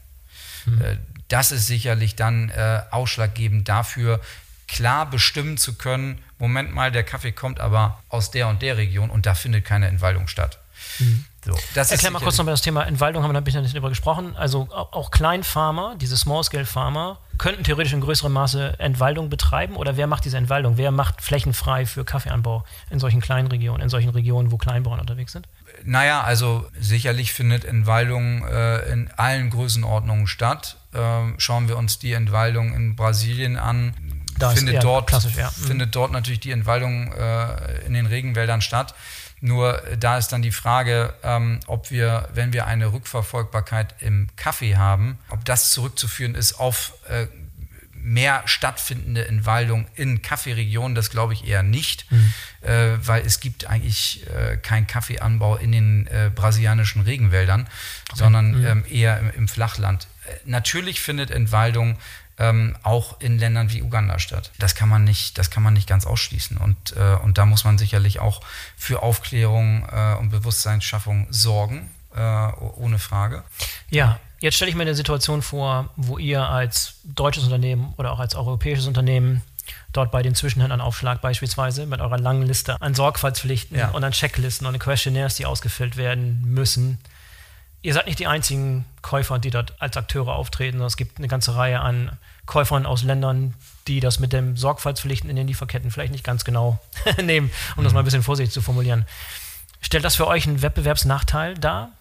Mhm. 0.65 0.99
Das 1.27 1.51
ist 1.51 1.67
sicherlich 1.67 2.15
dann 2.15 2.49
äh, 2.49 2.82
ausschlaggebend 2.91 3.69
dafür, 3.69 4.19
klar 4.67 5.10
bestimmen 5.10 5.58
zu 5.58 5.75
können, 5.75 6.19
Moment 6.41 6.73
mal, 6.73 6.91
der 6.91 7.04
Kaffee 7.04 7.32
kommt 7.32 7.60
aber 7.60 8.01
aus 8.10 8.32
der 8.32 8.47
und 8.47 8.62
der 8.63 8.75
Region 8.75 9.12
und 9.12 9.27
da 9.27 9.36
findet 9.36 9.63
keine 9.63 9.88
Entwaldung 9.88 10.27
statt. 10.27 10.60
Mhm. 10.99 11.25
So, 11.43 11.58
Erklär 11.75 12.12
mal 12.12 12.19
kurz 12.19 12.38
noch 12.38 12.45
mal 12.45 12.51
das 12.51 12.62
Thema 12.62 12.86
Entwaldung, 12.86 13.23
haben 13.23 13.30
wir 13.30 13.34
da 13.34 13.41
ein 13.41 13.43
bisschen 13.43 13.63
darüber 13.63 13.89
gesprochen. 13.89 14.36
Also 14.36 14.67
auch 14.71 15.10
Kleinfarmer, 15.10 15.95
diese 15.99 16.15
Small-Scale-Farmer, 16.15 17.17
könnten 17.39 17.63
theoretisch 17.63 17.93
in 17.93 18.01
größerem 18.01 18.32
Maße 18.32 18.80
Entwaldung 18.80 19.30
betreiben 19.30 19.75
oder 19.75 19.97
wer 19.97 20.06
macht 20.06 20.25
diese 20.25 20.38
Entwaldung? 20.38 20.77
Wer 20.77 20.91
macht 20.91 21.21
flächenfrei 21.21 21.88
für 21.88 22.06
Kaffeeanbau 22.06 22.63
in 22.91 22.99
solchen 22.99 23.21
kleinen 23.21 23.47
Regionen, 23.47 23.82
in 23.82 23.89
solchen 23.89 24.10
Regionen, 24.10 24.51
wo 24.51 24.58
Kleinbauern 24.58 24.99
unterwegs 24.99 25.32
sind? 25.32 25.47
Naja, 25.84 26.21
also 26.21 26.67
sicherlich 26.80 27.34
findet 27.34 27.65
Entwaldung 27.65 28.45
äh, 28.45 28.91
in 28.91 29.10
allen 29.17 29.49
Größenordnungen 29.49 30.27
statt. 30.27 30.77
Ähm, 30.93 31.36
schauen 31.39 31.67
wir 31.67 31.77
uns 31.77 31.97
die 31.97 32.13
Entwaldung 32.13 32.73
in 32.75 32.95
Brasilien 32.95 33.58
an. 33.58 33.93
Da 34.41 34.51
findet, 34.51 34.84
dort, 34.84 35.12
ja. 35.12 35.51
Mhm. 35.58 35.65
findet 35.65 35.95
dort 35.95 36.12
natürlich 36.12 36.39
die 36.39 36.51
Entwaldung 36.51 37.13
äh, 37.13 37.86
in 37.86 37.93
den 37.93 38.06
Regenwäldern 38.06 38.62
statt. 38.62 38.95
Nur 39.43 39.82
da 39.99 40.17
ist 40.17 40.30
dann 40.30 40.43
die 40.43 40.51
Frage, 40.51 41.15
ähm, 41.23 41.60
ob 41.65 41.89
wir, 41.89 42.30
wenn 42.34 42.54
wir 42.54 42.67
eine 42.67 42.94
Rückverfolgbarkeit 42.94 43.96
im 44.00 44.29
Kaffee 44.35 44.77
haben, 44.77 45.17
ob 45.29 45.44
das 45.46 45.71
zurückzuführen 45.71 46.35
ist 46.35 46.60
auf 46.60 46.94
äh, 47.10 47.25
mehr 48.04 48.44
stattfindende 48.46 49.27
Entwaldung 49.27 49.87
in 49.96 50.21
Kaffeeregionen, 50.21 50.96
das 50.96 51.10
glaube 51.10 51.33
ich 51.33 51.48
eher 51.48 51.63
nicht, 51.63 52.12
mhm. 52.12 52.33
äh, 52.62 53.08
weil 53.08 53.25
es 53.25 53.39
gibt 53.39 53.65
eigentlich 53.65 54.25
äh, 54.27 54.58
keinen 54.58 54.87
Kaffeeanbau 54.87 55.56
in 55.56 55.71
den 55.71 56.08
äh, 56.08 56.31
brasilianischen 56.33 57.02
Regenwäldern, 57.02 57.62
okay. 57.62 57.69
sondern 58.15 58.60
mhm. 58.60 58.65
ähm, 58.65 58.85
eher 58.89 59.19
im, 59.19 59.31
im 59.31 59.48
Flachland. 59.48 60.08
Äh, 60.25 60.33
natürlich 60.46 61.02
findet 61.02 61.31
Entwaldung 61.31 61.98
ähm, 62.42 62.75
auch 62.81 63.21
in 63.21 63.37
Ländern 63.37 63.71
wie 63.71 63.83
Uganda 63.83 64.17
statt. 64.17 64.52
Das 64.58 64.73
kann 64.73 64.89
man 64.89 65.04
nicht, 65.04 65.37
das 65.37 65.52
kann 65.52 65.62
man 65.62 65.73
nicht 65.73 65.87
ganz 65.87 66.08
ausschließen. 66.08 66.58
Und, 66.58 66.96
äh, 66.98 67.15
und 67.21 67.37
da 67.37 67.46
muss 67.46 67.63
man 67.63 67.77
sicherlich 67.77 68.19
auch 68.19 68.42
für 68.75 69.04
Aufklärung 69.04 69.87
äh, 69.92 70.15
und 70.15 70.31
Bewusstseinsschaffung 70.31 71.27
sorgen, 71.29 71.92
äh, 72.15 72.19
ohne 72.19 72.98
Frage. 72.98 73.44
Ja, 73.92 74.19
jetzt 74.39 74.56
stelle 74.56 74.69
ich 74.69 74.75
mir 74.75 74.81
eine 74.81 74.96
Situation 74.96 75.44
vor, 75.44 75.92
wo 75.96 76.17
ihr 76.17 76.42
als 76.42 76.96
deutsches 77.04 77.44
Unternehmen 77.44 77.94
oder 77.98 78.12
auch 78.12 78.19
als 78.19 78.33
europäisches 78.33 78.87
Unternehmen 78.87 79.44
dort 79.94 80.10
bei 80.10 80.23
den 80.23 80.33
Zwischenhändlern 80.33 80.81
Aufschlag 80.81 81.21
beispielsweise 81.21 81.85
mit 81.85 82.02
eurer 82.02 82.17
langen 82.17 82.42
Liste 82.42 82.81
an 82.81 82.96
Sorgfaltspflichten 82.96 83.77
ja. 83.77 83.89
und 83.89 84.04
an 84.04 84.13
Checklisten 84.13 84.65
und 84.65 84.73
an 84.73 84.79
Questionnaires, 84.79 85.35
die 85.35 85.46
ausgefüllt 85.46 85.96
werden 85.96 86.42
müssen. 86.44 86.98
Ihr 87.83 87.94
seid 87.94 88.08
nicht 88.08 88.17
die 88.17 88.27
einzigen 88.27 88.85
Käufer, 89.04 89.37
die 89.37 89.52
dort 89.52 89.79
als 89.79 89.96
Akteure 89.96 90.33
auftreten. 90.33 90.81
Es 90.81 90.98
gibt 90.98 91.19
eine 91.19 91.27
ganze 91.27 91.56
Reihe 91.56 91.81
an 91.81 92.17
Käufern 92.52 92.85
aus 92.85 93.04
Ländern, 93.04 93.54
die 93.87 94.02
das 94.02 94.19
mit 94.19 94.33
den 94.33 94.58
Sorgfaltspflichten 94.58 95.29
in 95.29 95.37
den 95.37 95.47
Lieferketten 95.47 95.89
vielleicht 95.89 96.12
nicht 96.12 96.25
ganz 96.25 96.43
genau 96.43 96.81
nehmen, 97.23 97.49
um 97.77 97.81
mhm. 97.81 97.85
das 97.85 97.93
mal 97.93 97.99
ein 97.99 98.04
bisschen 98.04 98.23
vorsichtig 98.23 98.54
zu 98.54 98.62
formulieren. 98.62 99.06
Stellt 99.79 100.04
das 100.04 100.17
für 100.17 100.27
euch 100.27 100.45
einen 100.45 100.62
Wettbewerbsnachteil 100.62 101.54
dar? 101.54 101.93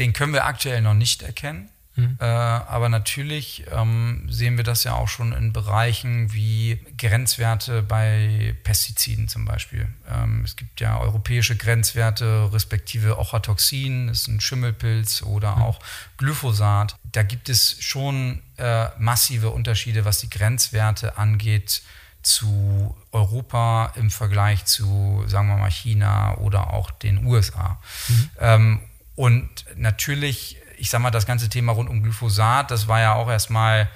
Den 0.00 0.12
können 0.12 0.32
wir 0.32 0.44
aktuell 0.44 0.82
noch 0.82 0.94
nicht 0.94 1.22
erkennen. 1.22 1.68
Mhm. 1.96 2.18
Äh, 2.20 2.24
aber 2.24 2.88
natürlich 2.88 3.64
ähm, 3.72 4.26
sehen 4.30 4.56
wir 4.58 4.64
das 4.64 4.84
ja 4.84 4.94
auch 4.94 5.08
schon 5.08 5.32
in 5.32 5.52
Bereichen 5.52 6.32
wie 6.32 6.78
Grenzwerte 6.98 7.82
bei 7.82 8.54
Pestiziden 8.62 9.28
zum 9.28 9.46
Beispiel. 9.46 9.88
Ähm, 10.08 10.42
es 10.44 10.56
gibt 10.56 10.80
ja 10.80 10.98
europäische 11.00 11.56
Grenzwerte, 11.56 12.50
respektive 12.52 13.18
Ochatoxin, 13.18 14.08
das 14.08 14.20
ist 14.20 14.28
ein 14.28 14.40
Schimmelpilz 14.40 15.22
oder 15.22 15.56
mhm. 15.56 15.62
auch 15.62 15.80
Glyphosat. 16.18 16.96
Da 17.04 17.22
gibt 17.22 17.48
es 17.48 17.76
schon 17.80 18.42
äh, 18.58 18.88
massive 18.98 19.50
Unterschiede, 19.50 20.04
was 20.04 20.18
die 20.18 20.30
Grenzwerte 20.30 21.16
angeht 21.16 21.82
zu 22.22 22.96
Europa 23.12 23.92
im 23.94 24.10
Vergleich 24.10 24.64
zu, 24.64 25.24
sagen 25.28 25.48
wir 25.48 25.56
mal, 25.56 25.70
China 25.70 26.36
oder 26.38 26.74
auch 26.74 26.90
den 26.90 27.24
USA. 27.24 27.80
Mhm. 28.08 28.30
Ähm, 28.40 28.80
und 29.14 29.48
natürlich 29.76 30.58
ich 30.76 30.90
sag 30.90 31.00
mal, 31.00 31.10
das 31.10 31.26
ganze 31.26 31.48
Thema 31.48 31.72
rund 31.72 31.88
um 31.88 32.02
Glyphosat, 32.02 32.70
das 32.70 32.88
war 32.88 33.00
ja 33.00 33.14
auch 33.14 33.28
erstmal 33.28 33.88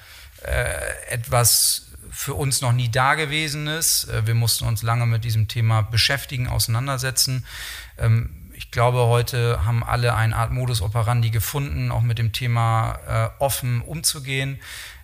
äh, 0.43 1.13
etwas 1.13 1.87
für 2.11 2.35
uns 2.35 2.61
noch 2.61 2.73
nie 2.73 2.91
Dagewesenes. 2.91 4.05
Äh, 4.05 4.27
wir 4.27 4.35
mussten 4.35 4.67
uns 4.67 4.83
lange 4.83 5.07
mit 5.07 5.25
diesem 5.25 5.49
Thema 5.49 5.83
beschäftigen, 5.83 6.49
auseinandersetzen. 6.49 7.45
Ähm, 7.99 8.31
ich 8.55 8.71
glaube, 8.71 9.07
heute 9.07 9.65
haben 9.65 9.83
alle 9.83 10.15
eine 10.15 10.37
Art 10.37 10.53
Modus 10.53 10.83
operandi 10.83 11.31
gefunden, 11.31 11.91
auch 11.91 12.03
mit 12.03 12.19
dem 12.19 12.33
Thema 12.33 12.99
äh, 13.09 13.43
offen 13.43 13.81
umzugehen. 13.81 14.59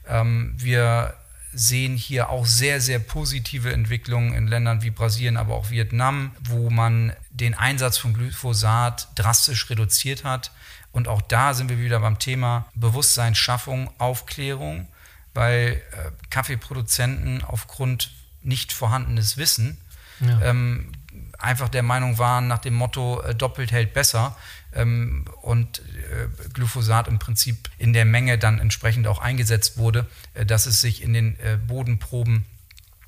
Ähm, 0.06 0.54
wir 0.56 1.14
sehen 1.54 1.96
hier 1.96 2.28
auch 2.28 2.44
sehr, 2.44 2.82
sehr 2.82 2.98
positive 2.98 3.72
Entwicklungen 3.72 4.34
in 4.34 4.46
Ländern 4.46 4.82
wie 4.82 4.90
Brasilien, 4.90 5.38
aber 5.38 5.54
auch 5.54 5.70
Vietnam, 5.70 6.32
wo 6.44 6.68
man 6.68 7.14
den 7.30 7.54
Einsatz 7.54 7.96
von 7.96 8.12
Glyphosat 8.12 9.08
drastisch 9.14 9.70
reduziert 9.70 10.24
hat. 10.24 10.50
Und 10.96 11.08
auch 11.08 11.20
da 11.20 11.52
sind 11.52 11.68
wir 11.68 11.78
wieder 11.78 12.00
beim 12.00 12.18
Thema 12.18 12.64
Bewusstseinsschaffung, 12.74 13.90
Aufklärung, 13.98 14.88
weil 15.34 15.82
äh, 15.92 16.10
Kaffeeproduzenten 16.30 17.44
aufgrund 17.44 18.12
nicht 18.40 18.72
vorhandenes 18.72 19.36
Wissen 19.36 19.78
ja. 20.20 20.40
ähm, 20.40 20.92
einfach 21.38 21.68
der 21.68 21.82
Meinung 21.82 22.16
waren, 22.16 22.48
nach 22.48 22.60
dem 22.60 22.72
Motto 22.72 23.20
äh, 23.20 23.34
doppelt 23.34 23.72
hält 23.72 23.92
besser 23.92 24.38
ähm, 24.72 25.26
und 25.42 25.80
äh, 25.80 26.48
Glyphosat 26.54 27.08
im 27.08 27.18
Prinzip 27.18 27.68
in 27.76 27.92
der 27.92 28.06
Menge 28.06 28.38
dann 28.38 28.58
entsprechend 28.58 29.06
auch 29.06 29.18
eingesetzt 29.18 29.76
wurde, 29.76 30.06
äh, 30.32 30.46
dass 30.46 30.64
es 30.64 30.80
sich 30.80 31.02
in 31.02 31.12
den 31.12 31.38
äh, 31.40 31.58
Bodenproben 31.58 32.46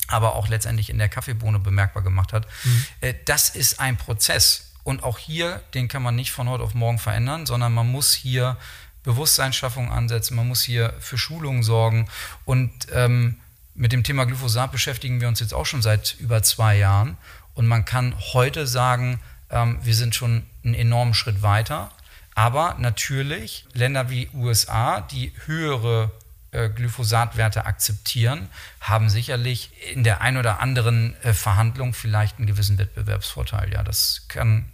aber 0.09 0.35
auch 0.35 0.49
letztendlich 0.49 0.91
in 0.91 0.99
der 0.99 1.09
Kaffeebohne 1.09 1.59
bemerkbar 1.59 2.03
gemacht 2.03 2.35
hat. 2.35 2.47
Mhm. 2.65 2.85
Äh, 3.01 3.15
das 3.25 3.49
ist 3.49 3.81
ein 3.81 3.97
Prozess 3.97 4.68
und 4.89 5.03
auch 5.03 5.19
hier, 5.19 5.61
den 5.75 5.87
kann 5.87 6.03
man 6.03 6.17
nicht 6.17 6.33
von 6.33 6.49
heute 6.49 6.65
auf 6.65 6.73
morgen 6.73 6.99
verändern, 6.99 7.45
sondern 7.45 7.75
man 7.75 7.93
muss 7.93 8.15
hier 8.15 8.57
Bewusstseinsschaffung 9.03 9.93
ansetzen, 9.93 10.35
man 10.35 10.49
muss 10.49 10.63
hier 10.63 10.95
für 10.99 11.19
Schulungen 11.19 11.63
sorgen. 11.63 12.09
Und 12.47 12.73
ähm, 12.95 13.37
mit 13.75 13.93
dem 13.93 14.03
Thema 14.03 14.25
Glyphosat 14.25 14.73
beschäftigen 14.73 15.21
wir 15.21 15.29
uns 15.29 15.41
jetzt 15.41 15.53
auch 15.53 15.67
schon 15.67 15.83
seit 15.83 16.17
über 16.21 16.43
zwei 16.43 16.79
Jahren. 16.79 17.19
Und 17.53 17.67
man 17.67 17.85
kann 17.85 18.15
heute 18.33 18.67
sagen, 18.67 19.21
ähm, 19.51 19.79
wir 19.83 19.95
sind 19.95 20.15
schon 20.15 20.47
einen 20.65 20.73
enormen 20.73 21.13
Schritt 21.13 21.43
weiter. 21.43 21.91
Aber 22.35 22.77
natürlich 22.79 23.67
Länder 23.75 24.09
wie 24.09 24.31
USA, 24.33 25.03
die 25.03 25.35
höhere 25.45 26.13
äh, 26.53 26.71
Glyphosatwerte 26.71 27.67
akzeptieren, 27.67 28.49
haben 28.81 29.11
sicherlich 29.11 29.71
in 29.93 30.03
der 30.03 30.23
ein 30.23 30.39
oder 30.39 30.61
anderen 30.61 31.15
äh, 31.25 31.35
Verhandlung 31.35 31.93
vielleicht 31.93 32.39
einen 32.39 32.47
gewissen 32.47 32.79
Wettbewerbsvorteil. 32.79 33.71
Ja, 33.71 33.83
das 33.83 34.25
kann 34.29 34.73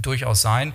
durchaus 0.00 0.42
sein. 0.42 0.74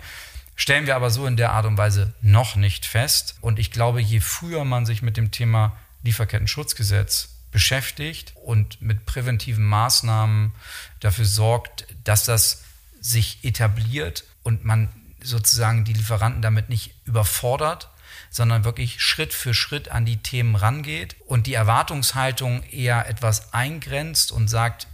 Stellen 0.56 0.88
wir 0.88 0.96
aber 0.96 1.10
so 1.10 1.26
in 1.26 1.38
der 1.38 1.54
Art 1.54 1.66
und 1.66 1.78
Weise 1.78 2.14
noch 2.22 2.56
nicht 2.56 2.86
fest. 2.86 3.36
Und 3.42 3.60
ich 3.60 3.72
glaube, 3.72 4.02
je 4.02 4.20
früher 4.20 4.66
man 4.66 4.86
sich 4.86 5.02
mit 5.02 5.16
dem 5.16 5.32
Thema 5.32 5.78
Lieferketten-Schutzgesetz 6.04 7.30
beschäftigt 7.52 8.34
und 8.44 8.82
mit 8.82 9.06
präventiven 9.06 9.66
Maßnahmen 9.66 10.52
dafür 11.00 11.26
sorgt, 11.26 11.88
dass 12.04 12.26
das 12.26 12.64
sich 13.00 13.44
etabliert 13.44 14.26
und 14.44 14.66
man 14.66 14.90
sozusagen 15.22 15.86
die 15.86 15.94
Lieferanten 15.94 16.42
damit 16.42 16.70
nicht 16.70 16.94
überfordert, 17.06 17.90
sondern 18.30 18.64
wirklich 18.64 19.02
Schritt 19.02 19.34
für 19.34 19.54
Schritt 19.54 19.90
an 19.90 20.06
die 20.06 20.18
Themen 20.18 20.56
rangeht 20.56 21.16
und 21.26 21.48
die 21.48 21.54
Erwartungshaltung 21.54 22.64
eher 22.64 23.08
etwas 23.10 23.54
eingrenzt 23.54 24.32
und 24.32 24.48
sagt, 24.50 24.88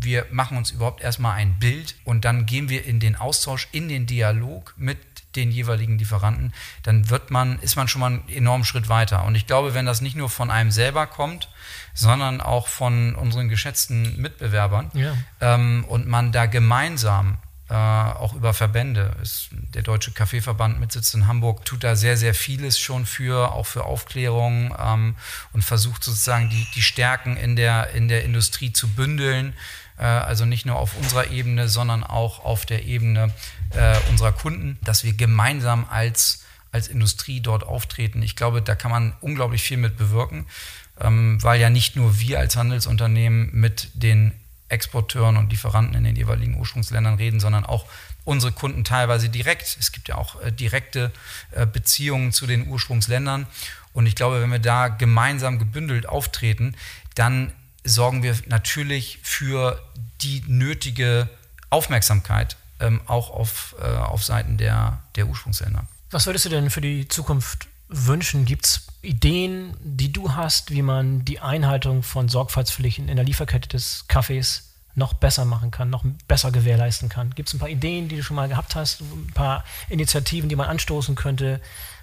wir 0.00 0.26
machen 0.30 0.56
uns 0.56 0.70
überhaupt 0.70 1.02
erstmal 1.02 1.34
ein 1.34 1.58
Bild 1.58 1.96
und 2.04 2.24
dann 2.24 2.46
gehen 2.46 2.68
wir 2.68 2.84
in 2.84 3.00
den 3.00 3.16
Austausch, 3.16 3.68
in 3.72 3.88
den 3.88 4.06
Dialog 4.06 4.74
mit 4.76 4.98
den 5.36 5.50
jeweiligen 5.50 5.98
Lieferanten, 5.98 6.52
dann 6.82 7.08
wird 7.08 7.30
man, 7.30 7.58
ist 7.60 7.76
man 7.76 7.88
schon 7.88 8.00
mal 8.00 8.06
einen 8.08 8.28
enormen 8.28 8.64
Schritt 8.64 8.88
weiter. 8.88 9.24
Und 9.24 9.34
ich 9.34 9.46
glaube, 9.46 9.74
wenn 9.74 9.86
das 9.86 10.00
nicht 10.00 10.16
nur 10.16 10.28
von 10.28 10.50
einem 10.50 10.70
selber 10.70 11.06
kommt, 11.06 11.48
sondern 11.94 12.40
auch 12.40 12.68
von 12.68 13.14
unseren 13.14 13.48
geschätzten 13.48 14.20
Mitbewerbern 14.20 14.90
ja. 14.94 15.14
ähm, 15.40 15.84
und 15.88 16.06
man 16.06 16.32
da 16.32 16.46
gemeinsam 16.46 17.38
äh, 17.72 17.74
auch 17.74 18.34
über 18.34 18.52
Verbände, 18.52 19.16
ist 19.22 19.48
der 19.50 19.80
Deutsche 19.80 20.10
Kaffeeverband 20.10 20.78
mit 20.78 20.92
Sitz 20.92 21.14
in 21.14 21.26
Hamburg, 21.26 21.64
tut 21.64 21.82
da 21.82 21.96
sehr, 21.96 22.18
sehr 22.18 22.34
vieles 22.34 22.78
schon 22.78 23.06
für, 23.06 23.52
auch 23.52 23.64
für 23.64 23.84
Aufklärung 23.84 24.76
ähm, 24.78 25.16
und 25.54 25.64
versucht 25.64 26.04
sozusagen 26.04 26.50
die, 26.50 26.66
die 26.74 26.82
Stärken 26.82 27.38
in 27.38 27.56
der, 27.56 27.90
in 27.92 28.08
der 28.08 28.24
Industrie 28.24 28.74
zu 28.74 28.88
bündeln 28.88 29.54
äh, 29.96 30.04
also 30.04 30.44
nicht 30.44 30.66
nur 30.66 30.76
auf 30.76 30.96
unserer 30.98 31.30
Ebene, 31.30 31.66
sondern 31.68 32.04
auch 32.04 32.44
auf 32.44 32.66
der 32.66 32.84
Ebene 32.84 33.32
äh, 33.70 33.96
unserer 34.10 34.32
Kunden, 34.32 34.78
dass 34.84 35.02
wir 35.02 35.14
gemeinsam 35.14 35.86
als, 35.88 36.44
als 36.72 36.88
Industrie 36.88 37.40
dort 37.40 37.64
auftreten. 37.64 38.22
Ich 38.22 38.36
glaube, 38.36 38.60
da 38.60 38.74
kann 38.74 38.90
man 38.90 39.14
unglaublich 39.22 39.62
viel 39.62 39.78
mit 39.78 39.96
bewirken, 39.96 40.46
ähm, 41.00 41.42
weil 41.42 41.58
ja 41.58 41.70
nicht 41.70 41.96
nur 41.96 42.20
wir 42.20 42.38
als 42.38 42.56
Handelsunternehmen 42.56 43.48
mit 43.52 43.88
den 43.94 44.32
Exporteuren 44.72 45.36
und 45.36 45.50
Lieferanten 45.50 45.94
in 45.94 46.04
den 46.04 46.16
jeweiligen 46.16 46.56
Ursprungsländern 46.56 47.14
reden, 47.14 47.40
sondern 47.40 47.64
auch 47.64 47.86
unsere 48.24 48.52
Kunden 48.52 48.84
teilweise 48.84 49.28
direkt. 49.28 49.76
Es 49.78 49.92
gibt 49.92 50.08
ja 50.08 50.16
auch 50.16 50.40
äh, 50.42 50.50
direkte 50.50 51.12
äh, 51.52 51.66
Beziehungen 51.66 52.32
zu 52.32 52.46
den 52.46 52.66
Ursprungsländern. 52.68 53.46
Und 53.92 54.06
ich 54.06 54.14
glaube, 54.14 54.40
wenn 54.40 54.50
wir 54.50 54.58
da 54.58 54.88
gemeinsam 54.88 55.58
gebündelt 55.58 56.08
auftreten, 56.08 56.74
dann 57.14 57.52
sorgen 57.84 58.22
wir 58.22 58.36
natürlich 58.46 59.18
für 59.22 59.82
die 60.22 60.42
nötige 60.46 61.28
Aufmerksamkeit 61.68 62.56
ähm, 62.80 63.00
auch 63.06 63.30
auf, 63.30 63.74
äh, 63.80 63.84
auf 63.84 64.24
Seiten 64.24 64.56
der, 64.56 65.02
der 65.16 65.26
Ursprungsländer. 65.26 65.86
Was 66.10 66.26
würdest 66.26 66.44
du 66.44 66.48
denn 66.48 66.70
für 66.70 66.80
die 66.80 67.08
Zukunft 67.08 67.68
wünschen? 67.92 68.44
Gibt 68.44 68.66
es 68.66 68.86
Ideen, 69.02 69.74
die 69.80 70.12
du 70.12 70.34
hast, 70.34 70.70
wie 70.70 70.82
man 70.82 71.24
die 71.24 71.40
Einhaltung 71.40 72.02
von 72.02 72.28
Sorgfaltspflichten 72.28 73.08
in 73.08 73.16
der 73.16 73.24
Lieferkette 73.24 73.68
des 73.68 74.06
Kaffees 74.08 74.70
noch 74.94 75.14
besser 75.14 75.44
machen 75.44 75.70
kann, 75.70 75.90
noch 75.90 76.04
besser 76.28 76.50
gewährleisten 76.50 77.08
kann? 77.08 77.34
Gibt 77.34 77.48
es 77.48 77.54
ein 77.54 77.58
paar 77.58 77.68
Ideen, 77.68 78.08
die 78.08 78.16
du 78.16 78.22
schon 78.22 78.36
mal 78.36 78.48
gehabt 78.48 78.74
hast, 78.74 79.00
ein 79.00 79.30
paar 79.34 79.64
Initiativen, 79.88 80.48
die 80.48 80.56
man 80.56 80.68
anstoßen 80.68 81.14
könnte? 81.14 81.60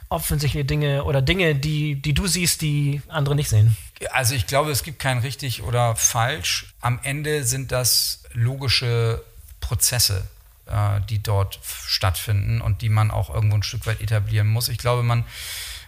offensichtliche 0.10 0.66
Dinge 0.66 1.04
oder 1.04 1.22
Dinge, 1.22 1.56
die, 1.56 1.96
die 1.96 2.14
du 2.14 2.28
siehst, 2.28 2.62
die 2.62 3.02
andere 3.08 3.36
nicht 3.36 3.50
sehen? 3.50 3.78
Also 4.12 4.34
ich 4.34 4.48
glaube, 4.48 4.72
es 4.72 4.84
gibt 4.84 5.00
kein 5.00 5.20
richtig 5.20 5.62
oder 5.62 5.96
falsch. 5.96 6.74
Am 6.82 7.00
Ende 7.04 7.44
sind 7.44 7.72
das 7.72 8.24
logische 8.34 9.24
Prozesse, 9.60 10.28
äh, 10.66 11.00
die 11.10 11.22
dort 11.22 11.60
stattfinden 11.64 12.60
und 12.60 12.82
die 12.82 12.90
man 12.90 13.12
auch 13.12 13.34
irgendwo 13.34 13.58
ein 13.58 13.64
Stück 13.64 13.86
weit 13.86 14.02
etablieren 14.02 14.48
muss. 14.48 14.68
Ich 14.68 14.80
glaube, 14.80 15.04
man, 15.04 15.26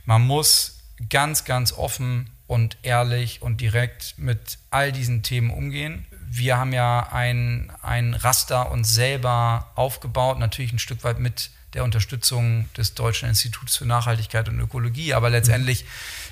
man 0.06 0.22
muss 0.22 0.80
ganz, 1.10 1.46
ganz 1.46 1.74
offen 1.74 2.30
und 2.48 2.78
ehrlich 2.84 3.42
und 3.42 3.62
direkt 3.62 4.16
mit 4.18 4.58
all 4.70 4.92
diesen 4.92 5.24
Themen 5.24 5.52
umgehen. 5.52 6.06
Wir 6.30 6.58
haben 6.58 6.74
ja 6.74 7.12
ein, 7.12 7.72
ein 7.82 8.14
Raster 8.14 8.72
uns 8.72 8.94
selber 8.94 9.72
aufgebaut, 9.76 10.40
natürlich 10.40 10.74
ein 10.74 10.80
Stück 10.80 11.04
weit 11.04 11.20
mit 11.20 11.52
der 11.74 11.84
Unterstützung 11.84 12.68
des 12.76 12.96
Deutschen 12.96 13.30
Instituts 13.30 13.78
für 13.78 13.86
Nachhaltigkeit 13.86 14.50
und 14.50 14.60
Ökologie. 14.60 15.14
Aber 15.14 15.30
letztendlich 15.30 15.86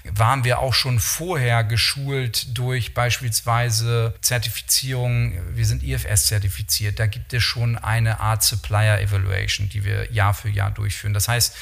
waren 0.04 0.44
wir 0.44 0.60
auch 0.60 0.74
schon 0.74 1.00
vorher 1.00 1.64
geschult 1.64 2.58
durch 2.58 2.94
beispielsweise 2.94 4.14
Zertifizierung. 4.22 5.34
Wir 5.54 5.66
sind 5.66 5.84
IFS 5.84 6.28
zertifiziert. 6.28 7.00
Da 7.00 7.08
gibt 7.08 7.34
es 7.34 7.44
schon 7.44 7.78
eine 7.78 8.20
Art 8.20 8.44
Supplier 8.44 9.00
Evaluation, 9.00 9.70
die 9.70 9.86
wir 9.86 10.12
Jahr 10.12 10.34
für 10.34 10.50
Jahr 10.50 10.72
durchführen. 10.72 11.14
Das 11.14 11.28
heißt, 11.28 11.56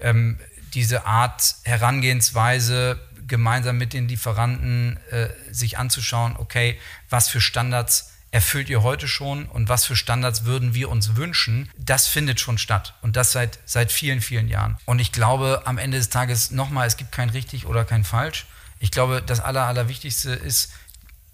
ähm, 0.00 0.38
diese 0.74 1.06
Art 1.06 1.56
Herangehensweise 1.62 3.00
gemeinsam 3.26 3.78
mit 3.78 3.92
den 3.92 4.08
Lieferanten 4.08 4.98
äh, 5.10 5.28
sich 5.50 5.78
anzuschauen, 5.78 6.36
okay, 6.36 6.78
was 7.08 7.28
für 7.28 7.40
Standards 7.40 8.10
erfüllt 8.30 8.68
ihr 8.68 8.82
heute 8.82 9.06
schon 9.06 9.46
und 9.46 9.68
was 9.68 9.84
für 9.84 9.94
Standards 9.94 10.44
würden 10.44 10.74
wir 10.74 10.90
uns 10.90 11.14
wünschen, 11.14 11.70
das 11.78 12.08
findet 12.08 12.40
schon 12.40 12.58
statt. 12.58 12.94
Und 13.00 13.14
das 13.14 13.30
seit, 13.30 13.60
seit 13.64 13.92
vielen, 13.92 14.20
vielen 14.20 14.48
Jahren. 14.48 14.76
Und 14.86 14.98
ich 14.98 15.12
glaube, 15.12 15.62
am 15.66 15.78
Ende 15.78 15.98
des 15.98 16.10
Tages 16.10 16.50
nochmal, 16.50 16.88
es 16.88 16.96
gibt 16.96 17.12
kein 17.12 17.30
richtig 17.30 17.66
oder 17.66 17.84
kein 17.84 18.02
falsch. 18.02 18.46
Ich 18.80 18.90
glaube, 18.90 19.22
das 19.24 19.38
Aller, 19.38 19.66
Allerwichtigste 19.66 20.32
ist, 20.32 20.72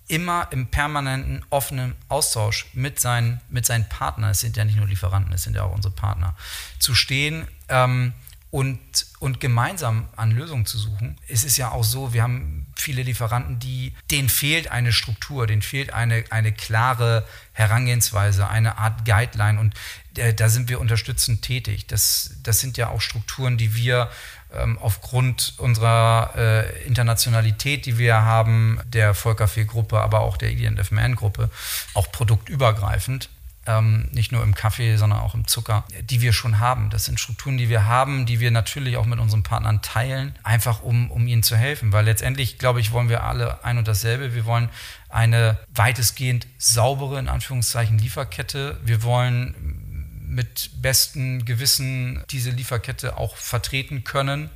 immer 0.08 0.48
im 0.50 0.66
permanenten 0.66 1.44
offenen 1.50 1.94
Austausch 2.08 2.66
mit 2.74 3.00
seinen, 3.00 3.40
mit 3.48 3.64
seinen 3.64 3.88
Partnern, 3.88 4.30
es 4.30 4.40
sind 4.40 4.56
ja 4.56 4.64
nicht 4.64 4.76
nur 4.76 4.86
Lieferanten, 4.86 5.32
es 5.32 5.44
sind 5.44 5.54
ja 5.54 5.62
auch 5.62 5.72
unsere 5.72 5.94
Partner, 5.94 6.36
zu 6.80 6.94
stehen, 6.94 7.46
ähm, 7.68 8.12
und, 8.50 8.80
und 9.20 9.38
gemeinsam 9.38 10.08
an 10.16 10.32
Lösungen 10.32 10.66
zu 10.66 10.76
suchen. 10.76 11.16
Es 11.28 11.44
ist 11.44 11.56
ja 11.56 11.70
auch 11.70 11.84
so, 11.84 12.12
wir 12.12 12.22
haben 12.22 12.66
viele 12.74 13.02
Lieferanten, 13.02 13.60
die, 13.60 13.94
denen 14.10 14.28
fehlt 14.28 14.70
eine 14.70 14.92
Struktur, 14.92 15.46
denen 15.46 15.62
fehlt 15.62 15.92
eine, 15.92 16.24
eine 16.30 16.52
klare 16.52 17.24
Herangehensweise, 17.52 18.48
eine 18.48 18.78
Art 18.78 19.04
Guideline 19.04 19.60
und 19.60 19.74
äh, 20.16 20.34
da 20.34 20.48
sind 20.48 20.68
wir 20.68 20.80
unterstützend 20.80 21.42
tätig. 21.42 21.86
Das, 21.86 22.38
das 22.42 22.58
sind 22.58 22.76
ja 22.76 22.88
auch 22.88 23.00
Strukturen, 23.00 23.56
die 23.56 23.76
wir 23.76 24.10
ähm, 24.52 24.78
aufgrund 24.78 25.54
unserer 25.58 26.32
äh, 26.36 26.86
Internationalität, 26.86 27.86
die 27.86 27.98
wir 27.98 28.22
haben, 28.22 28.80
der 28.84 29.14
Vollkaffee-Gruppe, 29.14 30.00
aber 30.00 30.20
auch 30.20 30.36
der 30.36 30.50
EDF 30.50 30.90
Man-Gruppe, 30.90 31.50
auch 31.94 32.10
produktübergreifend 32.10 33.28
ähm, 33.66 34.08
nicht 34.12 34.32
nur 34.32 34.42
im 34.42 34.54
Kaffee, 34.54 34.96
sondern 34.96 35.20
auch 35.20 35.34
im 35.34 35.46
Zucker, 35.46 35.84
die 36.02 36.20
wir 36.20 36.32
schon 36.32 36.58
haben. 36.58 36.90
Das 36.90 37.04
sind 37.04 37.20
Strukturen, 37.20 37.58
die 37.58 37.68
wir 37.68 37.84
haben, 37.84 38.26
die 38.26 38.40
wir 38.40 38.50
natürlich 38.50 38.96
auch 38.96 39.06
mit 39.06 39.18
unseren 39.18 39.42
Partnern 39.42 39.82
teilen, 39.82 40.34
einfach 40.42 40.82
um, 40.82 41.10
um 41.10 41.26
ihnen 41.26 41.42
zu 41.42 41.56
helfen. 41.56 41.92
Weil 41.92 42.06
letztendlich, 42.06 42.58
glaube 42.58 42.80
ich, 42.80 42.92
wollen 42.92 43.08
wir 43.08 43.24
alle 43.24 43.62
ein 43.64 43.78
und 43.78 43.86
dasselbe. 43.86 44.34
Wir 44.34 44.44
wollen 44.44 44.70
eine 45.08 45.58
weitestgehend 45.74 46.46
saubere, 46.58 47.18
in 47.18 47.28
Anführungszeichen, 47.28 47.98
Lieferkette. 47.98 48.80
Wir 48.82 49.02
wollen 49.02 49.80
mit 50.26 50.70
bestem 50.80 51.44
Gewissen 51.44 52.22
diese 52.30 52.50
Lieferkette 52.50 53.16
auch 53.18 53.36
vertreten 53.36 54.04
können 54.04 54.48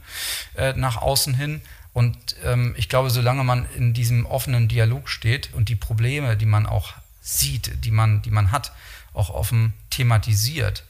äh, 0.55 0.73
nach 0.75 0.97
außen 0.97 1.35
hin. 1.35 1.61
Und 1.93 2.37
ähm, 2.45 2.75
ich 2.77 2.89
glaube, 2.89 3.11
solange 3.11 3.45
man 3.45 3.67
in 3.77 3.93
diesem 3.93 4.25
offenen 4.27 4.69
Dialog 4.69 5.09
steht 5.09 5.53
und 5.53 5.69
die 5.69 5.77
Probleme, 5.77 6.37
die 6.37 6.47
man 6.47 6.67
auch 6.67 6.95
sieht, 7.25 7.85
die 7.85 7.91
man, 7.91 8.23
die 8.23 8.31
man 8.31 8.53
hat, 8.53 8.73
auch 9.15 9.31
offen 9.31 9.73
thematisiert 9.91 10.85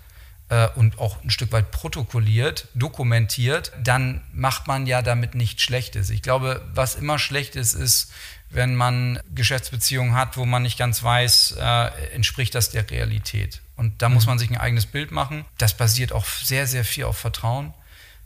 äh, 0.48 0.68
und 0.74 0.98
auch 0.98 1.22
ein 1.22 1.30
Stück 1.30 1.52
weit 1.52 1.70
protokolliert, 1.70 2.68
dokumentiert, 2.74 3.72
dann 3.82 4.20
macht 4.32 4.66
man 4.66 4.86
ja 4.86 5.00
damit 5.00 5.34
nichts 5.34 5.62
Schlechtes. 5.62 6.10
Ich 6.10 6.22
glaube, 6.22 6.62
was 6.74 6.96
immer 6.96 7.18
schlecht 7.18 7.54
ist, 7.54 7.74
ist, 7.74 8.12
wenn 8.50 8.74
man 8.74 9.20
Geschäftsbeziehungen 9.34 10.14
hat, 10.14 10.36
wo 10.36 10.44
man 10.44 10.62
nicht 10.62 10.78
ganz 10.78 11.02
weiß, 11.02 11.56
äh, 11.58 12.14
entspricht 12.14 12.54
das 12.54 12.70
der 12.70 12.90
Realität. 12.90 13.60
Und 13.76 14.02
da 14.02 14.08
mhm. 14.08 14.16
muss 14.16 14.26
man 14.26 14.38
sich 14.38 14.50
ein 14.50 14.58
eigenes 14.58 14.86
Bild 14.86 15.12
machen. 15.12 15.44
Das 15.58 15.76
basiert 15.76 16.12
auch 16.12 16.26
sehr, 16.26 16.66
sehr 16.66 16.84
viel 16.84 17.04
auf 17.04 17.16
Vertrauen. 17.16 17.74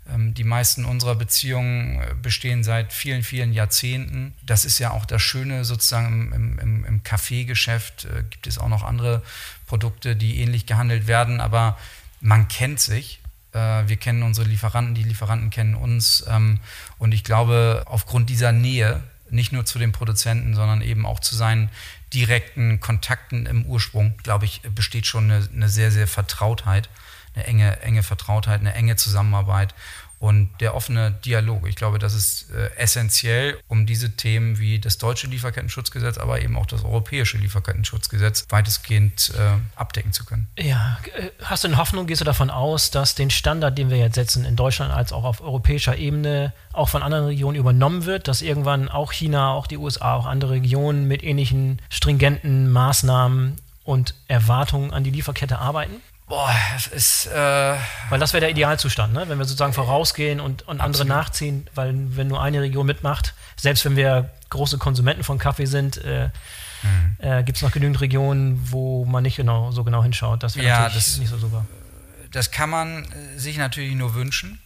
Ähm, 0.08 0.34
die 0.34 0.44
meisten 0.44 0.84
unserer 0.84 1.14
Beziehungen 1.14 2.00
äh, 2.00 2.14
bestehen 2.20 2.64
seit 2.64 2.92
vielen, 2.92 3.22
vielen 3.22 3.52
Jahrzehnten. 3.52 4.34
Das 4.42 4.64
ist 4.64 4.78
ja 4.78 4.90
auch 4.90 5.04
das 5.04 5.22
Schöne 5.22 5.64
sozusagen 5.64 6.32
im, 6.32 6.58
im, 6.58 6.84
im 6.84 7.02
Kaffeegeschäft. 7.02 8.06
Äh, 8.06 8.24
gibt 8.30 8.46
es 8.46 8.58
auch 8.58 8.68
noch 8.68 8.82
andere 8.82 9.22
Produkte, 9.66 10.16
die 10.16 10.40
ähnlich 10.40 10.66
gehandelt 10.66 11.06
werden, 11.06 11.40
aber 11.40 11.78
man 12.20 12.48
kennt 12.48 12.80
sich. 12.80 13.20
Äh, 13.52 13.58
wir 13.86 13.96
kennen 13.96 14.22
unsere 14.22 14.48
Lieferanten, 14.48 14.94
die 14.94 15.04
Lieferanten 15.04 15.50
kennen 15.50 15.74
uns. 15.74 16.24
Ähm, 16.28 16.60
und 16.98 17.12
ich 17.12 17.24
glaube, 17.24 17.84
aufgrund 17.86 18.30
dieser 18.30 18.52
Nähe, 18.52 19.02
nicht 19.30 19.52
nur 19.52 19.66
zu 19.66 19.78
den 19.78 19.92
Produzenten, 19.92 20.54
sondern 20.54 20.80
eben 20.80 21.04
auch 21.04 21.20
zu 21.20 21.36
seinen 21.36 21.68
direkten 22.14 22.80
Kontakten 22.80 23.44
im 23.44 23.66
Ursprung, 23.66 24.16
glaube 24.22 24.46
ich, 24.46 24.62
besteht 24.74 25.06
schon 25.06 25.30
eine, 25.30 25.46
eine 25.54 25.68
sehr, 25.68 25.90
sehr 25.90 26.06
Vertrautheit 26.06 26.88
eine 27.34 27.46
enge, 27.46 27.80
enge 27.82 28.02
Vertrautheit, 28.02 28.60
eine 28.60 28.74
enge 28.74 28.96
Zusammenarbeit 28.96 29.74
und 30.20 30.50
der 30.60 30.74
offene 30.74 31.12
Dialog. 31.24 31.68
Ich 31.68 31.76
glaube, 31.76 31.98
das 31.98 32.14
ist 32.14 32.50
äh, 32.50 32.70
essentiell, 32.76 33.58
um 33.68 33.86
diese 33.86 34.16
Themen 34.16 34.58
wie 34.58 34.80
das 34.80 34.98
deutsche 34.98 35.28
Lieferkettenschutzgesetz, 35.28 36.18
aber 36.18 36.42
eben 36.42 36.56
auch 36.56 36.66
das 36.66 36.84
europäische 36.84 37.38
Lieferkettenschutzgesetz 37.38 38.46
weitestgehend 38.48 39.32
äh, 39.38 39.78
abdecken 39.78 40.12
zu 40.12 40.24
können. 40.24 40.48
Ja, 40.58 40.98
äh, 41.16 41.30
hast 41.44 41.62
du 41.62 41.68
eine 41.68 41.76
Hoffnung, 41.76 42.08
gehst 42.08 42.20
du 42.20 42.24
davon 42.24 42.50
aus, 42.50 42.90
dass 42.90 43.14
den 43.14 43.30
Standard, 43.30 43.78
den 43.78 43.90
wir 43.90 43.98
jetzt 43.98 44.16
setzen 44.16 44.44
in 44.44 44.56
Deutschland 44.56 44.92
als 44.92 45.12
auch 45.12 45.24
auf 45.24 45.40
europäischer 45.40 45.96
Ebene, 45.96 46.52
auch 46.72 46.88
von 46.88 47.02
anderen 47.02 47.26
Regionen 47.26 47.56
übernommen 47.56 48.04
wird, 48.04 48.26
dass 48.26 48.42
irgendwann 48.42 48.88
auch 48.88 49.12
China, 49.12 49.52
auch 49.52 49.68
die 49.68 49.76
USA, 49.76 50.14
auch 50.14 50.26
andere 50.26 50.52
Regionen 50.52 51.06
mit 51.06 51.22
ähnlichen 51.22 51.80
stringenten 51.90 52.72
Maßnahmen 52.72 53.56
und 53.84 54.14
Erwartungen 54.26 54.92
an 54.92 55.04
die 55.04 55.10
Lieferkette 55.10 55.58
arbeiten? 55.58 56.02
Boah, 56.28 56.54
das 56.74 56.86
ist. 56.88 57.26
Äh, 57.26 57.76
weil 58.10 58.20
das 58.20 58.32
wäre 58.34 58.42
der 58.42 58.50
Idealzustand, 58.50 59.14
ne? 59.14 59.28
wenn 59.28 59.38
wir 59.38 59.44
sozusagen 59.46 59.72
vorausgehen 59.72 60.40
und, 60.40 60.68
und 60.68 60.80
andere 60.80 61.06
nachziehen, 61.06 61.66
weil 61.74 61.94
wenn 62.16 62.28
nur 62.28 62.42
eine 62.42 62.60
Region 62.60 62.86
mitmacht, 62.86 63.34
selbst 63.56 63.84
wenn 63.86 63.96
wir 63.96 64.30
große 64.50 64.78
Konsumenten 64.78 65.24
von 65.24 65.38
Kaffee 65.38 65.64
sind, 65.64 65.96
äh, 66.04 66.30
mhm. 66.82 67.16
äh, 67.18 67.42
gibt 67.44 67.56
es 67.56 67.62
noch 67.62 67.72
genügend 67.72 68.00
Regionen, 68.00 68.60
wo 68.70 69.06
man 69.06 69.22
nicht 69.22 69.36
genau, 69.36 69.72
so 69.72 69.84
genau 69.84 70.02
hinschaut. 70.02 70.42
Das 70.42 70.56
wäre 70.56 70.66
ja, 70.66 70.80
natürlich 70.80 71.04
das, 71.06 71.18
nicht 71.18 71.30
so 71.30 71.38
super. 71.38 71.64
Das 72.30 72.50
kann 72.50 72.68
man 72.68 73.04
äh, 73.04 73.38
sich 73.38 73.56
natürlich 73.56 73.94
nur 73.94 74.14
wünschen. 74.14 74.60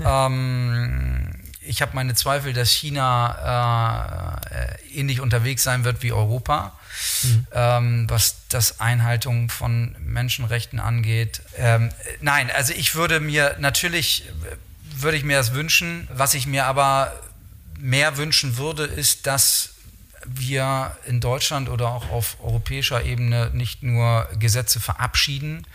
Ja. 0.00 0.26
ähm, 0.26 1.30
ich 1.66 1.82
habe 1.82 1.92
meine 1.94 2.14
Zweifel, 2.14 2.52
dass 2.52 2.70
China 2.70 4.40
äh, 4.50 4.98
ähnlich 4.98 5.20
unterwegs 5.20 5.62
sein 5.62 5.84
wird 5.84 6.02
wie 6.02 6.12
Europa 6.12 6.72
mhm. 7.22 7.46
ähm, 7.52 8.10
was 8.10 8.36
das 8.48 8.80
Einhaltung 8.80 9.48
von 9.48 9.94
Menschenrechten 10.00 10.80
angeht. 10.80 11.42
Ähm, 11.56 11.90
nein, 12.20 12.50
also 12.54 12.72
ich 12.72 12.94
würde 12.94 13.20
mir 13.20 13.56
natürlich, 13.58 14.24
würde 14.96 15.16
ich 15.16 15.24
mir 15.24 15.36
das 15.36 15.54
wünschen. 15.54 16.08
Was 16.12 16.34
ich 16.34 16.46
mir 16.46 16.66
aber 16.66 17.12
mehr 17.78 18.16
wünschen 18.16 18.56
würde, 18.56 18.84
ist, 18.84 19.26
dass 19.26 19.70
wir 20.24 20.96
in 21.06 21.20
Deutschland 21.20 21.68
oder 21.68 21.88
auch 21.88 22.10
auf 22.10 22.38
europäischer 22.42 23.04
Ebene 23.04 23.50
nicht 23.52 23.82
nur 23.82 24.28
Gesetze 24.38 24.80
verabschieden, 24.80 25.66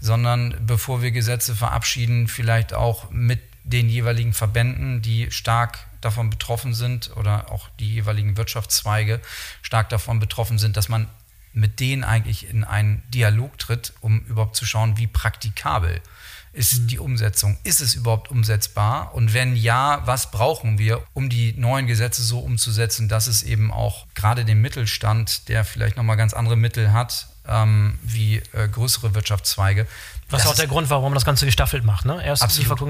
sondern 0.00 0.56
bevor 0.66 1.00
wir 1.00 1.12
Gesetze 1.12 1.54
verabschieden, 1.54 2.26
vielleicht 2.26 2.72
auch 2.72 3.10
mit 3.10 3.40
den 3.64 3.88
jeweiligen 3.88 4.32
Verbänden, 4.32 5.02
die 5.02 5.30
stark 5.30 5.86
davon 6.00 6.30
betroffen 6.30 6.74
sind 6.74 7.16
oder 7.16 7.50
auch 7.50 7.68
die 7.78 7.92
jeweiligen 7.92 8.36
Wirtschaftszweige 8.36 9.20
stark 9.62 9.88
davon 9.88 10.18
betroffen 10.18 10.58
sind, 10.58 10.76
dass 10.76 10.88
man 10.88 11.08
mit 11.52 11.80
denen 11.80 12.04
eigentlich 12.04 12.48
in 12.48 12.64
einen 12.64 13.02
Dialog 13.10 13.58
tritt, 13.58 13.92
um 14.00 14.20
überhaupt 14.20 14.56
zu 14.56 14.64
schauen, 14.64 14.96
wie 14.96 15.06
praktikabel 15.06 16.00
ist 16.52 16.80
mhm. 16.80 16.86
die 16.88 16.98
Umsetzung. 16.98 17.58
Ist 17.62 17.80
es 17.80 17.94
überhaupt 17.94 18.30
umsetzbar? 18.30 19.14
Und 19.14 19.34
wenn 19.34 19.56
ja, 19.56 20.02
was 20.06 20.30
brauchen 20.30 20.78
wir, 20.78 21.02
um 21.12 21.28
die 21.28 21.54
neuen 21.56 21.86
Gesetze 21.86 22.22
so 22.22 22.40
umzusetzen, 22.40 23.08
dass 23.08 23.26
es 23.26 23.42
eben 23.42 23.70
auch 23.70 24.06
gerade 24.14 24.44
den 24.44 24.60
Mittelstand, 24.60 25.48
der 25.48 25.64
vielleicht 25.64 25.96
nochmal 25.96 26.16
ganz 26.16 26.34
andere 26.34 26.56
Mittel 26.56 26.92
hat, 26.92 27.28
ähm, 27.46 27.98
wie 28.02 28.42
äh, 28.52 28.68
größere 28.68 29.14
Wirtschaftszweige, 29.14 29.86
was 30.30 30.44
ist 30.44 30.50
auch 30.50 30.54
der 30.54 30.66
Grund, 30.66 30.90
warum 30.90 31.04
man 31.04 31.14
das 31.14 31.24
Ganze 31.24 31.46
gestaffelt 31.46 31.84
macht. 31.84 32.04
Ne? 32.04 32.24
Erst 32.24 32.42
Absolut. 32.42 32.80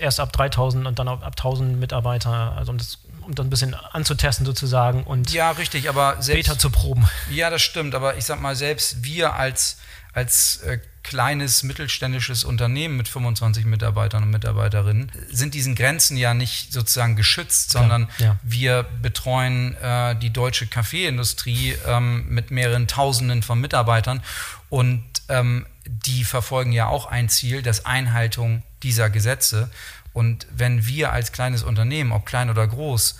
Erst 0.00 0.20
ab 0.20 0.32
3000 0.32 0.86
und 0.86 0.98
dann 0.98 1.08
ab, 1.08 1.24
1000 1.24 1.78
Mitarbeiter, 1.78 2.54
also 2.56 2.72
um 2.72 2.78
das 2.78 2.98
um 3.20 3.34
dann 3.34 3.46
ein 3.46 3.50
bisschen 3.50 3.74
anzutesten 3.74 4.44
sozusagen 4.44 5.04
und 5.04 5.30
ja, 5.32 5.50
richtig, 5.52 5.88
aber 5.88 6.16
selbst, 6.20 6.46
später 6.46 6.58
zu 6.58 6.70
proben. 6.70 7.06
Ja, 7.30 7.50
das 7.50 7.62
stimmt, 7.62 7.94
aber 7.94 8.16
ich 8.16 8.24
sag 8.24 8.40
mal, 8.40 8.56
selbst 8.56 9.04
wir 9.04 9.34
als, 9.34 9.76
als 10.12 10.56
äh, 10.62 10.78
kleines 11.02 11.62
mittelständisches 11.62 12.44
Unternehmen 12.44 12.96
mit 12.96 13.08
25 13.08 13.64
Mitarbeitern 13.64 14.24
und 14.24 14.30
Mitarbeiterinnen 14.30 15.10
sind 15.30 15.54
diesen 15.54 15.74
Grenzen 15.74 16.16
ja 16.16 16.34
nicht 16.34 16.72
sozusagen 16.72 17.16
geschützt, 17.16 17.70
sondern 17.70 18.08
ja. 18.18 18.36
wir 18.42 18.84
betreuen 19.00 19.74
äh, 19.76 20.16
die 20.16 20.30
deutsche 20.30 20.66
Kaffeeindustrie 20.66 21.76
ähm, 21.86 22.26
mit 22.28 22.50
mehreren 22.50 22.86
Tausenden 22.86 23.42
von 23.42 23.60
Mitarbeitern 23.60 24.22
und 24.68 25.04
ähm, 25.28 25.66
die 25.90 26.24
verfolgen 26.24 26.72
ja 26.72 26.86
auch 26.86 27.06
ein 27.06 27.28
Ziel, 27.28 27.62
das 27.62 27.84
Einhaltung 27.84 28.62
dieser 28.82 29.10
Gesetze. 29.10 29.70
Und 30.12 30.46
wenn 30.52 30.86
wir 30.86 31.12
als 31.12 31.32
kleines 31.32 31.62
Unternehmen, 31.62 32.12
ob 32.12 32.26
klein 32.26 32.50
oder 32.50 32.66
groß, 32.66 33.18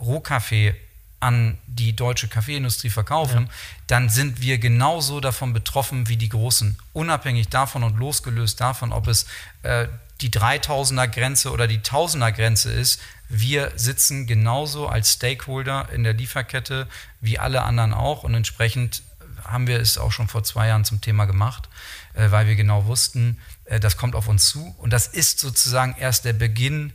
Rohkaffee 0.00 0.74
an 1.18 1.58
die 1.66 1.94
deutsche 1.94 2.28
Kaffeeindustrie 2.28 2.88
verkaufen, 2.88 3.44
ja. 3.44 3.52
dann 3.86 4.08
sind 4.08 4.40
wir 4.40 4.58
genauso 4.58 5.20
davon 5.20 5.52
betroffen 5.52 6.08
wie 6.08 6.16
die 6.16 6.30
Großen. 6.30 6.78
Unabhängig 6.94 7.48
davon 7.48 7.82
und 7.82 7.98
losgelöst 7.98 8.60
davon, 8.60 8.92
ob 8.92 9.06
es 9.06 9.26
äh, 9.62 9.86
die 10.22 10.30
3000er 10.30 11.08
Grenze 11.08 11.50
oder 11.50 11.66
die 11.66 11.78
1000er 11.78 12.32
Grenze 12.32 12.72
ist, 12.72 13.00
wir 13.28 13.72
sitzen 13.76 14.26
genauso 14.26 14.88
als 14.88 15.12
Stakeholder 15.12 15.88
in 15.92 16.04
der 16.04 16.14
Lieferkette 16.14 16.88
wie 17.20 17.38
alle 17.38 17.62
anderen 17.62 17.94
auch 17.94 18.24
und 18.24 18.34
entsprechend 18.34 19.02
haben 19.44 19.66
wir 19.66 19.80
es 19.80 19.98
auch 19.98 20.12
schon 20.12 20.28
vor 20.28 20.42
zwei 20.42 20.68
Jahren 20.68 20.84
zum 20.84 21.00
Thema 21.00 21.24
gemacht, 21.24 21.68
äh, 22.14 22.30
weil 22.30 22.46
wir 22.46 22.56
genau 22.56 22.86
wussten, 22.86 23.38
äh, 23.64 23.80
das 23.80 23.96
kommt 23.96 24.14
auf 24.14 24.28
uns 24.28 24.48
zu 24.48 24.74
und 24.78 24.92
das 24.92 25.06
ist 25.06 25.38
sozusagen 25.38 25.94
erst 25.98 26.24
der 26.24 26.32
Beginn 26.32 26.92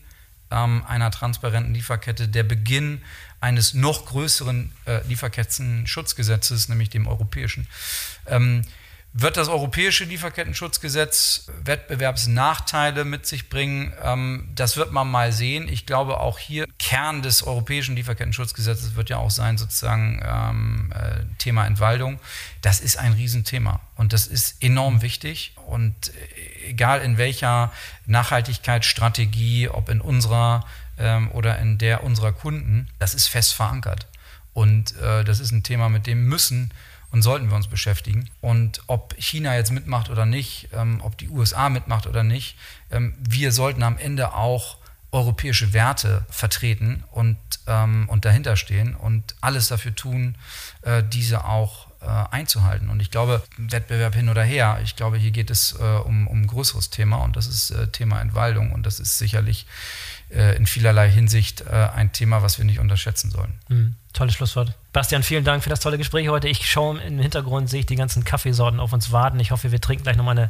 ähm, 0.52 0.84
einer 0.88 1.12
transparenten 1.12 1.74
Lieferkette, 1.74 2.28
der 2.28 2.44
Beginn 2.44 3.02
eines 3.42 3.74
noch 3.74 4.06
größeren 4.06 4.72
äh, 4.86 5.02
Lieferketten-Schutzgesetzes, 5.08 6.70
nämlich 6.70 6.90
dem 6.90 7.08
europäischen. 7.08 7.68
Ähm, 8.28 8.64
wird 9.18 9.38
das 9.38 9.48
europäische 9.48 10.04
Lieferkettenschutzgesetz 10.04 11.50
Wettbewerbsnachteile 11.64 13.06
mit 13.06 13.26
sich 13.26 13.48
bringen? 13.48 13.94
Ähm, 14.04 14.50
das 14.54 14.76
wird 14.76 14.92
man 14.92 15.10
mal 15.10 15.32
sehen. 15.32 15.70
Ich 15.70 15.86
glaube, 15.86 16.20
auch 16.20 16.38
hier 16.38 16.68
Kern 16.80 17.22
des 17.22 17.42
europäischen 17.44 17.96
Lieferkettenschutzgesetzes 17.96 18.98
wird 18.98 19.10
ja 19.10 19.18
auch 19.18 19.32
sein, 19.32 19.58
sozusagen 19.58 20.22
ähm, 20.22 20.94
äh, 20.94 21.24
Thema 21.38 21.66
Entwaldung. 21.66 22.20
Das 22.62 22.82
ist 22.82 22.98
ein 22.98 23.14
Riesenthema 23.14 23.80
und 23.96 24.12
das 24.12 24.28
ist 24.28 24.62
enorm 24.62 25.02
wichtig. 25.02 25.56
Und 25.66 26.10
äh, 26.10 26.72
egal 26.72 27.00
in 27.00 27.18
welcher 27.18 27.72
Nachhaltigkeitsstrategie, 28.08 29.70
ob 29.70 29.88
in 29.88 30.02
unserer 30.02 30.66
ähm, 30.98 31.32
oder 31.32 31.58
in 31.60 31.78
der 31.78 32.04
unserer 32.04 32.34
Kunden, 32.34 32.90
das 33.00 33.14
ist 33.14 33.28
fest 33.28 33.54
verankert. 33.54 34.08
Und 34.52 34.98
äh, 34.98 35.24
das 35.24 35.40
ist 35.40 35.54
ein 35.54 35.64
Thema, 35.64 35.88
mit 35.88 36.06
dem 36.06 36.26
müssen 36.26 36.72
und 37.16 37.22
sollten 37.22 37.50
wir 37.50 37.56
uns 37.56 37.68
beschäftigen. 37.68 38.30
Und 38.42 38.82
ob 38.88 39.16
China 39.18 39.56
jetzt 39.56 39.72
mitmacht 39.72 40.10
oder 40.10 40.26
nicht, 40.26 40.68
ähm, 40.74 41.00
ob 41.02 41.18
die 41.18 41.30
USA 41.30 41.70
mitmacht 41.70 42.08
oder 42.08 42.24
nicht, 42.24 42.58
ähm, 42.92 43.16
wir 43.18 43.54
sollten 43.54 43.84
am 43.84 43.98
Ende 43.98 44.34
auch 44.34 44.80
europäische 45.14 45.72
Werte 45.72 46.26
vertreten 46.30 47.06
und, 47.12 47.38
ähm, 47.68 48.10
und 48.10 48.26
dahinter 48.26 48.58
stehen 48.58 48.96
und 48.96 49.34
alles 49.40 49.70
dafür 49.70 49.96
tun, 49.96 50.36
äh, 50.82 51.04
diese 51.10 51.46
auch 51.46 51.88
äh, 52.02 52.06
einzuhalten. 52.06 52.90
Und 52.90 53.02
ich 53.02 53.12
glaube, 53.12 53.42
Wettbewerb 53.56 54.14
hin 54.14 54.28
oder 54.28 54.44
her, 54.44 54.82
ich 54.84 54.98
glaube, 54.98 55.16
hier 55.16 55.32
geht 55.32 55.50
es 55.50 55.72
äh, 55.80 55.84
um, 55.84 56.28
um 56.28 56.42
ein 56.42 56.48
größeres 56.48 56.90
Thema 56.90 57.24
und 57.24 57.38
das 57.38 57.48
ist 57.48 57.72
äh, 57.72 57.88
Thema 57.88 58.20
Entwaldung 58.20 58.74
und 58.74 58.86
das 58.86 59.00
ist 59.00 59.18
sicherlich 59.18 59.68
äh, 60.30 60.56
in 60.56 60.66
vielerlei 60.66 61.10
Hinsicht 61.10 61.62
äh, 61.62 61.90
ein 61.96 62.12
Thema, 62.12 62.42
was 62.42 62.58
wir 62.58 62.66
nicht 62.66 62.80
unterschätzen 62.80 63.32
sollen. 63.32 63.54
Mhm. 63.68 63.96
Tolles 64.14 64.36
Schlusswort. 64.36 64.74
Bastian, 64.94 65.24
vielen 65.24 65.44
Dank 65.44 65.64
für 65.64 65.70
das 65.70 65.82
tolle 65.82 65.98
Gespräch 65.98 66.30
heute. 66.30 66.48
Ich 66.48 66.70
schaue 66.70 67.02
im 67.02 67.20
Hintergrund, 67.20 67.70
sehe 67.70 67.82
ich 67.82 67.86
die 67.86 67.98
ganzen 67.98 68.24
Kaffeesorten 68.24 68.80
auf 68.80 68.94
uns 68.94 69.12
warten. 69.12 69.40
Ich 69.40 69.52
hoffe, 69.52 69.72
wir 69.72 69.82
trinken 69.82 70.04
gleich 70.04 70.16
nochmal 70.16 70.38
eine, 70.38 70.50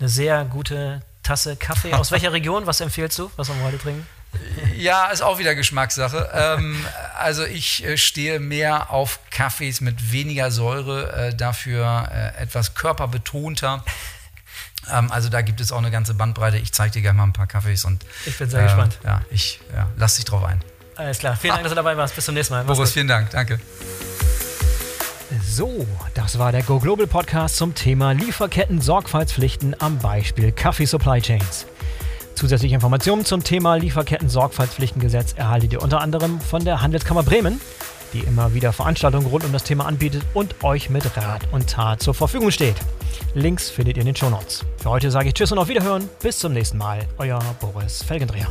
eine 0.00 0.08
sehr 0.08 0.44
gute 0.44 1.02
Tasse 1.22 1.56
Kaffee. 1.56 1.92
Aus 1.94 2.10
welcher 2.10 2.32
Region? 2.32 2.66
Was 2.66 2.80
empfiehlst 2.80 3.18
du? 3.18 3.30
Was 3.36 3.48
wollen 3.48 3.60
wir 3.60 3.66
heute 3.66 3.78
trinken? 3.78 4.06
Ja, 4.76 5.06
ist 5.06 5.22
auch 5.22 5.38
wieder 5.38 5.54
Geschmackssache. 5.54 6.28
ähm, 6.32 6.84
also 7.16 7.44
ich 7.44 7.84
äh, 7.84 7.96
stehe 7.96 8.40
mehr 8.40 8.90
auf 8.90 9.20
Kaffees 9.30 9.80
mit 9.80 10.12
weniger 10.12 10.50
Säure, 10.50 11.28
äh, 11.28 11.34
dafür 11.34 12.08
äh, 12.12 12.42
etwas 12.42 12.74
körperbetonter. 12.74 13.84
Ähm, 14.92 15.10
also 15.10 15.28
da 15.28 15.42
gibt 15.42 15.60
es 15.60 15.72
auch 15.72 15.78
eine 15.78 15.90
ganze 15.90 16.14
Bandbreite. 16.14 16.56
Ich 16.58 16.72
zeige 16.72 16.92
dir 16.92 17.02
gerne 17.02 17.18
mal 17.18 17.24
ein 17.24 17.32
paar 17.32 17.46
Kaffees 17.46 17.84
und 17.84 18.04
ich 18.26 18.36
bin 18.38 18.48
sehr 18.48 18.60
äh, 18.60 18.64
gespannt. 18.64 18.98
Ja, 19.04 19.22
ich 19.30 19.60
ja, 19.74 19.88
lass 19.96 20.16
dich 20.16 20.24
drauf 20.24 20.44
ein. 20.44 20.60
Alles 20.96 21.18
klar. 21.18 21.36
Vielen 21.36 21.54
Dank, 21.54 21.64
dass 21.64 21.72
du 21.72 21.76
dabei 21.76 21.96
warst. 21.96 22.14
Bis 22.14 22.24
zum 22.24 22.34
nächsten 22.34 22.54
Mal. 22.54 22.64
Boris, 22.64 22.92
vielen 22.92 23.08
Dank. 23.08 23.30
Danke. 23.30 23.58
So, 25.42 25.86
das 26.14 26.38
war 26.38 26.52
der 26.52 26.62
Go 26.62 26.78
Global 26.78 27.06
Podcast 27.06 27.56
zum 27.56 27.74
Thema 27.74 28.12
Lieferketten-Sorgfaltspflichten 28.12 29.74
am 29.80 29.98
Beispiel 29.98 30.52
Kaffee 30.52 30.84
Supply 30.84 31.20
Chains. 31.20 31.66
Zusätzliche 32.34 32.74
Informationen 32.74 33.24
zum 33.24 33.42
Thema 33.42 33.76
Lieferketten-Sorgfaltspflichtengesetz 33.76 35.34
erhaltet 35.34 35.72
ihr 35.72 35.82
unter 35.82 36.00
anderem 36.00 36.40
von 36.40 36.64
der 36.64 36.82
Handelskammer 36.82 37.22
Bremen, 37.22 37.60
die 38.14 38.20
immer 38.20 38.54
wieder 38.54 38.72
Veranstaltungen 38.72 39.26
rund 39.26 39.44
um 39.44 39.52
das 39.52 39.64
Thema 39.64 39.86
anbietet 39.86 40.22
und 40.32 40.64
euch 40.64 40.88
mit 40.88 41.16
Rat 41.16 41.42
und 41.52 41.68
Tat 41.68 42.02
zur 42.02 42.14
Verfügung 42.14 42.50
steht. 42.50 42.76
Links 43.34 43.68
findet 43.68 43.96
ihr 43.96 44.02
in 44.02 44.06
den 44.06 44.16
Show 44.16 44.30
Notes. 44.30 44.64
Für 44.78 44.90
heute 44.90 45.10
sage 45.10 45.28
ich 45.28 45.34
Tschüss 45.34 45.52
und 45.52 45.58
auf 45.58 45.68
Wiederhören. 45.68 46.08
Bis 46.22 46.38
zum 46.38 46.52
nächsten 46.52 46.78
Mal. 46.78 47.06
Euer 47.18 47.40
Boris 47.60 48.02
Felgendreher. 48.02 48.48